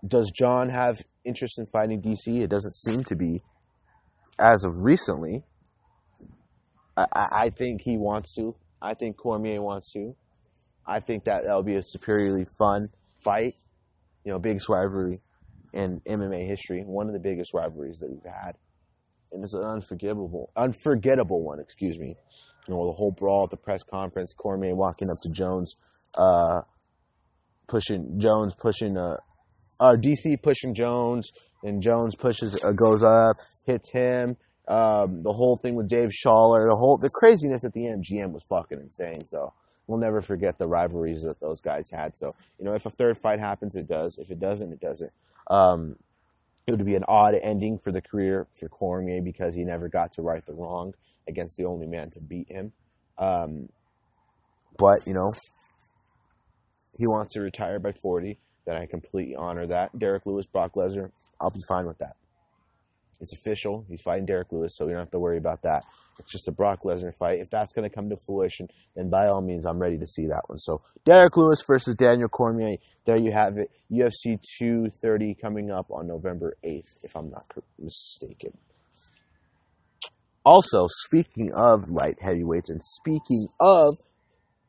does 0.07 0.31
Jon 0.35 0.69
have 0.69 1.01
interest 1.25 1.59
in 1.59 1.65
fighting 1.65 2.01
DC? 2.01 2.41
It 2.41 2.49
doesn't 2.49 2.75
seem 2.75 3.03
to 3.05 3.15
be 3.15 3.41
as 4.39 4.63
of 4.63 4.73
recently. 4.83 5.43
I, 6.95 7.25
I 7.33 7.49
think 7.49 7.81
he 7.81 7.97
wants 7.97 8.33
to. 8.35 8.55
I 8.81 8.93
think 8.93 9.17
Cormier 9.17 9.61
wants 9.61 9.91
to. 9.93 10.15
I 10.85 10.99
think 10.99 11.25
that 11.25 11.43
that'll 11.43 11.63
be 11.63 11.75
a 11.75 11.83
superiorly 11.83 12.45
fun 12.57 12.87
fight. 13.23 13.53
You 14.23 14.33
know, 14.33 14.39
biggest 14.39 14.69
rivalry 14.69 15.19
in 15.73 16.01
MMA 16.07 16.47
history, 16.47 16.83
one 16.85 17.07
of 17.07 17.13
the 17.13 17.19
biggest 17.19 17.53
rivalries 17.53 17.99
that 17.99 18.09
we've 18.09 18.23
had, 18.23 18.57
and 19.31 19.43
it's 19.43 19.53
an 19.53 19.63
unforgettable, 19.63 20.51
unforgettable 20.55 21.43
one. 21.43 21.59
Excuse 21.59 21.99
me. 21.99 22.15
You 22.67 22.73
know, 22.73 22.85
the 22.87 22.93
whole 22.93 23.11
brawl 23.11 23.43
at 23.43 23.51
the 23.51 23.57
press 23.57 23.83
conference, 23.83 24.33
Cormier 24.33 24.75
walking 24.75 25.09
up 25.09 25.17
to 25.23 25.31
Jones, 25.35 25.75
uh, 26.17 26.61
pushing 27.67 28.19
Jones, 28.19 28.53
pushing 28.55 28.97
uh, 28.97 29.17
uh, 29.79 29.95
DC 29.95 30.41
pushing 30.41 30.73
Jones, 30.73 31.29
and 31.63 31.81
Jones 31.81 32.15
pushes, 32.15 32.63
uh, 32.63 32.71
goes 32.71 33.03
up, 33.03 33.35
hits 33.65 33.91
him. 33.91 34.35
Um, 34.69 35.23
the 35.23 35.33
whole 35.33 35.57
thing 35.57 35.73
with 35.73 35.89
Dave 35.89 36.09
Schaller, 36.09 36.69
the 36.69 36.77
whole 36.79 36.97
the 36.97 37.09
craziness 37.09 37.65
at 37.65 37.73
the 37.73 37.87
end, 37.87 38.05
GM 38.05 38.31
was 38.31 38.45
fucking 38.47 38.79
insane. 38.79 39.25
So 39.25 39.53
we'll 39.87 39.97
never 39.97 40.21
forget 40.21 40.59
the 40.59 40.67
rivalries 40.67 41.23
that 41.23 41.39
those 41.39 41.59
guys 41.59 41.89
had. 41.91 42.15
So 42.15 42.35
you 42.59 42.65
know, 42.65 42.73
if 42.73 42.85
a 42.85 42.91
third 42.91 43.17
fight 43.17 43.39
happens, 43.39 43.75
it 43.75 43.87
does. 43.87 44.17
If 44.19 44.29
it 44.29 44.39
doesn't, 44.39 44.71
it 44.71 44.79
doesn't. 44.79 45.11
Um, 45.49 45.95
it 46.67 46.71
would 46.71 46.85
be 46.85 46.95
an 46.95 47.03
odd 47.07 47.33
ending 47.41 47.79
for 47.79 47.91
the 47.91 48.01
career 48.01 48.47
for 48.59 48.69
Cormier 48.69 49.23
because 49.23 49.55
he 49.55 49.63
never 49.63 49.89
got 49.89 50.11
to 50.13 50.21
right 50.21 50.45
the 50.45 50.53
wrong 50.53 50.93
against 51.27 51.57
the 51.57 51.65
only 51.65 51.87
man 51.87 52.11
to 52.11 52.19
beat 52.19 52.47
him. 52.47 52.71
Um, 53.17 53.69
but 54.77 55.07
you 55.07 55.13
know, 55.13 55.31
he 56.95 57.07
wants 57.07 57.33
to 57.33 57.41
retire 57.41 57.79
by 57.79 57.91
40. 57.91 58.37
then 58.65 58.75
I 58.75 58.85
completely 58.85 59.35
honor 59.35 59.65
that. 59.65 59.97
Derrick 59.97 60.27
Lewis, 60.27 60.45
Brock 60.45 60.73
Lesnar, 60.75 61.11
I'll 61.41 61.49
be 61.49 61.61
fine 61.67 61.87
with 61.87 61.97
that. 61.97 62.15
It's 63.21 63.33
official. 63.33 63.85
He's 63.89 64.01
fighting 64.01 64.25
Derrick 64.25 64.51
Lewis, 64.51 64.73
so 64.75 64.85
we 64.85 64.93
don't 64.93 65.01
have 65.01 65.11
to 65.11 65.19
worry 65.19 65.37
about 65.37 65.61
that. 65.63 65.83
It's 66.19 66.31
just 66.31 66.47
a 66.47 66.51
Brock 66.51 66.83
Lesnar 66.83 67.13
fight. 67.17 67.39
If 67.39 67.49
that's 67.49 67.73
going 67.73 67.83
to 67.83 67.93
come 67.93 68.09
to 68.09 68.17
fruition, 68.25 68.67
then 68.95 69.09
by 69.09 69.27
all 69.27 69.41
means, 69.41 69.65
I'm 69.65 69.79
ready 69.79 69.97
to 69.97 70.05
see 70.05 70.25
that 70.27 70.43
one. 70.47 70.57
So 70.57 70.81
Derrick 71.05 71.35
Lewis 71.35 71.63
versus 71.65 71.95
Daniel 71.95 72.29
Cormier. 72.29 72.77
There 73.05 73.17
you 73.17 73.31
have 73.31 73.57
it. 73.57 73.71
UFC 73.91 74.39
230 74.59 75.35
coming 75.35 75.71
up 75.71 75.87
on 75.91 76.07
November 76.07 76.55
8th, 76.63 77.03
if 77.03 77.15
I'm 77.15 77.29
not 77.29 77.45
mistaken. 77.77 78.51
Also, 80.45 80.85
speaking 81.05 81.51
of 81.53 81.89
light 81.89 82.17
heavyweights 82.21 82.69
and 82.69 82.81
speaking 82.81 83.47
of 83.59 83.97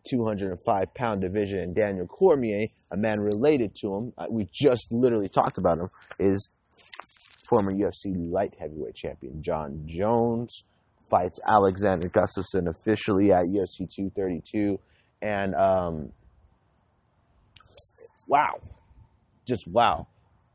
205 0.08 0.94
pound 0.94 1.20
division 1.20 1.60
and 1.60 1.74
Daniel 1.74 2.06
Cormier, 2.06 2.66
a 2.90 2.96
man 2.96 3.18
related 3.20 3.74
to 3.76 3.94
him, 3.94 4.12
uh, 4.18 4.26
we 4.30 4.48
just 4.52 4.88
literally 4.90 5.28
talked 5.28 5.58
about 5.58 5.78
him, 5.78 5.88
is 6.18 6.48
former 7.50 7.72
UFC 7.72 8.14
light 8.16 8.54
heavyweight 8.58 8.94
champion 8.94 9.42
Jon 9.42 9.82
Jones 9.86 10.64
fights 11.10 11.40
Alexander 11.46 12.08
Gustafsson 12.08 12.68
officially 12.68 13.32
at 13.32 13.42
UFC 13.42 13.88
232. 13.94 14.78
And 15.20 15.54
um, 15.54 16.12
wow, 18.28 18.60
just 19.46 19.64
wow. 19.66 20.06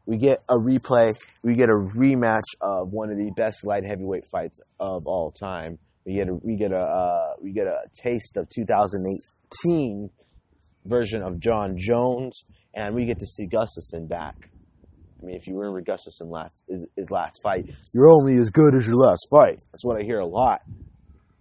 We 0.07 0.17
get 0.17 0.43
a 0.49 0.53
replay, 0.53 1.13
we 1.43 1.55
get 1.55 1.69
a 1.69 1.73
rematch 1.97 2.45
of 2.61 2.91
one 2.91 3.11
of 3.11 3.17
the 3.17 3.31
best 3.35 3.65
light 3.65 3.83
heavyweight 3.83 4.25
fights 4.31 4.59
of 4.79 5.03
all 5.05 5.31
time. 5.31 5.77
We 6.05 6.13
get 6.13 6.29
a 6.29 6.35
we 6.35 6.55
get 6.55 6.71
a 6.71 6.77
uh, 6.77 7.33
we 7.41 7.51
get 7.51 7.65
a 7.65 7.81
taste 7.99 8.37
of 8.37 8.47
2018 8.55 10.09
version 10.85 11.23
of 11.23 11.39
Jon 11.39 11.75
Jones, 11.77 12.45
and 12.75 12.93
we 12.93 13.05
get 13.05 13.17
to 13.17 13.25
see 13.25 13.47
Gustafsson 13.47 14.07
back. 14.07 14.35
I 15.25 15.27
mean, 15.27 15.37
if 15.37 15.47
you 15.47 15.57
remember 15.57 15.81
Gustafsson 15.81 16.29
last 16.29 16.61
his, 16.69 16.85
his 16.95 17.09
last 17.09 17.41
fight, 17.41 17.75
you're 17.95 18.11
only 18.11 18.35
as 18.35 18.51
good 18.51 18.75
as 18.75 18.85
your 18.85 18.95
last 18.95 19.25
fight. 19.31 19.59
That's 19.71 19.83
what 19.83 19.99
I 19.99 20.03
hear 20.03 20.19
a 20.19 20.27
lot. 20.27 20.61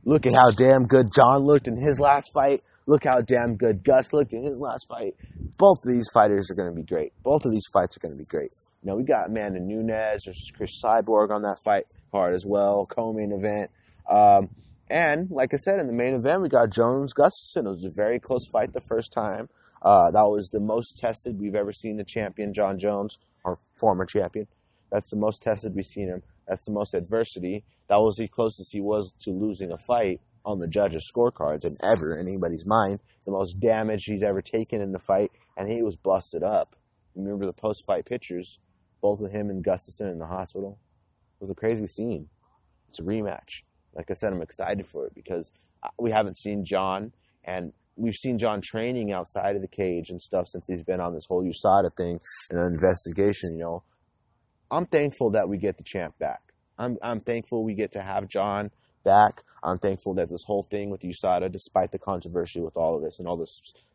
Look 0.07 0.25
at 0.27 0.33
how 0.33 0.51
damn 0.53 0.87
good 0.87 1.05
Jon 1.15 1.43
looked 1.43 1.69
in 1.69 1.77
his 1.77 2.01
last 2.01 2.31
fight. 2.33 2.63
Look 2.87 3.05
how 3.05 3.21
damn 3.21 3.57
good 3.57 3.85
Gus 3.85 4.15
looked 4.15 4.33
in 4.33 4.43
his 4.43 4.59
last 4.59 4.87
fight. 4.89 5.17
Both 5.59 5.79
of 5.87 5.95
these 5.95 6.07
fighters 6.15 6.49
are 6.51 6.63
going 6.63 6.75
to 6.75 6.75
be 6.75 6.87
great. 6.87 7.13
Both 7.23 7.45
of 7.45 7.53
these 7.53 7.67
fights 7.75 7.97
are 7.97 8.01
going 8.01 8.15
to 8.15 8.19
be 8.19 8.25
great. 8.31 8.49
Now 8.83 8.97
we 8.97 9.05
got 9.05 9.29
Amanda 9.29 9.61
Nunes 9.61 10.25
versus 10.25 10.51
Cris 10.57 10.81
Cyborg 10.83 11.31
on 11.31 11.43
that 11.43 11.59
fight 11.63 11.85
card 12.11 12.35
as 12.35 12.47
well, 12.47 12.87
co-main 12.87 13.33
event. 13.33 13.71
Um, 14.11 14.49
and 14.89 15.31
like 15.31 15.53
I 15.53 15.59
said, 15.59 15.79
in 15.79 15.89
the 15.89 15.93
main 15.93 16.15
event, 16.15 16.41
we 16.41 16.49
got 16.49 16.71
Jones 16.71 17.13
Gustafsson. 17.13 17.67
It 17.67 17.71
was 17.71 17.85
a 17.85 17.95
very 17.95 18.19
close 18.19 18.49
fight 18.51 18.73
the 18.73 18.81
first 18.81 19.13
time. 19.13 19.51
Uh, 19.83 20.11
that 20.11 20.25
was 20.25 20.49
the 20.49 20.61
most 20.61 20.99
tested 20.99 21.39
we've 21.39 21.55
ever 21.55 21.73
seen 21.73 21.99
the 21.99 22.05
champion, 22.05 22.55
Jon 22.55 22.79
Jones, 22.79 23.19
our 23.45 23.59
former 23.75 24.07
champion. 24.07 24.47
That's 24.91 25.11
the 25.11 25.17
most 25.17 25.43
tested 25.43 25.75
we've 25.75 25.85
seen 25.85 26.09
him. 26.09 26.23
That's 26.47 26.65
the 26.65 26.73
most 26.73 26.95
adversity. 26.95 27.65
That 27.89 27.97
was 27.97 28.17
the 28.17 28.29
closest 28.29 28.73
he 28.73 28.81
was 28.81 29.13
to 29.21 29.31
losing 29.31 29.73
a 29.73 29.77
fight 29.77 30.21
on 30.45 30.59
the 30.59 30.69
judges' 30.69 31.11
scorecards 31.13 31.65
and 31.65 31.77
ever 31.83 32.15
in 32.15 32.29
anybody's 32.29 32.67
mind. 32.67 33.01
The 33.25 33.33
most 33.33 33.61
damage 33.61 34.05
he's 34.05 34.23
ever 34.23 34.43
taken 34.43 34.81
in 34.81 34.93
the 34.93 34.99
fight, 34.99 35.31
and 35.57 35.71
he 35.71 35.83
was 35.83 35.97
busted 35.97 36.43
up. 36.43 36.77
Remember 37.15 37.47
the 37.47 37.53
post-fight 37.53 38.05
pictures, 38.05 38.59
both 39.01 39.21
of 39.21 39.31
him 39.31 39.51
and 39.51 39.65
Gustafsson 39.65 40.13
in 40.13 40.19
the 40.19 40.27
hospital. 40.27 40.79
It 41.41 41.41
was 41.41 41.51
a 41.51 41.55
crazy 41.55 41.87
scene. 41.87 42.29
It's 42.89 42.99
a 42.99 43.03
rematch. 43.03 43.63
Like 43.95 44.11
I 44.11 44.15
said, 44.15 44.33
I'm 44.33 44.43
excited 44.43 44.87
for 44.87 45.07
it 45.07 45.15
because 45.15 45.53
uh, 45.83 45.89
we 45.99 46.11
haven't 46.11 46.37
seen 46.37 46.65
Jon, 46.65 47.13
and 47.45 47.73
we've 47.97 48.15
seen 48.15 48.39
Jon 48.39 48.61
training 48.63 49.13
outside 49.13 49.57
of 49.57 49.63
the 49.63 49.69
cage 49.69 50.11
and 50.11 50.21
stuff 50.21 50.47
since 50.49 50.67
he's 50.67 50.83
been 50.83 51.01
on 51.01 51.15
this 51.15 51.25
whole 51.29 51.45
USADA 51.45 51.97
thing 51.97 52.21
and 52.51 52.61
an 52.61 52.73
investigation. 52.73 53.57
You 53.57 53.65
know, 53.65 53.83
I'm 54.71 54.87
thankful 54.87 55.31
that 55.33 55.49
we 55.49 55.59
get 55.59 55.77
the 55.77 55.85
champ 55.85 56.19
back. 56.19 56.41
I'm 56.79 56.97
I'm 57.03 57.21
thankful 57.21 57.65
we 57.65 57.75
get 57.75 57.93
to 57.93 58.01
have 58.01 58.29
Jon 58.29 58.71
back. 59.05 59.43
I'm 59.63 59.79
thankful 59.79 60.15
that 60.15 60.29
this 60.29 60.43
whole 60.47 60.67
thing 60.71 60.91
with 60.91 61.03
USADA, 61.03 61.51
despite 61.51 61.93
the 61.93 61.99
controversy 61.99 62.61
with 62.61 62.77
all 62.77 62.97
of 62.97 63.03
this 63.03 63.19
and 63.19 63.29
all 63.29 63.37
the 63.37 63.47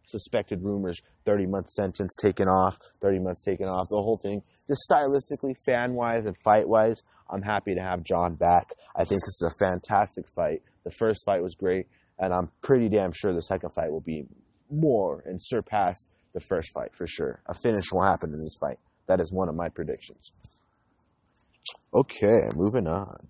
suspected 0.03 0.63
rumors, 0.63 0.99
30 1.25 1.45
month 1.45 1.67
sentence 1.67 2.15
taken 2.19 2.47
off, 2.47 2.77
30 3.01 3.19
months 3.19 3.43
taken 3.43 3.67
off, 3.67 3.87
the 3.89 3.97
whole 3.97 4.17
thing, 4.17 4.41
just 4.67 4.87
stylistically, 4.89 5.53
fan 5.65 5.93
wise, 5.93 6.25
and 6.25 6.35
fight 6.43 6.67
wise, 6.67 7.03
I'm 7.29 7.43
happy 7.43 7.75
to 7.75 7.81
have 7.81 8.03
Jon 8.03 8.35
back. 8.35 8.73
I 8.95 9.03
think 9.03 9.21
it's 9.27 9.41
a 9.43 9.51
fantastic 9.63 10.25
fight. 10.35 10.63
The 10.83 10.91
first 10.97 11.21
fight 11.25 11.43
was 11.43 11.53
great, 11.53 11.87
and 12.19 12.33
I'm 12.33 12.49
pretty 12.61 12.89
damn 12.89 13.11
sure 13.13 13.33
the 13.33 13.41
second 13.41 13.71
fight 13.71 13.91
will 13.91 14.01
be 14.01 14.25
more 14.69 15.23
and 15.25 15.39
surpass 15.41 16.07
the 16.33 16.39
first 16.39 16.71
fight 16.73 16.95
for 16.95 17.07
sure. 17.07 17.41
A 17.47 17.53
finish 17.53 17.91
will 17.91 18.03
happen 18.03 18.29
in 18.29 18.39
this 18.39 18.57
fight. 18.59 18.77
That 19.07 19.19
is 19.19 19.31
one 19.31 19.49
of 19.49 19.55
my 19.55 19.69
predictions. 19.69 20.31
Okay, 21.93 22.41
moving 22.53 22.87
on. 22.87 23.27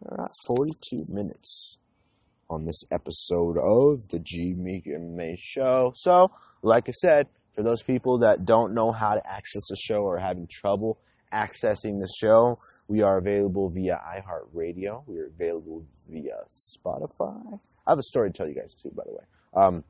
We're 0.00 0.22
at 0.22 0.30
42 0.46 1.04
minutes 1.08 1.78
on 2.48 2.64
this 2.64 2.82
episode 2.92 3.56
of 3.58 4.08
the 4.10 4.20
G 4.20 4.54
and 4.86 5.16
May 5.16 5.34
Show. 5.36 5.92
So, 5.96 6.30
like 6.62 6.88
I 6.88 6.92
said, 6.92 7.26
for 7.54 7.62
those 7.62 7.82
people 7.82 8.18
that 8.18 8.44
don't 8.44 8.74
know 8.74 8.92
how 8.92 9.14
to 9.14 9.26
access 9.26 9.62
the 9.68 9.76
show 9.76 10.02
or 10.02 10.18
having 10.18 10.46
trouble 10.48 10.98
accessing 11.32 11.98
the 11.98 12.08
show, 12.20 12.56
we 12.88 13.02
are 13.02 13.18
available 13.18 13.70
via 13.70 13.98
iHeartRadio. 13.98 15.06
We 15.06 15.18
are 15.18 15.26
available 15.26 15.84
via 16.08 16.38
Spotify. 16.48 17.58
I 17.86 17.90
have 17.90 17.98
a 17.98 18.02
story 18.02 18.30
to 18.30 18.36
tell 18.36 18.48
you 18.48 18.54
guys 18.54 18.74
too, 18.74 18.90
by 18.96 19.04
the 19.06 19.12
way. 19.12 19.24
Um, 19.54 19.84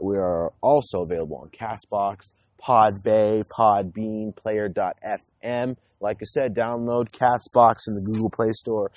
we 0.00 0.16
are 0.16 0.52
also 0.60 1.02
available 1.02 1.36
on 1.36 1.50
Castbox, 1.50 2.34
Podbay, 2.62 3.42
Podbean, 3.56 4.34
Player.fm. 4.34 5.76
Like 6.00 6.16
I 6.20 6.24
said, 6.24 6.54
download 6.54 7.06
Castbox 7.12 7.76
in 7.86 7.94
the 7.94 8.12
Google 8.12 8.30
Play 8.30 8.50
Store, 8.52 8.90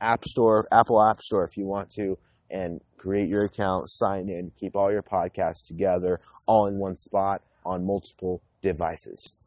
App 0.00 0.24
Store, 0.24 0.66
Apple 0.72 1.04
App 1.04 1.20
Store 1.20 1.44
if 1.44 1.56
you 1.56 1.66
want 1.66 1.90
to, 1.96 2.16
and 2.50 2.80
create 2.98 3.28
your 3.28 3.44
account, 3.44 3.82
sign 3.86 4.28
in, 4.28 4.50
keep 4.58 4.76
all 4.76 4.90
your 4.90 5.02
podcasts 5.02 5.66
together, 5.66 6.20
all 6.46 6.66
in 6.66 6.78
one 6.78 6.96
spot 6.96 7.42
on 7.66 7.84
multiple 7.86 8.42
devices. 8.62 9.43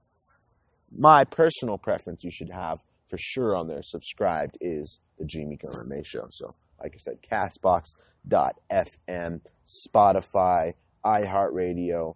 My 0.93 1.25
personal 1.25 1.77
preference 1.77 2.23
you 2.23 2.31
should 2.31 2.51
have 2.51 2.79
for 3.07 3.17
sure 3.17 3.55
on 3.55 3.67
there 3.67 3.81
subscribed 3.81 4.57
is 4.61 4.99
the 5.17 5.25
Gunner 5.25 5.85
May 5.87 6.03
Show. 6.03 6.27
So, 6.31 6.47
like 6.81 6.95
I 6.95 6.97
said, 6.97 7.19
Castbox.fm, 7.29 9.41
Spotify, 9.65 10.73
iHeartRadio, 11.05 12.15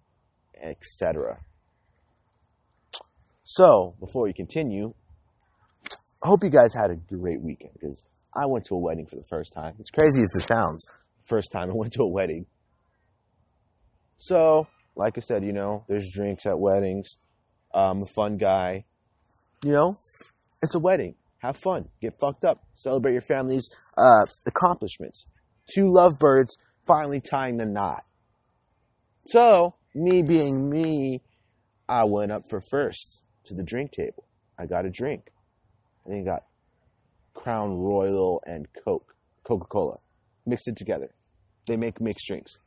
etc. 0.62 1.40
So, 3.44 3.96
before 4.00 4.24
we 4.24 4.34
continue, 4.34 4.94
I 6.24 6.28
hope 6.28 6.44
you 6.44 6.50
guys 6.50 6.74
had 6.74 6.92
a 6.92 6.96
great 6.96 7.42
weekend 7.42 7.74
because 7.74 8.06
I 8.34 8.46
went 8.46 8.66
to 8.66 8.76
a 8.76 8.80
wedding 8.80 9.08
for 9.08 9.16
the 9.16 9.26
first 9.30 9.54
time. 9.54 9.76
It's 9.80 9.90
crazy 9.90 10.22
as 10.22 10.36
it 10.36 10.42
sounds. 10.42 10.88
First 11.24 11.52
time 11.52 11.70
I 11.70 11.74
went 11.76 11.94
to 11.94 12.04
a 12.04 12.10
wedding. 12.10 12.46
So, 14.18 14.68
like 14.96 15.18
I 15.18 15.22
said, 15.22 15.44
you 15.44 15.52
know, 15.52 15.84
there's 15.88 16.12
drinks 16.14 16.46
at 16.46 16.60
weddings. 16.60 17.18
I'm 17.74 18.04
a 18.04 18.06
fun 18.06 18.38
guy. 18.38 18.86
You 19.64 19.72
know, 19.72 19.94
it's 20.62 20.76
a 20.76 20.80
wedding. 20.80 21.16
Have 21.40 21.58
fun. 21.58 21.90
Get 22.02 22.20
fucked 22.20 22.46
up. 22.46 22.64
Celebrate 22.76 23.14
your 23.14 23.22
family's 23.22 23.68
uh, 23.98 24.26
accomplishments. 24.46 25.26
Two 25.74 25.90
lovebirds 25.90 26.58
finally 26.86 27.20
tying 27.22 27.58
the 27.58 27.66
knot. 27.66 28.04
So, 29.26 29.76
me 29.96 30.22
being 30.22 30.70
me, 30.70 31.22
I 31.88 32.06
went 32.06 32.32
up 32.32 32.44
for 32.50 32.62
first 32.62 33.24
to 33.46 33.56
the 33.56 33.64
drink 33.64 33.92
table. 33.92 34.26
I 34.58 34.66
got 34.66 34.86
a 34.86 34.90
drink. 34.90 35.32
I 36.06 36.12
then 36.12 36.26
got 36.26 36.44
Crown 37.34 37.74
Royal 37.74 38.42
and 38.46 38.68
Coke, 38.84 39.16
Coca 39.44 39.66
Cola, 39.66 39.98
mixed 40.46 40.68
it 40.68 40.76
together. 40.76 41.14
They 41.68 41.78
make 41.78 42.02
mixed 42.02 42.28
drinks. 42.28 42.60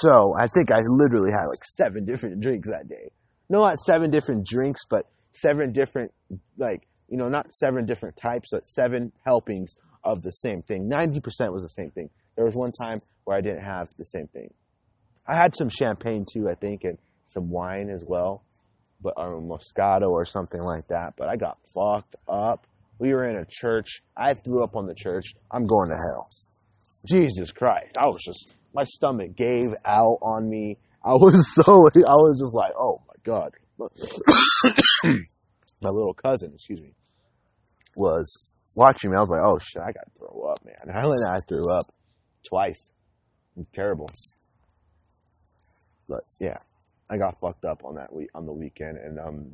So 0.00 0.34
I 0.38 0.46
think 0.46 0.70
I 0.70 0.80
literally 0.84 1.30
had 1.30 1.44
like 1.46 1.64
seven 1.76 2.04
different 2.04 2.40
drinks 2.40 2.68
that 2.68 2.88
day. 2.88 3.10
No, 3.52 3.60
not 3.60 3.80
seven 3.80 4.10
different 4.10 4.46
drinks, 4.46 4.80
but 4.88 5.04
seven 5.32 5.72
different, 5.72 6.10
like, 6.56 6.88
you 7.10 7.18
know, 7.18 7.28
not 7.28 7.52
seven 7.52 7.84
different 7.84 8.16
types, 8.16 8.48
but 8.50 8.64
seven 8.64 9.12
helpings 9.26 9.74
of 10.02 10.22
the 10.22 10.30
same 10.30 10.62
thing. 10.62 10.88
90% 10.88 11.52
was 11.52 11.62
the 11.62 11.68
same 11.68 11.90
thing. 11.90 12.08
There 12.34 12.46
was 12.46 12.56
one 12.56 12.70
time 12.80 12.98
where 13.24 13.36
I 13.36 13.42
didn't 13.42 13.62
have 13.62 13.88
the 13.98 14.06
same 14.06 14.26
thing. 14.28 14.54
I 15.26 15.34
had 15.34 15.54
some 15.54 15.68
champagne 15.68 16.24
too, 16.24 16.48
I 16.48 16.54
think, 16.54 16.84
and 16.84 16.96
some 17.26 17.50
wine 17.50 17.90
as 17.90 18.02
well, 18.06 18.42
but 19.02 19.12
or 19.18 19.42
Moscato 19.42 20.10
or 20.10 20.24
something 20.24 20.62
like 20.62 20.88
that. 20.88 21.12
But 21.18 21.28
I 21.28 21.36
got 21.36 21.58
fucked 21.74 22.16
up. 22.26 22.66
We 22.98 23.12
were 23.12 23.28
in 23.28 23.36
a 23.36 23.44
church. 23.46 24.02
I 24.16 24.32
threw 24.32 24.64
up 24.64 24.76
on 24.76 24.86
the 24.86 24.94
church. 24.94 25.34
I'm 25.50 25.64
going 25.64 25.90
to 25.90 25.96
hell. 25.96 26.30
Jesus 27.06 27.52
Christ. 27.52 27.98
I 27.98 28.06
was 28.06 28.22
just, 28.24 28.54
my 28.74 28.84
stomach 28.84 29.36
gave 29.36 29.74
out 29.84 30.20
on 30.22 30.48
me. 30.48 30.78
I 31.04 31.10
was 31.10 31.52
so, 31.54 31.62
I 31.64 32.14
was 32.14 32.40
just 32.40 32.54
like, 32.54 32.72
oh 32.78 33.02
God. 33.24 33.52
my 35.82 35.90
little 35.90 36.14
cousin, 36.14 36.52
excuse 36.54 36.80
me, 36.80 36.94
was 37.96 38.54
watching 38.76 39.10
me. 39.10 39.16
I 39.16 39.20
was 39.20 39.30
like, 39.30 39.42
oh 39.44 39.58
shit, 39.58 39.82
I 39.82 39.92
got 39.92 40.04
to 40.04 40.18
throw 40.18 40.42
up, 40.50 40.58
man. 40.64 40.74
And 40.86 41.26
I 41.26 41.38
threw 41.48 41.70
up 41.70 41.86
twice. 42.46 42.92
It's 43.56 43.68
terrible. 43.70 44.08
But 46.08 46.22
yeah, 46.40 46.56
I 47.10 47.18
got 47.18 47.38
fucked 47.40 47.64
up 47.64 47.84
on 47.84 47.96
that 47.96 48.12
week 48.12 48.30
on 48.34 48.46
the 48.46 48.52
weekend, 48.52 48.98
and 48.98 49.18
um, 49.18 49.52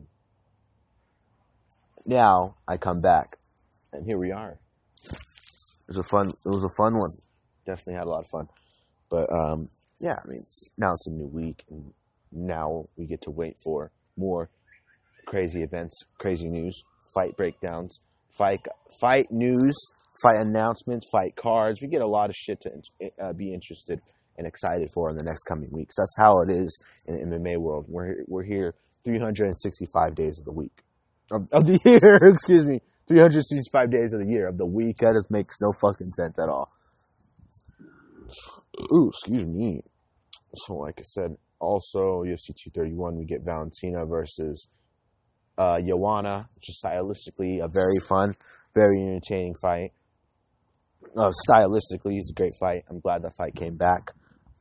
now 2.07 2.57
I 2.67 2.77
come 2.77 3.01
back, 3.01 3.39
and 3.93 4.05
here 4.07 4.19
we 4.19 4.33
are. 4.33 4.59
It 5.03 5.89
was 5.89 5.99
a 5.99 6.03
fun. 6.03 6.29
It 6.29 6.49
was 6.49 6.65
a 6.65 6.77
fun 6.77 6.95
one. 6.95 7.11
Definitely 7.67 7.95
had 7.95 8.07
a 8.07 8.11
lot 8.11 8.21
of 8.21 8.29
fun, 8.29 8.49
but 9.11 9.29
um, 9.33 9.69
yeah. 10.01 10.17
I 10.25 10.29
mean, 10.29 10.43
now 10.77 10.89
it's 10.93 11.07
a 11.09 11.17
new 11.17 11.27
week, 11.27 11.65
and 11.71 11.93
now 12.33 12.87
we 12.97 13.07
get 13.07 13.23
to 13.23 13.31
wait 13.31 13.57
for 13.63 13.91
more 14.17 14.51
crazy 15.27 15.63
events, 15.63 15.95
crazy 16.19 16.49
news, 16.49 16.83
fight 17.15 17.37
breakdowns, 17.37 18.01
fight 18.37 18.61
fight 19.01 19.31
news, 19.31 19.77
fight 20.23 20.41
announcements, 20.41 21.09
fight 21.11 21.37
cards. 21.37 21.81
We 21.83 21.89
get 21.89 22.03
a 22.03 22.07
lot 22.07 22.31
of 22.31 22.37
shit 22.37 22.61
to 22.63 22.71
uh, 23.23 23.33
be 23.33 23.53
interested 23.53 24.01
and 24.37 24.47
excited 24.47 24.89
for 24.93 25.11
in 25.11 25.17
the 25.17 25.25
next 25.25 25.45
coming 25.45 25.69
weeks. 25.73 25.97
That's 25.97 26.17
how 26.19 26.43
it 26.43 26.51
is 26.51 26.85
in 27.07 27.29
the 27.29 27.37
MMA 27.37 27.59
world. 27.59 27.87
We're 27.89 28.25
we're 28.27 28.45
here 28.45 28.75
365 29.05 30.15
days 30.15 30.41
of 30.41 30.45
the 30.45 30.53
week 30.53 30.83
of, 31.33 31.43
of 31.53 31.67
the 31.67 31.79
year. 31.85 32.17
excuse 32.33 32.65
me, 32.65 32.81
365 33.09 33.91
days 33.91 34.13
of 34.13 34.21
the 34.21 34.27
year 34.27 34.49
of 34.49 34.59
the 34.59 34.67
week. 34.67 34.97
That 35.01 35.15
just 35.15 35.31
makes 35.31 35.57
no 35.61 35.73
fucking 35.81 36.13
sense 36.13 36.39
at 36.39 36.49
all. 36.49 36.71
Ooh, 38.93 39.09
excuse 39.09 39.47
me. 39.47 39.83
So, 40.55 40.77
like 40.77 40.95
I 40.99 41.03
said, 41.03 41.37
also 41.61 42.23
UFC 42.25 42.55
231, 42.55 43.17
we 43.17 43.25
get 43.25 43.43
Valentina 43.45 44.07
versus 44.07 44.69
uh, 45.57 45.81
Joanna, 45.81 46.49
which 46.55 46.69
is 46.69 46.81
stylistically 46.85 47.63
a 47.63 47.69
very 47.69 47.99
fun, 48.09 48.35
very 48.75 48.97
entertaining 49.03 49.55
fight. 49.61 49.93
Uh, 51.17 51.33
stylistically, 51.49 52.17
it's 52.17 52.31
a 52.31 52.35
great 52.35 52.55
fight. 52.61 52.85
I'm 52.89 53.01
glad 53.01 53.23
the 53.23 53.31
fight 53.37 53.55
came 53.55 53.77
back. 53.77 54.13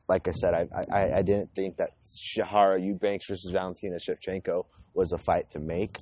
Like 0.08 0.26
I 0.26 0.32
said, 0.32 0.54
I, 0.54 0.66
I, 0.92 1.18
I 1.18 1.22
didn't 1.22 1.54
think 1.54 1.76
that 1.76 1.90
Sijara 2.04 2.82
Eubanks 2.82 3.26
versus 3.28 3.50
Valentina 3.52 3.96
Shevchenko 3.96 4.64
was 4.94 5.12
a 5.12 5.18
fight 5.18 5.50
to 5.50 5.60
make. 5.60 5.96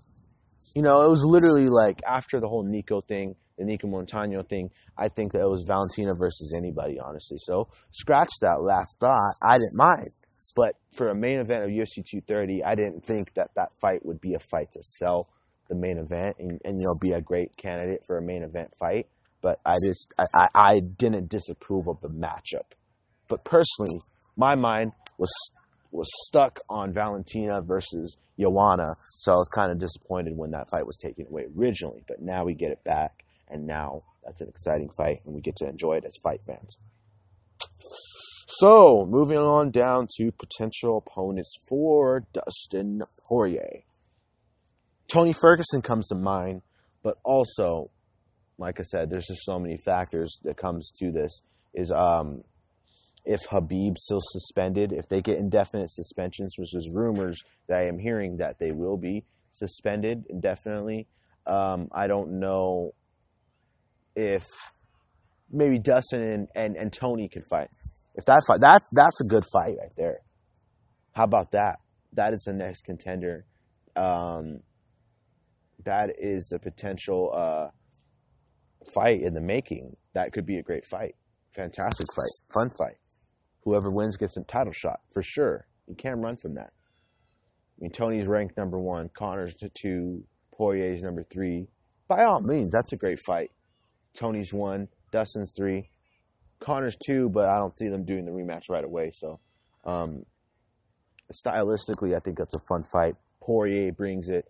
You 0.75 0.83
know, 0.83 1.03
it 1.03 1.11
was 1.11 1.25
literally 1.25 1.69
like 1.69 2.01
after 2.07 2.41
the 2.41 2.49
whole 2.49 2.65
Nico 2.65 3.01
thing, 3.01 3.35
the 3.59 3.65
Nico 3.65 3.89
Montano 3.89 4.43
thing, 4.43 4.71
I 4.97 5.09
think 5.09 5.33
that 5.33 5.41
it 5.41 5.49
was 5.49 5.65
Valentina 5.67 6.13
versus 6.19 6.55
anybody, 6.57 6.99
honestly. 6.99 7.39
So 7.39 7.69
scratch 7.91 8.31
that 8.41 8.63
last 8.63 8.99
thought. 9.01 9.35
I 9.43 9.55
didn't 9.55 9.75
mind. 9.75 10.11
But 10.55 10.75
for 10.95 11.09
a 11.09 11.15
main 11.15 11.39
event 11.39 11.65
of 11.65 11.71
UFC 11.71 12.05
230, 12.05 12.65
I 12.65 12.75
didn't 12.75 13.05
think 13.05 13.35
that 13.35 13.51
that 13.57 13.73
fight 13.81 14.05
would 14.05 14.21
be 14.21 14.35
a 14.35 14.39
fight 14.39 14.71
to 14.73 14.83
sell 14.83 15.29
the 15.69 15.75
main 15.75 15.99
event 15.99 16.37
and, 16.39 16.61
and 16.65 16.79
you 16.79 16.87
know 16.87 16.95
be 17.01 17.13
a 17.13 17.21
great 17.21 17.57
candidate 17.57 18.05
for 18.07 18.19
a 18.19 18.23
main 18.23 18.43
event 18.43 18.73
fight. 18.79 19.09
But 19.43 19.61
I 19.65 19.77
just 19.85 20.13
I, 20.19 20.25
I, 20.35 20.49
I 20.55 20.81
didn't 20.81 21.29
disapprove 21.29 21.89
of 21.89 22.01
the 22.01 22.09
matchup. 22.09 22.73
But 23.29 23.45
personally, 23.45 23.99
my 24.37 24.55
mind 24.55 24.93
was 25.19 25.33
was 25.91 26.09
stuck 26.27 26.61
on 26.69 26.93
Valentina 26.93 27.61
versus 27.63 28.17
Joanna, 28.39 28.95
so 29.09 29.33
I 29.33 29.37
was 29.37 29.49
kind 29.49 29.73
of 29.73 29.79
disappointed 29.79 30.37
when 30.37 30.51
that 30.51 30.69
fight 30.69 30.87
was 30.87 30.97
taken 30.97 31.27
away 31.27 31.47
originally. 31.57 32.03
But 32.07 32.21
now 32.21 32.45
we 32.45 32.55
get 32.55 32.71
it 32.71 32.85
back, 32.85 33.25
and 33.49 33.67
now 33.67 34.03
that's 34.25 34.41
an 34.41 34.49
exciting 34.49 34.91
fight, 34.97 35.21
and 35.25 35.35
we 35.35 35.41
get 35.41 35.57
to 35.57 35.69
enjoy 35.69 35.95
it 35.95 36.05
as 36.05 36.17
fight 36.23 36.41
fans. 36.47 36.79
So, 38.59 39.07
moving 39.07 39.37
on 39.37 39.71
down 39.71 40.09
to 40.17 40.33
potential 40.33 40.97
opponents 40.97 41.53
for 41.69 42.25
Dustin 42.33 43.03
Poirier. 43.29 43.83
Tony 45.09 45.35
Ferguson 45.35 45.83
comes 45.83 46.09
to 46.09 46.15
mind, 46.15 46.63
but 47.03 47.19
also, 47.23 47.91
like 48.57 48.81
I 48.81 48.85
said, 48.85 49.11
there's 49.11 49.27
just 49.27 49.45
so 49.45 49.59
many 49.59 49.77
factors 49.77 50.39
that 50.45 50.57
comes 50.57 50.91
to 51.01 51.13
this. 51.13 51.43
Is 51.75 51.93
um, 51.93 52.45
if 53.27 53.43
Khabib's 53.47 54.05
still 54.05 54.23
suspended, 54.23 54.91
if 54.91 55.07
they 55.11 55.21
get 55.21 55.37
indefinite 55.37 55.91
suspensions, 55.91 56.55
which 56.57 56.75
is 56.75 56.91
rumors 56.95 57.39
that 57.67 57.81
I 57.81 57.89
am 57.89 57.99
hearing 57.99 58.39
that 58.39 58.59
they 58.59 58.73
will 58.73 58.97
be 58.97 59.25
suspended 59.51 60.25
indefinitely. 60.31 61.09
Um, 61.47 61.89
I 61.93 62.07
don't 62.07 62.41
know 62.41 62.95
if 64.15 64.47
maybe 65.53 65.79
Dustin 65.79 66.23
and, 66.23 66.49
and, 66.55 66.77
and 66.77 66.91
Tony 66.91 67.29
can 67.29 67.43
fight. 67.43 67.69
If 68.17 68.25
that 68.25 68.43
fight, 68.49 68.61
that's 68.61 68.89
that's 68.93 69.21
a 69.21 69.29
good 69.29 69.45
fight 69.53 69.77
right 69.79 69.93
there. 69.97 70.21
How 71.13 71.25
about 71.25 71.53
that? 71.53 71.77
That 72.15 72.33
is 72.33 72.43
the 72.43 72.55
next 72.55 72.83
contender. 72.83 73.47
Um, 73.95 74.61
that 75.85 76.15
is 76.19 76.51
a 76.53 76.59
potential 76.59 77.33
uh, 77.35 77.69
fight 78.95 79.21
in 79.21 79.35
the 79.35 79.41
making. 79.41 79.97
That 80.15 80.33
could 80.33 80.47
be 80.47 80.57
a 80.57 80.63
great 80.63 80.85
fight. 80.85 81.15
Fantastic 81.55 82.07
fight. 82.15 82.53
Fun 82.53 82.71
fight. 82.71 82.97
Whoever 83.65 83.91
wins 83.91 84.17
gets 84.17 84.37
a 84.37 84.43
title 84.43 84.73
shot 84.73 85.01
for 85.13 85.23
sure. 85.23 85.67
You 85.87 85.95
can't 85.95 86.19
run 86.19 86.37
from 86.37 86.55
that. 86.55 86.73
I 86.73 87.83
mean, 87.83 87.91
Tony's 87.91 88.27
ranked 88.27 88.57
number 88.57 88.81
one, 88.81 89.11
Conor's 89.11 89.55
two, 89.75 90.25
Poirier's 90.55 91.03
number 91.03 91.23
three. 91.23 91.69
By 92.09 92.25
all 92.25 92.41
means, 92.41 92.71
that's 92.71 92.93
a 92.93 92.97
great 92.97 93.19
fight. 93.19 93.51
Tony's 94.15 94.53
one, 94.53 94.89
Dustin's 95.13 95.53
three. 95.55 95.91
Conor's 96.61 96.97
too, 96.97 97.29
but 97.29 97.49
I 97.49 97.59
don't 97.59 97.77
see 97.79 97.89
them 97.89 98.05
doing 98.05 98.25
the 98.25 98.33
rematch 98.33 98.69
right 98.71 98.85
away. 98.85 99.11
So, 99.11 99.41
um, 99.85 100.25
stylistically, 101.33 102.15
I 102.15 102.21
think 102.21 102.39
that's 102.39 102.57
a 102.57 102.61
fun 102.69 102.83
fight. 102.83 103.15
Poirier 103.43 103.93
brings 103.93 104.29
it. 104.29 104.47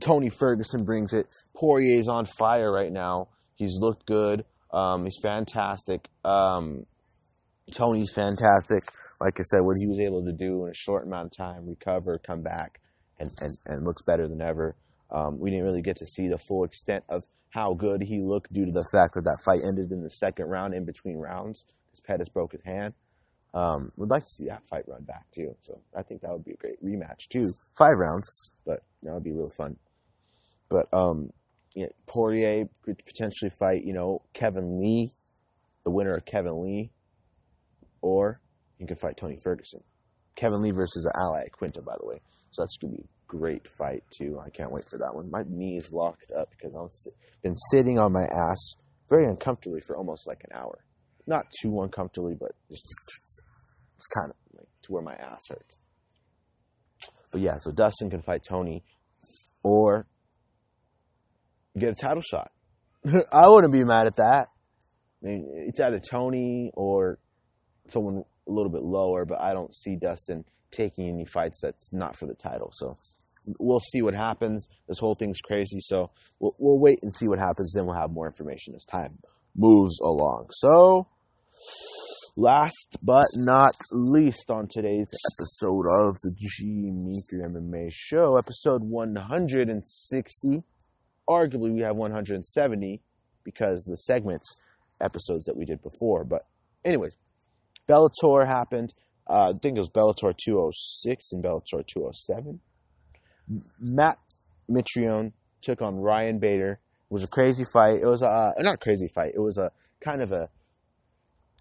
Tony 0.00 0.28
Ferguson 0.28 0.84
brings 0.84 1.12
it. 1.12 1.26
Poirier's 1.54 2.08
on 2.08 2.24
fire 2.24 2.72
right 2.72 2.92
now. 2.92 3.28
He's 3.54 3.76
looked 3.78 4.06
good. 4.06 4.44
Um, 4.72 5.04
he's 5.04 5.18
fantastic. 5.22 6.08
Um, 6.24 6.86
Tony's 7.72 8.12
fantastic. 8.12 8.82
Like 9.20 9.38
I 9.38 9.42
said, 9.42 9.60
what 9.60 9.76
he 9.78 9.86
was 9.86 10.00
able 10.00 10.24
to 10.24 10.32
do 10.32 10.64
in 10.64 10.70
a 10.70 10.74
short 10.74 11.06
amount 11.06 11.26
of 11.26 11.36
time, 11.36 11.66
recover, 11.66 12.18
come 12.18 12.42
back, 12.42 12.80
and, 13.20 13.30
and, 13.40 13.56
and 13.66 13.84
looks 13.84 14.02
better 14.02 14.26
than 14.26 14.40
ever. 14.40 14.74
Um, 15.12 15.38
we 15.38 15.50
didn't 15.50 15.64
really 15.64 15.82
get 15.82 15.96
to 15.96 16.06
see 16.06 16.28
the 16.28 16.38
full 16.38 16.64
extent 16.64 17.04
of 17.08 17.22
how 17.50 17.74
good 17.74 18.00
he 18.02 18.20
looked 18.20 18.52
due 18.52 18.64
to 18.64 18.72
the 18.72 18.84
fact 18.90 19.14
that 19.14 19.24
that 19.24 19.38
fight 19.44 19.60
ended 19.62 19.92
in 19.92 20.02
the 20.02 20.08
second 20.10 20.46
round 20.46 20.74
in 20.74 20.84
between 20.84 21.18
rounds 21.18 21.66
because 21.86 22.00
Pettis 22.00 22.28
broke 22.30 22.52
his 22.52 22.64
hand. 22.64 22.94
Um, 23.54 23.92
would 23.96 24.08
like 24.08 24.22
to 24.22 24.28
see 24.28 24.46
that 24.46 24.66
fight 24.66 24.84
run 24.88 25.04
back 25.04 25.26
too. 25.30 25.54
So 25.60 25.78
I 25.94 26.02
think 26.02 26.22
that 26.22 26.30
would 26.30 26.44
be 26.44 26.52
a 26.52 26.56
great 26.56 26.82
rematch 26.82 27.28
too. 27.28 27.52
Five 27.76 27.98
rounds, 27.98 28.52
but 28.64 28.80
that 29.02 29.12
would 29.12 29.22
be 29.22 29.32
real 29.32 29.50
fun. 29.50 29.76
But 30.70 30.88
um, 30.94 31.30
you 31.74 31.82
know, 31.82 31.90
Poirier 32.06 32.66
could 32.82 33.04
potentially 33.04 33.50
fight, 33.50 33.84
you 33.84 33.92
know, 33.92 34.22
Kevin 34.32 34.80
Lee, 34.80 35.10
the 35.84 35.90
winner 35.90 36.14
of 36.14 36.24
Kevin 36.24 36.62
Lee, 36.62 36.90
or 38.00 38.40
he 38.78 38.86
could 38.86 38.98
fight 38.98 39.18
Tony 39.18 39.36
Ferguson. 39.36 39.82
Kevin 40.34 40.62
Lee 40.62 40.70
versus 40.70 41.04
an 41.04 41.12
Al 41.20 41.34
Iaquinta, 41.34 41.84
by 41.84 41.96
the 42.00 42.06
way. 42.06 42.22
So 42.52 42.62
that's 42.62 42.78
gonna 42.78 42.94
be 42.94 43.04
great 43.38 43.66
fight 43.66 44.04
too. 44.10 44.38
I 44.44 44.50
can't 44.50 44.70
wait 44.70 44.84
for 44.84 44.98
that 44.98 45.14
one. 45.14 45.30
My 45.30 45.42
knees 45.48 45.90
locked 45.90 46.30
up 46.36 46.50
because 46.50 46.74
I've 46.76 47.42
been 47.42 47.56
sitting 47.70 47.98
on 47.98 48.12
my 48.12 48.24
ass 48.24 48.76
very 49.08 49.24
uncomfortably 49.24 49.80
for 49.80 49.96
almost 49.96 50.26
like 50.28 50.42
an 50.44 50.54
hour. 50.54 50.84
Not 51.26 51.46
too 51.62 51.80
uncomfortably, 51.80 52.34
but 52.38 52.52
just 52.70 52.84
it's 53.96 54.06
kind 54.06 54.30
of 54.30 54.36
like 54.54 54.68
to 54.82 54.92
where 54.92 55.02
my 55.02 55.14
ass 55.14 55.46
hurts. 55.48 55.78
But 57.30 57.42
yeah, 57.42 57.56
so 57.56 57.72
Dustin 57.72 58.10
can 58.10 58.20
fight 58.20 58.42
Tony, 58.46 58.84
or 59.62 60.06
get 61.78 61.88
a 61.88 61.94
title 61.94 62.22
shot. 62.22 62.50
I 63.32 63.48
wouldn't 63.48 63.72
be 63.72 63.84
mad 63.84 64.06
at 64.06 64.16
that. 64.16 64.48
I 65.22 65.26
mean, 65.26 65.48
it's 65.68 65.80
either 65.80 66.00
Tony 66.00 66.70
or 66.74 67.18
someone 67.88 68.24
a 68.46 68.52
little 68.52 68.70
bit 68.70 68.82
lower, 68.82 69.24
but 69.24 69.40
I 69.40 69.54
don't 69.54 69.74
see 69.74 69.96
Dustin 69.96 70.44
taking 70.70 71.08
any 71.08 71.24
fights 71.24 71.60
that's 71.62 71.92
not 71.92 72.16
for 72.16 72.26
the 72.26 72.34
title. 72.34 72.72
So 72.74 72.96
we'll 73.58 73.80
see 73.80 74.02
what 74.02 74.14
happens. 74.14 74.68
This 74.88 74.98
whole 74.98 75.14
thing's 75.14 75.40
crazy, 75.40 75.78
so 75.80 76.10
we'll, 76.38 76.54
we'll 76.58 76.80
wait 76.80 76.98
and 77.02 77.12
see 77.12 77.28
what 77.28 77.38
happens. 77.38 77.72
Then 77.74 77.86
we'll 77.86 77.96
have 77.96 78.10
more 78.10 78.26
information 78.26 78.74
as 78.74 78.84
time 78.84 79.18
moves 79.54 80.00
along. 80.00 80.48
So, 80.50 81.08
last 82.36 82.96
but 83.02 83.26
not 83.36 83.72
least 83.92 84.50
on 84.50 84.68
today's 84.68 85.10
episode 85.38 85.84
of 86.00 86.14
the 86.22 86.34
G 86.38 86.90
Meeker 86.92 87.48
MMA 87.48 87.90
Show, 87.92 88.36
episode 88.36 88.82
160. 88.82 90.62
Arguably, 91.28 91.72
we 91.72 91.82
have 91.82 91.96
170 91.96 93.00
because 93.44 93.84
the 93.84 93.96
segments 93.96 94.60
episodes 95.00 95.44
that 95.44 95.56
we 95.56 95.64
did 95.64 95.82
before. 95.82 96.24
But, 96.24 96.46
anyways, 96.84 97.16
Bellator 97.88 98.46
happened. 98.46 98.94
Uh, 99.28 99.52
I 99.54 99.58
think 99.58 99.76
it 99.76 99.80
was 99.80 99.90
Bellator 99.90 100.34
206 100.36 101.32
and 101.32 101.44
Bellator 101.44 101.86
207. 101.86 102.60
Matt 103.80 104.18
Mitrione 104.70 105.32
took 105.60 105.82
on 105.82 105.96
Ryan 105.96 106.38
Bader. 106.38 106.72
It 106.72 107.12
was 107.12 107.24
a 107.24 107.28
crazy 107.28 107.64
fight. 107.64 108.00
It 108.02 108.06
was 108.06 108.22
a 108.22 108.28
uh, 108.28 108.52
not 108.58 108.80
crazy 108.80 109.08
fight. 109.14 109.32
It 109.34 109.40
was 109.40 109.58
a 109.58 109.70
kind 110.00 110.22
of 110.22 110.32
a 110.32 110.48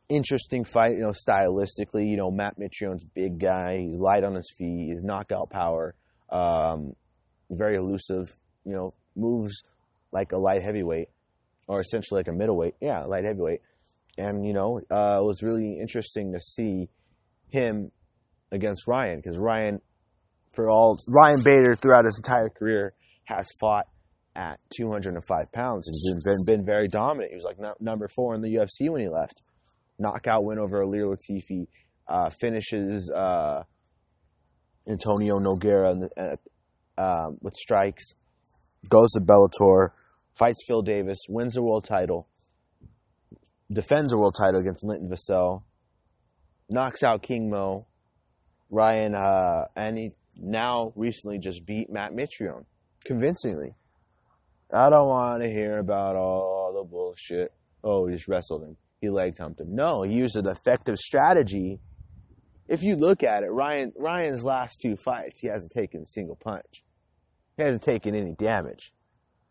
interesting 0.09 0.63
fight. 0.65 0.93
You 0.93 1.03
know, 1.03 1.11
stylistically. 1.11 2.09
You 2.09 2.17
know, 2.17 2.31
Matt 2.31 2.57
Mitrione's 2.57 3.03
big 3.03 3.39
guy. 3.39 3.79
He's 3.79 3.97
light 3.97 4.23
on 4.23 4.35
his 4.35 4.51
feet. 4.57 4.91
He's 4.91 5.03
knockout 5.03 5.49
power. 5.49 5.95
Um, 6.29 6.93
very 7.49 7.75
elusive. 7.75 8.27
You 8.65 8.75
know, 8.75 8.93
moves 9.15 9.63
like 10.11 10.31
a 10.31 10.37
light 10.37 10.61
heavyweight, 10.61 11.09
or 11.67 11.79
essentially 11.81 12.19
like 12.19 12.27
a 12.27 12.33
middleweight. 12.33 12.75
Yeah, 12.79 13.03
light 13.03 13.25
heavyweight. 13.25 13.61
And 14.17 14.45
you 14.45 14.53
know, 14.53 14.81
uh, 14.89 15.19
it 15.21 15.25
was 15.25 15.41
really 15.41 15.79
interesting 15.79 16.33
to 16.33 16.39
see 16.39 16.89
him 17.49 17.91
against 18.51 18.87
Ryan 18.87 19.17
because 19.17 19.37
Ryan, 19.37 19.81
for 20.51 20.69
all 20.69 20.97
Ryan 21.09 21.41
Bader 21.43 21.75
throughout 21.75 22.05
his 22.05 22.17
entire 22.17 22.49
career, 22.49 22.93
has 23.25 23.47
fought 23.59 23.85
at 24.35 24.59
205 24.75 25.51
pounds 25.51 25.87
and 25.87 26.23
been 26.23 26.37
been 26.45 26.65
very 26.65 26.87
dominant. 26.87 27.31
He 27.31 27.35
was 27.35 27.43
like 27.43 27.57
number 27.79 28.07
four 28.07 28.33
in 28.35 28.41
the 28.41 28.55
UFC 28.55 28.89
when 28.89 29.01
he 29.01 29.09
left. 29.09 29.41
Knockout 29.99 30.43
win 30.43 30.57
over 30.57 30.83
Ilir 30.83 31.15
Latifi. 31.15 31.67
Uh, 32.07 32.29
finishes 32.29 33.09
uh, 33.09 33.63
Antonio 34.87 35.39
Nogueira 35.39 35.97
the, 35.99 36.37
uh, 36.97 37.29
with 37.41 37.53
strikes. 37.53 38.03
Goes 38.89 39.11
to 39.11 39.21
Bellator, 39.21 39.89
fights 40.33 40.63
Phil 40.67 40.81
Davis, 40.81 41.19
wins 41.29 41.53
the 41.53 41.63
world 41.63 41.85
title, 41.85 42.27
defends 43.71 44.09
the 44.09 44.17
world 44.17 44.35
title 44.37 44.59
against 44.59 44.83
Linton 44.83 45.09
Vassell, 45.09 45.63
knocks 46.69 47.03
out 47.03 47.21
King 47.21 47.49
Mo, 47.49 47.85
Ryan, 48.71 49.13
uh, 49.13 49.65
and 49.75 49.97
he 49.97 50.11
now 50.41 50.93
recently 50.95 51.37
just 51.37 51.65
beat 51.65 51.89
Matt 51.89 52.13
Mitrione 52.13 52.65
convincingly. 53.05 53.75
I 54.73 54.89
don't 54.89 55.07
want 55.07 55.43
to 55.43 55.49
hear 55.49 55.79
about 55.79 56.15
all 56.15 56.73
the 56.73 56.83
bullshit. 56.89 57.51
Oh, 57.83 58.07
he 58.07 58.15
just 58.15 58.27
wrestled 58.27 58.63
him. 58.63 58.77
He 59.01 59.09
leg 59.09 59.37
humped 59.37 59.59
him. 59.59 59.75
No, 59.75 60.03
he 60.03 60.13
used 60.13 60.35
an 60.35 60.47
effective 60.47 60.97
strategy. 60.97 61.79
If 62.67 62.83
you 62.83 62.95
look 62.95 63.23
at 63.23 63.43
it, 63.43 63.51
Ryan 63.51 63.91
Ryan's 63.97 64.45
last 64.45 64.79
two 64.81 64.95
fights, 64.95 65.39
he 65.41 65.47
hasn't 65.47 65.71
taken 65.71 66.01
a 66.01 66.05
single 66.05 66.37
punch. 66.37 66.83
He 67.57 67.63
hasn't 67.63 67.83
taken 67.83 68.15
any 68.15 68.33
damage. 68.33 68.93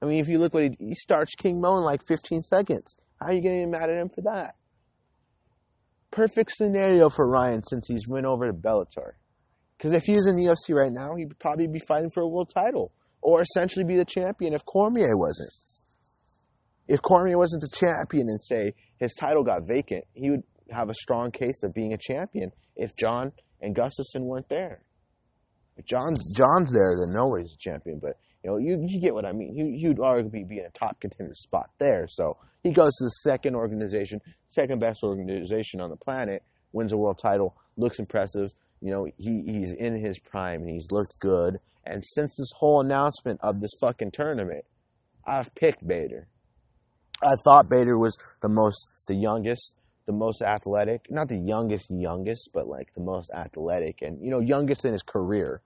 I 0.01 0.07
mean, 0.07 0.20
if 0.20 0.28
you 0.28 0.38
look 0.38 0.55
what 0.55 0.62
he, 0.62 0.76
he 0.78 0.95
starts 0.95 1.34
King 1.34 1.61
Mo 1.61 1.76
in 1.76 1.84
like 1.84 2.01
15 2.07 2.43
seconds. 2.43 2.97
How 3.20 3.26
are 3.26 3.32
you 3.34 3.43
getting 3.43 3.70
mad 3.70 3.91
at 3.91 3.99
him 3.99 4.09
for 4.09 4.22
that? 4.22 4.55
Perfect 6.11 6.53
scenario 6.53 7.11
for 7.11 7.28
Ryan 7.28 7.62
since 7.62 7.86
he's 7.86 8.09
went 8.09 8.24
over 8.24 8.47
to 8.47 8.53
Bellator. 8.53 9.12
Because 9.81 9.95
if 9.95 10.03
he 10.05 10.12
was 10.12 10.26
in 10.26 10.37
the 10.37 10.45
UFC 10.45 10.76
right 10.76 10.93
now, 10.93 11.14
he'd 11.16 11.39
probably 11.39 11.66
be 11.66 11.78
fighting 11.78 12.11
for 12.12 12.22
a 12.22 12.28
world 12.28 12.51
title 12.55 12.93
or 13.22 13.41
essentially 13.41 13.83
be 13.83 13.97
the 13.97 14.05
champion 14.05 14.53
if 14.53 14.62
Cormier 14.66 15.16
wasn't. 15.16 15.51
If 16.87 17.01
Cormier 17.01 17.39
wasn't 17.39 17.62
the 17.62 17.74
champion 17.74 18.26
and 18.28 18.39
say 18.39 18.74
his 18.99 19.14
title 19.14 19.43
got 19.43 19.66
vacant, 19.66 20.05
he 20.12 20.28
would 20.28 20.43
have 20.70 20.91
a 20.91 20.95
strong 20.95 21.31
case 21.31 21.62
of 21.62 21.72
being 21.72 21.95
a 21.95 21.99
champion 21.99 22.53
if 22.76 22.95
Jon 22.95 23.33
and 23.62 23.74
Gustafsson 23.74 24.24
weren't 24.24 24.51
there. 24.51 24.83
If 25.78 25.87
Jon's 25.87 26.37
Jon's 26.37 26.70
there, 26.72 26.95
then 27.01 27.16
nobody's 27.16 27.55
a 27.55 27.59
champion. 27.59 28.01
But 28.01 28.18
you 28.45 28.51
know, 28.51 28.59
you, 28.59 28.85
you 28.87 29.01
get 29.01 29.14
what 29.14 29.24
I 29.24 29.33
mean. 29.33 29.78
Would 29.83 29.97
arguably 29.97 30.47
be 30.47 30.59
in 30.59 30.66
a 30.66 30.70
top 30.70 31.01
contender 31.01 31.35
spot 31.35 31.70
there. 31.78 32.07
So 32.07 32.37
he 32.62 32.70
goes 32.70 32.95
to 32.97 33.05
the 33.05 33.11
second 33.22 33.55
organization, 33.55 34.20
second 34.47 34.81
best 34.81 35.03
organization 35.03 35.81
on 35.81 35.89
the 35.89 35.97
planet, 35.97 36.43
wins 36.72 36.93
a 36.93 36.99
world 36.99 37.18
title, 37.18 37.57
looks 37.78 37.99
impressive. 37.99 38.53
You 38.81 38.91
know, 38.91 39.07
he, 39.18 39.43
he's 39.43 39.72
in 39.72 40.03
his 40.03 40.18
prime 40.18 40.62
and 40.62 40.70
he's 40.70 40.91
looked 40.91 41.20
good. 41.20 41.59
And 41.85 42.03
since 42.05 42.37
this 42.37 42.51
whole 42.57 42.81
announcement 42.81 43.41
of 43.43 43.61
this 43.61 43.72
fucking 43.81 44.12
tournament, 44.12 44.64
I've 45.26 45.55
picked 45.55 45.87
Bader. 45.87 46.28
I 47.22 47.35
thought 47.45 47.68
Bader 47.68 47.99
was 47.99 48.16
the 48.41 48.49
most, 48.49 48.87
the 49.07 49.14
youngest, 49.14 49.76
the 50.07 50.12
most 50.12 50.41
athletic. 50.43 51.07
Not 51.11 51.28
the 51.28 51.39
youngest, 51.39 51.91
youngest, 51.91 52.51
but 52.55 52.66
like 52.66 52.95
the 52.95 53.03
most 53.03 53.31
athletic 53.35 54.01
and, 54.03 54.22
you 54.22 54.31
know, 54.31 54.41
youngest 54.41 54.85
in 54.85 54.93
his 54.93 55.03
career. 55.03 55.62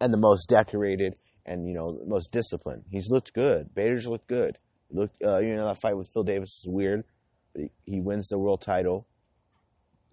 And 0.00 0.12
the 0.12 0.18
most 0.18 0.48
decorated 0.48 1.18
and, 1.46 1.68
you 1.68 1.74
know, 1.74 2.00
most 2.06 2.32
disciplined. 2.32 2.84
He's 2.90 3.10
looked 3.10 3.32
good. 3.32 3.74
Bader's 3.74 4.06
looked 4.06 4.26
good. 4.26 4.58
Looked, 4.90 5.16
uh, 5.22 5.38
you 5.38 5.54
know, 5.54 5.66
that 5.66 5.80
fight 5.80 5.96
with 5.96 6.08
Phil 6.12 6.24
Davis 6.24 6.60
is 6.62 6.68
weird, 6.68 7.04
but 7.52 7.62
he, 7.62 7.70
he 7.84 8.00
wins 8.00 8.28
the 8.28 8.38
world 8.38 8.60
title. 8.60 9.06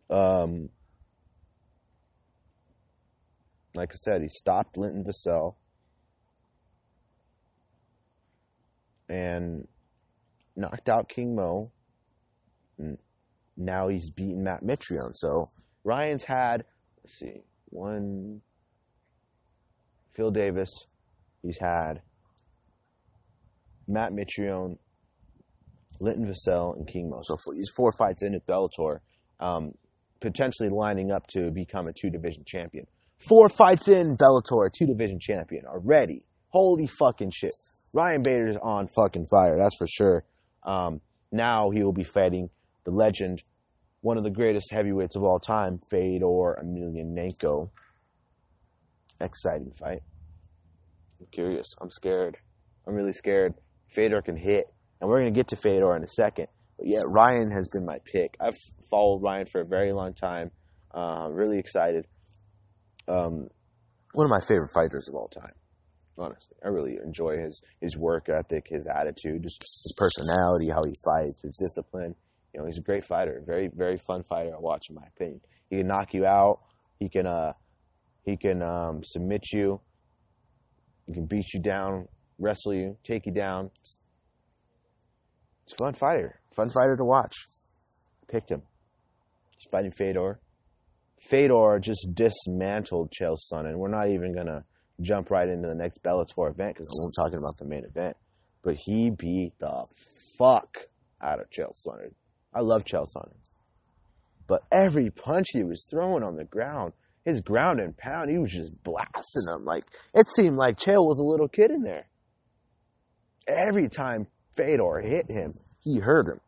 Um, 0.09 0.69
like 3.75 3.91
I 3.93 3.95
said, 3.95 4.21
he 4.21 4.27
stopped 4.27 4.77
Linton 4.77 5.03
Vassell 5.03 5.55
and 9.07 9.67
knocked 10.55 10.89
out 10.89 11.09
King 11.09 11.35
Mo. 11.35 11.71
And 12.77 12.97
now 13.55 13.87
he's 13.87 14.09
beaten 14.09 14.43
Matt 14.43 14.63
Mitrione. 14.63 15.15
So 15.15 15.45
Ryan's 15.83 16.23
had, 16.23 16.65
let's 17.01 17.17
see, 17.17 17.43
one, 17.65 18.41
Phil 20.11 20.31
Davis. 20.31 20.69
He's 21.41 21.59
had 21.59 22.01
Matt 23.87 24.11
Mitrione, 24.11 24.77
Linton 25.99 26.25
Vassell, 26.25 26.75
and 26.75 26.87
King 26.87 27.09
Mo. 27.09 27.19
So 27.23 27.37
he's 27.53 27.71
four 27.75 27.91
fights 27.93 28.23
in 28.23 28.35
at 28.35 28.45
Bellator, 28.45 28.99
um, 29.39 29.73
potentially 30.19 30.69
lining 30.69 31.11
up 31.11 31.27
to 31.27 31.51
become 31.51 31.87
a 31.87 31.93
two 31.93 32.09
division 32.09 32.43
champion. 32.45 32.85
Four 33.27 33.49
fights 33.49 33.87
in 33.87 34.17
Bellator, 34.17 34.71
two 34.75 34.87
division 34.87 35.19
champion 35.19 35.65
already. 35.65 36.23
Holy 36.49 36.87
fucking 36.87 37.31
shit. 37.31 37.53
Ryan 37.93 38.23
Bader's 38.23 38.57
on 38.61 38.87
fucking 38.87 39.27
fire, 39.27 39.57
that's 39.59 39.77
for 39.77 39.85
sure. 39.87 40.23
Um, 40.63 41.01
now 41.31 41.69
he 41.69 41.83
will 41.83 41.93
be 41.93 42.03
fighting 42.03 42.49
the 42.83 42.91
legend, 42.91 43.43
one 44.01 44.17
of 44.17 44.23
the 44.23 44.31
greatest 44.31 44.71
heavyweights 44.71 45.15
of 45.15 45.23
all 45.23 45.39
time, 45.39 45.79
Fedor 45.91 46.57
Emelianenko. 46.63 47.69
Exciting 49.19 49.71
fight. 49.71 50.01
I'm 51.19 51.27
curious. 51.31 51.75
I'm 51.79 51.91
scared. 51.91 52.37
I'm 52.87 52.95
really 52.95 53.13
scared. 53.13 53.53
Fedor 53.89 54.23
can 54.23 54.35
hit, 54.35 54.65
and 54.99 55.07
we're 55.07 55.19
going 55.19 55.31
to 55.31 55.37
get 55.37 55.49
to 55.49 55.55
Fedor 55.55 55.95
in 55.95 56.03
a 56.03 56.07
second. 56.07 56.47
But 56.77 56.87
yeah, 56.87 57.01
Ryan 57.07 57.51
has 57.51 57.69
been 57.71 57.85
my 57.85 57.99
pick. 58.03 58.35
I've 58.39 58.57
followed 58.89 59.21
Ryan 59.21 59.45
for 59.45 59.61
a 59.61 59.65
very 59.65 59.91
long 59.91 60.15
time. 60.15 60.49
Uh, 60.91 61.29
really 61.31 61.59
excited 61.59 62.07
um, 63.11 63.47
one 64.13 64.25
of 64.25 64.29
my 64.29 64.39
favorite 64.39 64.71
fighters 64.73 65.07
of 65.07 65.15
all 65.15 65.27
time. 65.27 65.53
Honestly, 66.17 66.55
I 66.63 66.67
really 66.67 66.97
enjoy 67.03 67.37
his 67.37 67.61
his 67.79 67.97
work 67.97 68.29
ethic, 68.29 68.67
his 68.69 68.85
attitude, 68.85 69.43
just 69.43 69.61
his 69.61 69.95
personality, 69.97 70.69
how 70.69 70.81
he 70.85 70.93
fights, 71.03 71.41
his 71.41 71.57
discipline. 71.57 72.15
You 72.53 72.59
know, 72.59 72.65
he's 72.65 72.77
a 72.77 72.81
great 72.81 73.03
fighter, 73.03 73.41
very 73.45 73.69
very 73.73 73.97
fun 73.97 74.23
fighter 74.23 74.51
to 74.51 74.59
watch, 74.59 74.89
in 74.89 74.95
my 74.95 75.07
opinion. 75.15 75.41
He 75.69 75.77
can 75.77 75.87
knock 75.87 76.13
you 76.13 76.25
out. 76.25 76.59
He 76.99 77.09
can 77.09 77.25
uh, 77.25 77.53
he 78.23 78.37
can 78.37 78.61
um, 78.61 79.01
submit 79.03 79.51
you. 79.53 79.79
He 81.07 81.13
can 81.13 81.25
beat 81.25 81.53
you 81.53 81.59
down, 81.59 82.07
wrestle 82.37 82.73
you, 82.73 82.97
take 83.03 83.25
you 83.25 83.31
down. 83.31 83.71
It's, 83.81 83.97
a 85.73 85.83
fun 85.83 85.93
fighter, 85.93 86.41
fun 86.53 86.69
fighter 86.69 86.97
to 86.97 87.05
watch. 87.05 87.33
I 88.23 88.31
picked 88.31 88.51
him. 88.51 88.61
He's 89.57 89.69
fighting 89.71 89.91
Fedor. 89.91 90.39
Fedor 91.21 91.79
just 91.79 92.09
dismantled 92.13 93.11
Chael 93.11 93.37
Sonnen. 93.51 93.77
We're 93.77 93.89
not 93.89 94.09
even 94.09 94.33
going 94.33 94.47
to 94.47 94.63
jump 95.01 95.29
right 95.29 95.47
into 95.47 95.67
the 95.67 95.75
next 95.75 96.03
Bellator 96.03 96.49
event 96.49 96.75
because 96.75 96.89
we're 96.89 97.23
talking 97.23 97.39
about 97.39 97.57
the 97.57 97.65
main 97.65 97.85
event. 97.85 98.17
But 98.63 98.75
he 98.75 99.09
beat 99.09 99.53
the 99.59 99.85
fuck 100.37 100.77
out 101.21 101.39
of 101.39 101.49
Chael 101.49 101.73
Sonnen. 101.87 102.13
I 102.53 102.61
love 102.61 102.83
Chael 102.83 103.05
Sonnen. 103.15 103.35
But 104.47 104.63
every 104.71 105.09
punch 105.09 105.47
he 105.53 105.63
was 105.63 105.87
throwing 105.89 106.23
on 106.23 106.35
the 106.35 106.43
ground, 106.43 106.93
his 107.23 107.39
ground 107.39 107.79
and 107.79 107.95
pound, 107.95 108.29
he 108.29 108.37
was 108.37 108.51
just 108.51 108.71
blasting 108.83 109.45
them. 109.45 109.63
Like, 109.63 109.85
it 110.13 110.27
seemed 110.27 110.57
like 110.57 110.77
Chael 110.77 111.05
was 111.05 111.19
a 111.19 111.25
little 111.25 111.47
kid 111.47 111.71
in 111.71 111.83
there. 111.83 112.07
Every 113.47 113.87
time 113.87 114.27
Fedor 114.57 115.01
hit 115.01 115.31
him, 115.31 115.53
he 115.79 115.99
hurt 115.99 116.27
him. 116.27 116.41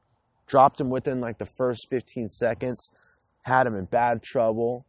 Dropped 0.45 0.81
him 0.81 0.89
within 0.89 1.21
like 1.21 1.37
the 1.37 1.49
first 1.57 1.87
15 1.89 2.27
seconds 2.27 2.91
had 3.43 3.67
him 3.67 3.75
in 3.75 3.85
bad 3.85 4.23
trouble. 4.23 4.85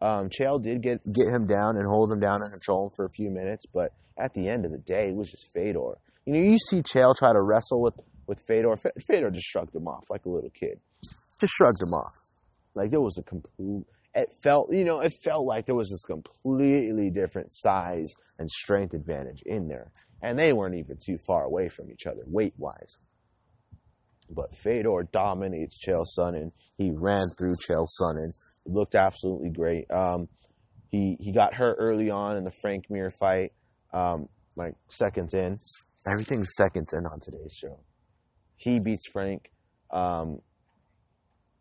Um, 0.00 0.28
Chael 0.28 0.62
did 0.62 0.82
get 0.82 1.02
get 1.04 1.28
him 1.32 1.46
down 1.46 1.76
and 1.76 1.86
hold 1.86 2.12
him 2.12 2.20
down 2.20 2.40
and 2.42 2.52
control 2.52 2.86
him 2.86 2.90
for 2.94 3.04
a 3.04 3.10
few 3.10 3.30
minutes, 3.30 3.64
but 3.72 3.92
at 4.16 4.34
the 4.34 4.48
end 4.48 4.64
of 4.64 4.72
the 4.72 4.78
day, 4.78 5.08
it 5.08 5.16
was 5.16 5.30
just 5.30 5.52
Fedor. 5.52 5.98
You 6.24 6.32
know, 6.32 6.40
you 6.40 6.58
see 6.70 6.82
Chael 6.82 7.16
try 7.16 7.32
to 7.32 7.40
wrestle 7.40 7.80
with 7.80 7.94
with 8.26 8.40
Fedor. 8.46 8.74
Fedor 9.06 9.30
just 9.30 9.46
shrugged 9.46 9.74
him 9.74 9.88
off 9.88 10.04
like 10.10 10.24
a 10.26 10.28
little 10.28 10.50
kid. 10.50 10.80
Just 11.40 11.52
shrugged 11.54 11.80
him 11.80 11.92
off. 11.94 12.14
Like 12.74 12.90
there 12.90 13.00
was 13.00 13.18
a 13.18 13.22
complete. 13.22 13.86
It 14.14 14.28
felt, 14.42 14.72
you 14.72 14.84
know, 14.84 15.00
it 15.00 15.12
felt 15.22 15.46
like 15.46 15.66
there 15.66 15.74
was 15.74 15.90
this 15.90 16.04
completely 16.04 17.10
different 17.10 17.52
size 17.52 18.12
and 18.38 18.48
strength 18.48 18.94
advantage 18.94 19.42
in 19.44 19.68
there, 19.68 19.90
and 20.22 20.38
they 20.38 20.52
weren't 20.52 20.74
even 20.74 20.96
too 21.04 21.18
far 21.26 21.44
away 21.44 21.68
from 21.68 21.90
each 21.90 22.06
other 22.06 22.22
weight 22.26 22.54
wise. 22.56 22.96
But 24.30 24.54
Fedor 24.54 25.08
dominates 25.10 25.78
Chael 25.84 26.04
Sonnen. 26.18 26.52
He 26.76 26.90
ran 26.90 27.26
through 27.38 27.54
Chael 27.66 27.86
Sonnen. 28.00 28.30
Looked 28.66 28.94
absolutely 28.94 29.50
great. 29.50 29.90
Um, 29.90 30.28
he 30.90 31.16
he 31.20 31.32
got 31.32 31.54
hurt 31.54 31.76
early 31.78 32.10
on 32.10 32.36
in 32.36 32.44
the 32.44 32.52
Frank 32.62 32.84
Mir 32.90 33.10
fight, 33.10 33.52
um, 33.92 34.28
like 34.56 34.74
seconds 34.88 35.34
in. 35.34 35.58
Everything's 36.06 36.50
seconds 36.56 36.92
in 36.92 37.04
on 37.04 37.18
today's 37.20 37.54
show. 37.54 37.80
He 38.56 38.78
beats 38.78 39.08
Frank. 39.12 39.50
Um, 39.90 40.40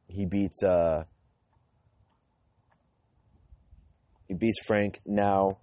he 0.07 0.25
beats 0.25 0.63
uh, 0.63 1.03
he 4.27 4.33
beats 4.33 4.59
Frank 4.65 5.01
now. 5.05 5.59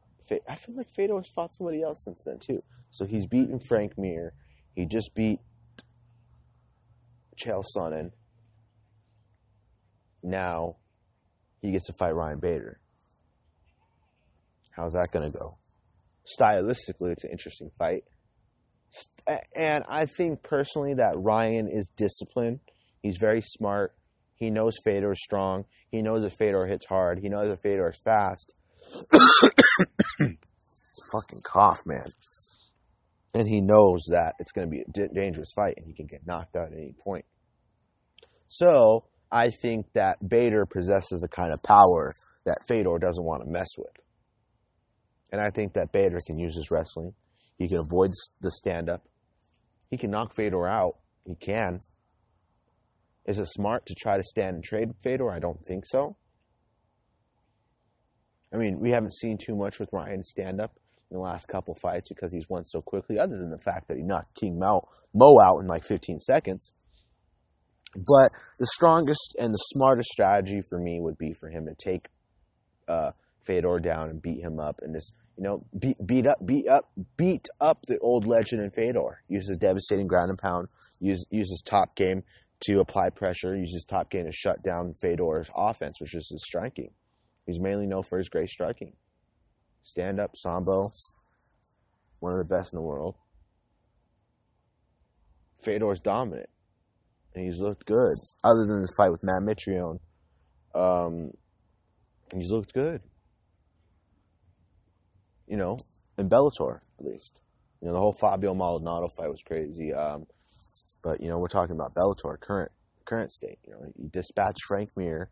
I 0.49 0.55
feel 0.55 0.75
like 0.75 0.89
Fedor's 0.89 1.29
fought 1.29 1.53
somebody 1.53 1.83
else 1.83 2.03
since 2.03 2.23
then 2.25 2.39
too. 2.39 2.63
So 2.91 3.05
he's 3.05 3.27
beaten 3.27 3.59
Frank 3.69 3.99
Mir. 3.99 4.33
He 4.75 4.87
just 4.87 5.15
beat 5.15 5.41
Chael 7.37 7.63
Sonnen. 7.77 8.11
Now 10.23 10.77
he 11.61 11.73
gets 11.73 11.87
to 11.87 11.93
fight 11.99 12.15
Ryan 12.15 12.41
Bader. 12.41 12.81
How's 14.71 14.93
that 14.93 15.09
going 15.13 15.31
to 15.31 15.39
go? 15.39 15.59
Stylistically, 16.39 17.13
it's 17.13 17.25
an 17.25 17.31
interesting 17.31 17.71
fight. 17.79 18.05
And 19.55 19.85
I 19.89 20.07
think 20.07 20.43
personally 20.43 20.95
that 20.95 21.15
Ryan 21.17 21.69
is 21.69 21.93
disciplined. 21.97 22.61
He's 23.03 23.19
very 23.19 23.41
smart. 23.41 23.95
He 24.35 24.51
knows 24.51 24.75
Fedor 24.85 25.13
is 25.13 25.23
strong. 25.23 25.65
He 25.91 26.03
knows 26.03 26.25
if 26.25 26.33
Fedor 26.33 26.67
hits 26.67 26.87
hard. 26.87 27.21
He 27.21 27.29
knows 27.29 27.51
if 27.51 27.61
Fedor 27.61 27.89
is 27.89 28.01
fast. 28.05 28.55
Fucking 31.13 31.41
cough, 31.45 31.81
man. 31.87 32.07
And 33.35 33.49
he 33.49 33.61
knows 33.61 34.05
that 34.11 34.35
it's 34.39 34.53
going 34.53 34.69
to 34.69 34.71
be 34.71 34.83
a 34.83 35.09
dangerous 35.09 35.53
fight 35.55 35.75
and 35.77 35.87
he 35.87 35.93
can 35.93 36.07
get 36.07 36.25
knocked 36.25 36.57
out 36.57 36.69
at 36.69 36.79
any 36.79 36.95
point. 37.03 37.25
So 38.47 39.07
I 39.33 39.51
think 39.51 39.87
that 39.95 40.17
Bader 40.27 40.65
possesses 40.67 41.25
a 41.25 41.29
kind 41.29 41.53
of 41.53 41.61
power 41.65 42.13
that 42.45 42.59
Fedor 42.69 42.99
doesn't 43.01 43.25
want 43.25 43.43
to 43.43 43.51
mess 43.51 43.69
with. 43.77 43.97
And 45.33 45.41
I 45.41 45.51
think 45.51 45.75
that 45.75 45.91
Bader 45.91 46.19
can 46.25 46.39
use 46.39 46.55
his 46.55 46.71
wrestling. 46.71 47.13
He 47.59 47.69
can 47.69 47.79
avoid 47.79 48.13
the 48.41 48.53
stand 48.53 48.89
up. 48.89 49.03
He 49.91 49.97
can 49.97 50.13
knock 50.13 50.33
Fedor 50.37 50.69
out. 50.69 50.99
He 51.27 51.35
can. 51.35 51.81
Is 53.27 53.41
it 53.41 53.47
smart 53.47 53.87
to 53.87 53.95
try 53.95 54.17
to 54.17 54.23
stand 54.23 54.57
and 54.57 54.65
trade 54.65 54.91
Fedor? 55.03 55.33
I 55.33 55.41
don't 55.41 55.65
think 55.67 55.85
so. 55.87 56.17
I 58.53 58.59
mean, 58.59 58.79
we 58.79 58.91
haven't 58.91 59.15
seen 59.15 59.37
too 59.37 59.57
much 59.57 59.81
with 59.81 59.89
Ryan 59.93 60.23
stand 60.23 60.61
up 60.61 60.79
in 61.15 61.21
the 61.21 61.25
last 61.25 61.47
couple 61.47 61.75
fights 61.75 62.09
because 62.09 62.33
he's 62.33 62.49
won 62.49 62.65
so 62.65 62.83
quickly, 62.83 63.19
other 63.19 63.39
than 63.39 63.51
the 63.51 63.59
fact 63.59 63.89
that 63.89 63.97
he 63.97 64.03
knocked 64.03 64.35
King 64.35 64.59
Mo, 64.59 64.89
Mo 65.15 65.41
out 65.41 65.61
in 65.61 65.69
like 65.69 65.85
15 65.85 66.19
seconds. 66.19 66.73
But 67.95 68.33
the 68.59 68.67
strongest 68.67 69.37
and 69.39 69.53
the 69.53 69.63
smartest 69.75 70.09
strategy 70.09 70.61
for 70.69 70.81
me 70.81 71.01
would 71.01 71.17
be 71.17 71.33
for 71.33 71.49
him 71.49 71.67
to 71.67 71.75
take 71.77 72.09
uh, 72.89 73.13
Fedor 73.47 73.79
down 73.79 74.11
and 74.11 74.21
beat 74.21 74.41
him 74.41 74.59
up 74.59 74.81
and 74.83 74.93
just 74.93 75.13
you 75.37 75.45
know 75.45 75.65
beat 75.79 75.97
beat 76.05 76.27
up 76.27 76.39
beat 76.45 76.67
up 76.67 76.91
beat 77.17 77.47
up 77.61 77.87
the 77.87 77.99
old 77.99 78.27
legend 78.27 78.63
in 78.63 78.71
Fedor. 78.71 79.23
Uses 79.29 79.57
devastating 79.57 80.09
ground 80.09 80.31
and 80.31 80.39
pound. 80.39 80.69
Use 80.99 81.25
uses 81.31 81.63
top 81.65 81.95
game 81.95 82.25
to 82.63 82.81
apply 82.81 83.11
pressure. 83.11 83.55
Uses 83.55 83.85
top 83.85 84.11
game 84.11 84.25
to 84.25 84.33
shut 84.33 84.65
down 84.65 84.95
Fedor's 85.01 85.51
offense, 85.55 86.01
which 86.01 86.17
is 86.17 86.29
his 86.31 86.43
striking. 86.45 86.91
He's 87.47 87.61
mainly 87.61 87.87
known 87.87 88.03
for 88.03 88.19
his 88.19 88.29
great 88.29 88.49
striking. 88.49 88.95
Stand 89.85 90.19
up 90.19 90.35
sambo, 90.35 90.87
one 92.19 92.33
of 92.33 92.39
the 92.39 92.55
best 92.55 92.73
in 92.73 92.81
the 92.81 92.87
world. 92.87 93.17
Fedor's 95.63 96.01
dominant, 96.01 96.49
and 97.35 97.45
he's 97.45 97.61
looked 97.61 97.85
good. 97.85 98.15
Other 98.43 98.67
than 98.67 98.81
this 98.81 98.95
fight 98.97 99.11
with 99.11 99.23
Matt 99.23 99.43
Mitrione, 99.43 100.01
um, 100.75 101.33
he's 102.35 102.51
looked 102.51 102.73
good. 102.73 103.03
You 105.47 105.59
know, 105.59 105.77
in 106.17 106.31
Bellator 106.31 106.79
at 106.99 107.05
least. 107.05 107.41
You 107.83 107.89
know, 107.89 107.95
the 107.95 108.01
whole 108.01 108.17
Fabio 108.19 108.55
Maldonado 108.55 109.09
fight 109.19 109.29
was 109.29 109.43
crazy. 109.47 109.93
Um, 109.93 110.25
but 111.03 111.21
you 111.21 111.29
know, 111.29 111.39
we're 111.39 111.49
talking 111.49 111.77
about 111.77 111.95
Bellator 111.95 112.41
current 112.41 112.73
current 113.05 113.33
state. 113.33 113.59
You 113.67 113.75
know, 113.75 113.93
he 114.01 114.09
dispatched 114.09 114.65
Frank 114.67 114.93
Mir, 114.97 115.29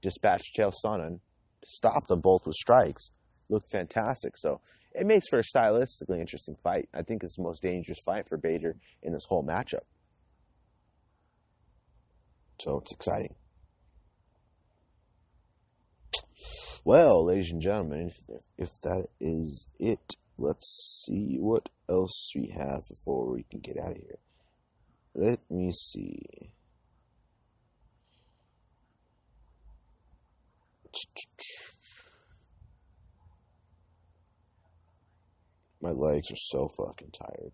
dispatched 0.00 0.56
Chael 0.56 0.72
Sonnen, 0.84 1.18
stopped 1.64 2.06
them 2.06 2.20
both 2.20 2.46
with 2.46 2.54
strikes. 2.54 3.10
Looked 3.48 3.70
fantastic. 3.70 4.36
So 4.36 4.60
it 4.92 5.06
makes 5.06 5.28
for 5.28 5.38
a 5.38 5.42
stylistically 5.42 6.20
interesting 6.20 6.56
fight. 6.62 6.88
I 6.94 7.02
think 7.02 7.22
it's 7.22 7.36
the 7.36 7.42
most 7.42 7.62
dangerous 7.62 8.00
fight 8.04 8.28
for 8.28 8.36
Bader 8.36 8.76
in 9.02 9.12
this 9.12 9.26
whole 9.28 9.44
matchup. 9.44 9.84
So 12.60 12.80
it's 12.80 12.92
exciting. 12.92 13.34
Well, 16.84 17.26
ladies 17.26 17.50
and 17.50 17.60
gentlemen, 17.60 18.10
if, 18.28 18.44
if 18.56 18.80
that 18.82 19.06
is 19.20 19.66
it, 19.78 20.14
let's 20.38 21.04
see 21.04 21.36
what 21.38 21.68
else 21.88 22.32
we 22.34 22.54
have 22.56 22.82
before 22.88 23.32
we 23.32 23.44
can 23.50 23.60
get 23.60 23.76
out 23.76 23.92
of 23.92 23.96
here. 23.96 24.18
Let 25.14 25.40
me 25.50 25.72
see. 25.72 26.52
My 35.86 35.92
legs 35.92 36.32
are 36.32 36.36
so 36.36 36.66
fucking 36.66 37.12
tired. 37.12 37.52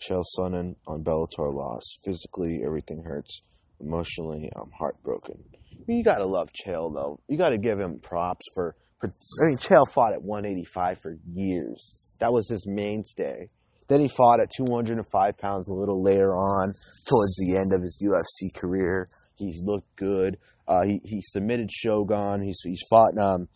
Chael 0.00 0.24
Sonnen 0.36 0.74
on 0.88 1.04
Bellator 1.04 1.54
loss. 1.54 1.84
Physically, 2.04 2.62
everything 2.66 3.04
hurts. 3.04 3.42
Emotionally, 3.78 4.50
I'm 4.56 4.72
heartbroken. 4.76 5.44
I 5.54 5.84
mean, 5.86 5.98
you 5.98 6.02
gotta 6.02 6.26
love 6.26 6.48
Chael 6.52 6.92
though. 6.92 7.20
You 7.28 7.38
gotta 7.38 7.58
give 7.58 7.78
him 7.78 8.00
props 8.00 8.44
for. 8.52 8.74
for 8.98 9.08
I 9.44 9.46
mean, 9.46 9.58
Chael 9.58 9.88
fought 9.88 10.14
at 10.14 10.24
185 10.24 10.98
for 11.00 11.18
years. 11.32 12.16
That 12.18 12.32
was 12.32 12.48
his 12.48 12.66
mainstay. 12.66 13.46
Then 13.88 14.00
he 14.00 14.08
fought 14.08 14.40
at 14.40 14.50
205 14.56 15.38
pounds 15.38 15.68
a 15.68 15.74
little 15.74 16.02
later 16.02 16.34
on, 16.36 16.72
towards 17.06 17.36
the 17.36 17.56
end 17.56 17.72
of 17.72 17.82
his 17.82 18.02
UFC 18.02 18.58
career. 18.58 19.06
He's 19.36 19.62
looked 19.64 19.94
good. 19.96 20.38
Uh, 20.66 20.84
he 20.84 21.00
he 21.04 21.20
submitted 21.20 21.70
Shogun. 21.70 22.42
He's 22.42 22.60
he's 22.62 22.82
fought 22.88 23.18
um, 23.18 23.48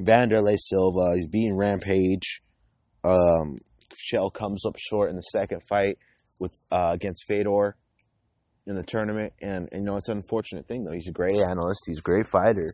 Wanderlei 0.00 0.56
Silva. 0.58 1.14
He's 1.14 1.28
beaten 1.28 1.56
Rampage. 1.56 2.42
Um, 3.04 3.58
Chael 3.94 4.32
comes 4.32 4.64
up 4.66 4.76
short 4.78 5.10
in 5.10 5.16
the 5.16 5.22
second 5.22 5.60
fight 5.68 5.98
with 6.40 6.58
uh, 6.70 6.90
against 6.92 7.24
Fedor 7.28 7.76
in 8.66 8.74
the 8.74 8.82
tournament, 8.82 9.32
and, 9.40 9.68
and, 9.70 9.82
you 9.82 9.86
know 9.86 9.96
it's 9.96 10.08
an 10.08 10.16
unfortunate 10.16 10.66
thing 10.66 10.84
though. 10.84 10.92
He's 10.92 11.08
a 11.08 11.12
great 11.12 11.40
analyst. 11.50 11.80
He's 11.86 11.98
a 11.98 12.02
great 12.02 12.26
fighter, 12.26 12.66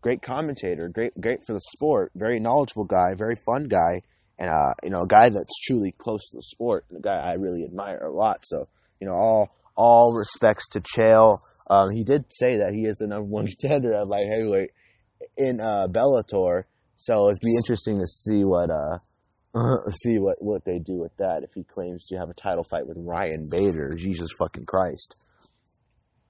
great 0.00 0.22
commentator, 0.22 0.88
great 0.88 1.18
great 1.20 1.38
for 1.46 1.52
the 1.52 1.60
sport. 1.76 2.10
Very 2.14 2.40
knowledgeable 2.40 2.84
guy, 2.84 3.14
very 3.16 3.36
fun 3.46 3.64
guy, 3.64 4.02
and 4.40 4.48
uh, 4.48 4.72
you 4.82 4.90
know 4.90 5.02
a 5.02 5.06
guy 5.06 5.28
that's 5.28 5.60
truly 5.66 5.92
close 5.92 6.30
to 6.30 6.38
the 6.38 6.42
sport, 6.42 6.86
and 6.88 6.98
a 6.98 7.02
guy 7.02 7.16
I 7.16 7.34
really 7.34 7.62
admire 7.62 7.98
a 7.98 8.10
lot. 8.10 8.38
So 8.42 8.66
you 9.00 9.06
know 9.06 9.14
all 9.14 9.50
all 9.76 10.16
respects 10.16 10.66
to 10.70 10.80
Chael. 10.80 11.38
Um, 11.68 11.90
he 11.90 12.02
did 12.02 12.24
say 12.30 12.58
that 12.58 12.72
he 12.74 12.86
is 12.86 12.96
the 12.96 13.06
number 13.06 13.26
one 13.26 13.46
contender 13.60 13.92
at 13.92 14.08
light 14.08 14.26
heavyweight 14.28 14.70
in 15.36 15.60
uh, 15.60 15.86
Bellator. 15.88 16.64
So 16.96 17.28
it'd 17.28 17.40
be 17.42 17.54
interesting 17.54 17.98
to 17.98 18.06
see 18.06 18.44
what 18.44 18.70
uh, 18.70 18.98
see 19.90 20.18
what, 20.18 20.42
what 20.42 20.64
they 20.64 20.78
do 20.78 20.98
with 20.98 21.16
that 21.18 21.42
if 21.42 21.50
he 21.54 21.62
claims 21.62 22.06
to 22.06 22.16
have 22.16 22.30
a 22.30 22.34
title 22.34 22.64
fight 22.64 22.86
with 22.86 22.96
Ryan 22.98 23.44
Bader. 23.50 23.94
Jesus 23.96 24.30
fucking 24.38 24.64
Christ. 24.66 25.16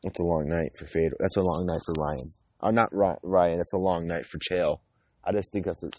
That's 0.02 0.20
a 0.20 0.24
long 0.24 0.48
night 0.48 0.72
for 0.76 0.86
Fedor. 0.86 1.16
That's 1.20 1.36
a 1.36 1.42
long 1.42 1.66
night 1.66 1.80
for 1.84 1.94
Ryan. 2.02 2.30
Uh, 2.61 2.70
not 2.70 2.88
Ryan. 2.92 3.58
That's 3.58 3.72
a 3.72 3.78
long 3.78 4.06
night 4.06 4.24
for 4.24 4.38
Chael. 4.38 4.80
I 5.25 5.33
just 5.33 5.53
think 5.53 5.66
that's 5.66 5.83
a, 5.83 5.91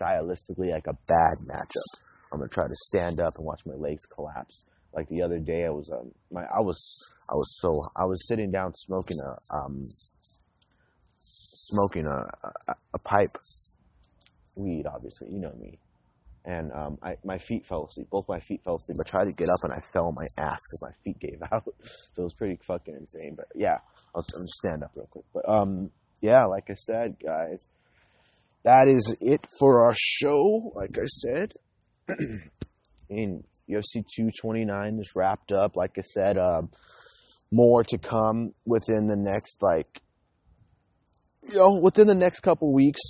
stylistically 0.00 0.70
like 0.70 0.86
a 0.86 0.96
bad 1.08 1.36
matchup. 1.48 2.02
I'm 2.32 2.38
gonna 2.38 2.48
try 2.48 2.64
to 2.64 2.74
stand 2.74 3.20
up 3.20 3.34
and 3.36 3.46
watch 3.46 3.62
my 3.66 3.74
legs 3.74 4.06
collapse. 4.06 4.64
Like 4.94 5.08
the 5.08 5.22
other 5.22 5.38
day, 5.38 5.64
I 5.66 5.70
was 5.70 5.90
um, 5.90 6.12
my 6.30 6.42
I 6.42 6.60
was 6.60 6.78
I 7.28 7.34
was 7.34 7.58
so 7.60 7.70
I 8.00 8.06
was 8.06 8.26
sitting 8.26 8.50
down 8.50 8.74
smoking 8.74 9.18
a 9.24 9.56
um 9.56 9.82
smoking 11.20 12.06
a, 12.06 12.30
a, 12.68 12.74
a 12.94 12.98
pipe 12.98 13.36
weed. 14.56 14.86
Obviously, 14.86 15.30
you 15.30 15.38
know 15.40 15.54
me 15.58 15.78
and 16.44 16.72
um, 16.72 16.98
I, 17.02 17.16
my 17.24 17.38
feet 17.38 17.66
fell 17.66 17.86
asleep. 17.86 18.08
Both 18.10 18.28
my 18.28 18.40
feet 18.40 18.62
fell 18.64 18.74
asleep. 18.74 18.98
I 19.00 19.08
tried 19.08 19.24
to 19.24 19.32
get 19.32 19.48
up 19.48 19.60
and 19.62 19.72
I 19.72 19.78
fell 19.78 20.06
on 20.06 20.14
my 20.14 20.26
ass 20.42 20.60
because 20.66 20.82
my 20.82 20.92
feet 21.04 21.18
gave 21.20 21.40
out. 21.52 21.64
so 22.12 22.22
it 22.22 22.24
was 22.24 22.34
pretty 22.34 22.58
fucking 22.62 22.94
insane. 22.94 23.34
But 23.36 23.46
yeah, 23.54 23.78
I'll, 24.14 24.24
I'll 24.36 24.46
stand 24.46 24.82
up 24.82 24.92
real 24.94 25.06
quick. 25.06 25.24
But 25.32 25.48
um, 25.48 25.90
yeah, 26.20 26.44
like 26.44 26.68
I 26.68 26.74
said, 26.74 27.16
guys, 27.22 27.68
that 28.64 28.88
is 28.88 29.16
it 29.20 29.46
for 29.58 29.82
our 29.84 29.94
show. 29.96 30.72
Like 30.74 30.96
I 30.96 31.06
said, 31.06 31.54
in 33.08 33.44
UFC 33.68 34.04
229 34.14 34.98
is 35.00 35.12
wrapped 35.14 35.52
up. 35.52 35.76
Like 35.76 35.92
I 35.98 36.02
said, 36.02 36.38
um, 36.38 36.70
more 37.50 37.84
to 37.84 37.98
come 37.98 38.54
within 38.66 39.06
the 39.06 39.16
next 39.16 39.62
like 39.62 40.00
you 41.50 41.56
know 41.56 41.78
within 41.78 42.06
the 42.06 42.14
next 42.14 42.40
couple 42.40 42.72
weeks, 42.72 43.00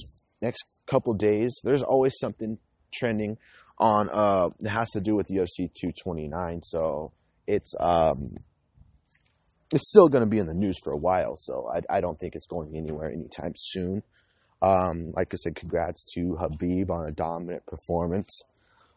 next 0.41 0.65
couple 0.87 1.15
days. 1.15 1.61
There's 1.65 1.83
always 1.83 2.15
something 2.19 2.59
trending 2.93 3.39
on 3.79 4.09
uh 4.11 4.51
it 4.61 4.69
has 4.69 4.91
to 4.91 5.01
do 5.01 5.17
with 5.17 5.29
UFC 5.29 5.69
229 5.81 6.63
so 6.63 7.13
it's 7.47 7.75
um 7.81 8.37
it's 9.73 9.89
still 9.89 10.09
going 10.09 10.23
to 10.23 10.29
be 10.29 10.39
in 10.39 10.47
the 10.47 10.55
news 10.55 10.79
for 10.85 10.93
a 10.93 10.97
while 10.97 11.37
so 11.37 11.71
I, 11.75 11.97
I 11.97 12.01
don't 12.01 12.19
think 12.19 12.35
it's 12.35 12.47
going 12.47 12.77
anywhere 12.77 13.11
anytime 13.11 13.55
soon 13.57 14.03
um 14.63 15.13
like 15.15 15.29
I 15.33 15.37
said 15.37 15.57
congrats 15.57 16.05
to 16.15 16.39
Khabib 16.41 16.91
on 16.91 17.07
a 17.07 17.13
dominant 17.13 17.67
performance 17.67 18.43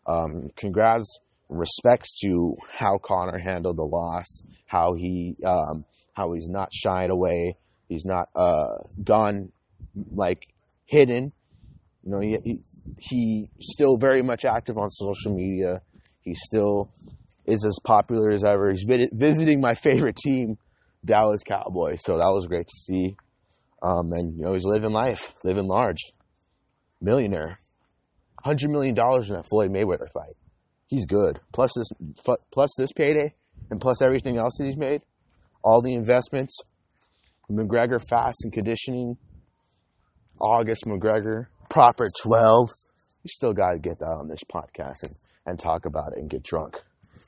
um 0.07 0.49
congrats 0.55 1.19
respects 1.49 2.19
to 2.21 2.55
how 2.71 2.97
Conor 2.97 3.37
handled 3.37 3.77
the 3.77 3.83
loss 3.83 4.43
how 4.67 4.93
he 4.93 5.35
um 5.45 5.85
how 6.13 6.31
he's 6.33 6.49
not 6.49 6.69
shied 6.73 7.09
away 7.09 7.57
he's 7.89 8.05
not 8.05 8.29
uh 8.35 8.77
gone 9.03 9.51
like 10.11 10.47
hidden 10.85 11.33
you 12.05 12.11
know, 12.11 12.19
he, 12.19 12.37
he, 12.43 12.59
he 12.99 13.49
still 13.59 13.97
very 13.97 14.21
much 14.21 14.45
active 14.45 14.77
on 14.77 14.89
social 14.91 15.33
media. 15.33 15.81
He 16.21 16.35
still 16.35 16.91
is 17.45 17.65
as 17.65 17.79
popular 17.83 18.29
as 18.29 18.43
ever. 18.43 18.69
He's 18.69 18.85
visiting 19.11 19.59
my 19.59 19.73
favorite 19.73 20.15
team 20.15 20.57
Dallas 21.03 21.43
Cowboys, 21.43 22.03
So 22.03 22.17
that 22.17 22.29
was 22.29 22.47
great 22.47 22.67
to 22.67 22.75
see. 22.75 23.17
Um, 23.85 24.11
and 24.13 24.35
you 24.35 24.43
know 24.43 24.53
he's 24.53 24.65
living 24.65 24.91
life, 24.91 25.31
living 25.43 25.67
large, 25.67 25.99
millionaire, 26.99 27.59
hundred 28.43 28.71
million 28.71 28.95
dollars 28.95 29.29
in 29.29 29.35
that 29.35 29.45
Floyd 29.45 29.69
Mayweather 29.69 30.11
fight. 30.11 30.35
He's 30.87 31.05
good. 31.05 31.39
Plus 31.51 31.71
this, 31.75 31.89
plus 32.51 32.71
this 32.77 32.91
payday, 32.91 33.35
and 33.69 33.79
plus 33.79 34.01
everything 34.01 34.37
else 34.37 34.57
that 34.57 34.65
he's 34.65 34.77
made, 34.77 35.03
all 35.63 35.83
the 35.83 35.93
investments, 35.93 36.57
McGregor 37.49 37.99
fast 38.09 38.37
and 38.43 38.51
conditioning, 38.51 39.17
August 40.41 40.85
McGregor 40.85 41.47
proper 41.69 42.05
twelve. 42.19 42.69
You 43.23 43.29
still 43.29 43.53
got 43.53 43.73
to 43.73 43.79
get 43.79 43.99
that 43.99 44.05
on 44.19 44.27
this 44.27 44.43
podcast 44.51 45.03
and, 45.03 45.15
and 45.45 45.59
talk 45.59 45.85
about 45.85 46.13
it 46.13 46.19
and 46.19 46.29
get 46.29 46.43
drunk, 46.43 46.81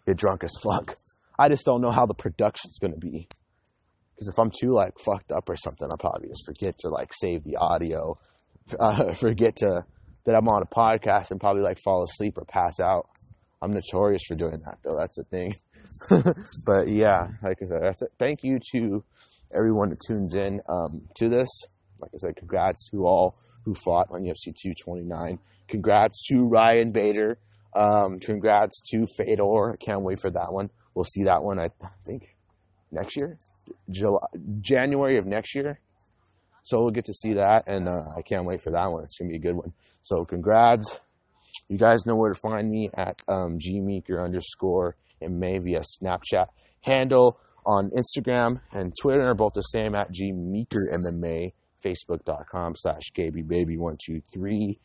get 0.08 0.18
drunk 0.18 0.44
as 0.44 0.54
fuck. 0.64 0.96
I 1.38 1.50
just 1.50 1.66
don't 1.66 1.82
know 1.82 1.92
how 1.92 2.08
the 2.08 2.16
production's 2.16 2.80
gonna 2.80 2.98
be. 2.98 3.28
Because 4.18 4.30
if 4.30 4.40
I'm 4.40 4.50
too 4.60 4.72
like 4.72 4.98
fucked 4.98 5.32
up 5.32 5.48
or 5.48 5.56
something, 5.56 5.88
I'll 5.92 5.98
probably 5.98 6.30
just 6.30 6.44
forget 6.44 6.76
to 6.80 6.90
like 6.90 7.12
save 7.14 7.44
the 7.44 7.58
audio, 7.58 8.16
uh, 8.80 9.14
forget 9.14 9.58
to 9.58 9.86
that 10.26 10.36
I'm 10.36 10.48
on 10.48 10.64
a 10.64 10.66
podcast 10.66 11.30
and 11.30 11.40
probably 11.40 11.62
like 11.62 11.78
fall 11.84 12.04
asleep 12.04 12.38
or 12.38 12.46
pass 12.46 12.80
out. 12.80 13.08
I'm 13.62 13.72
notorious 13.72 14.24
for 14.28 14.36
doing 14.36 14.60
that 14.66 14.80
though. 14.84 14.98
That's 15.00 15.16
the 15.16 15.24
thing. 15.24 15.54
but 16.66 16.88
yeah, 16.88 17.28
like 17.44 17.60
I 17.62 17.92
said, 17.92 18.10
thank 18.18 18.44
you 18.44 18.60
to 18.74 19.04
everyone 19.56 19.90
that 19.90 20.00
tunes 20.06 20.34
in 20.34 20.62
um, 20.68 21.08
to 21.18 21.30
this. 21.30 21.48
Like 22.02 22.12
I 22.14 22.18
said, 22.18 22.36
congrats 22.36 22.90
to 22.92 23.06
all 23.06 23.38
who 23.66 23.74
fought 23.74 24.08
on 24.12 24.24
UFC 24.24 24.54
229. 24.64 25.40
Congrats 25.68 26.26
to 26.28 26.48
Ryan 26.48 26.92
Bader. 26.92 27.38
Um, 27.76 28.20
congrats 28.20 28.82
to 28.92 29.06
Fedor. 29.18 29.74
I 29.74 29.76
can't 29.78 30.02
wait 30.02 30.20
for 30.20 30.32
that 30.32 30.52
one. 30.52 30.70
We'll 30.96 31.06
see 31.06 31.24
that 31.24 31.44
one. 31.44 31.60
I 31.60 31.70
think 32.06 32.36
next 32.92 33.16
year. 33.18 33.38
July, 33.90 34.20
January 34.62 35.18
of 35.18 35.26
next 35.26 35.56
year. 35.56 35.80
So 36.64 36.82
we'll 36.82 36.92
get 36.92 37.06
to 37.06 37.14
see 37.14 37.34
that, 37.34 37.64
and 37.68 37.88
uh, 37.88 38.04
I 38.18 38.22
can't 38.22 38.46
wait 38.46 38.62
for 38.62 38.72
that 38.72 38.92
one. 38.92 39.04
It's 39.04 39.18
gonna 39.18 39.30
be 39.30 39.38
a 39.38 39.40
good 39.40 39.56
one. 39.56 39.74
So 40.02 40.26
congrats. 40.26 41.00
You 41.70 41.78
guys 41.78 42.06
know 42.06 42.16
where 42.16 42.32
to 42.32 42.40
find 42.40 42.70
me 42.70 42.90
at 42.94 43.22
um, 43.28 43.58
gmeeker 43.60 44.24
underscore 44.24 44.96
and 45.22 45.40
May 45.40 45.58
via 45.58 45.82
Snapchat 45.82 46.48
handle 46.82 47.40
on 47.66 47.92
Instagram 47.92 48.62
and 48.72 48.94
Twitter 49.02 49.28
are 49.28 49.36
both 49.36 49.54
the 49.54 49.62
same 49.62 49.94
at 49.96 50.12
gmeeker 50.14 50.84
MMA. 50.94 51.52
Facebook.com 51.86 52.74
slash 52.76 53.12
gabybaby123. 53.16 54.78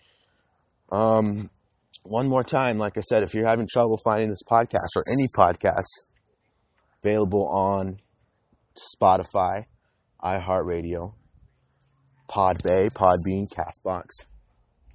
Um, 0.90 1.50
one 2.02 2.28
more 2.28 2.44
time, 2.44 2.78
like 2.78 2.96
I 2.96 3.00
said, 3.00 3.22
if 3.22 3.34
you're 3.34 3.46
having 3.46 3.66
trouble 3.70 3.98
finding 4.04 4.28
this 4.28 4.42
podcast 4.48 4.88
or 4.96 5.02
any 5.10 5.26
podcast, 5.36 5.86
available 7.02 7.48
on 7.48 7.98
Spotify, 8.76 9.64
iHeartRadio, 10.22 11.14
Podbay, 12.30 12.90
Podbean, 12.92 13.46
Castbox, 13.52 14.06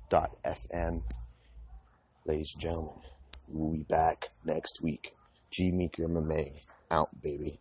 dot 0.09 0.31
FM. 0.45 1.03
Ladies 2.25 2.51
and 2.55 2.61
gentlemen, 2.61 3.01
we'll 3.47 3.73
be 3.73 3.83
back 3.83 4.29
next 4.43 4.81
week. 4.81 5.13
G 5.51 5.71
Meeker 5.71 6.07
MMA 6.07 6.59
out, 6.91 7.09
baby. 7.21 7.59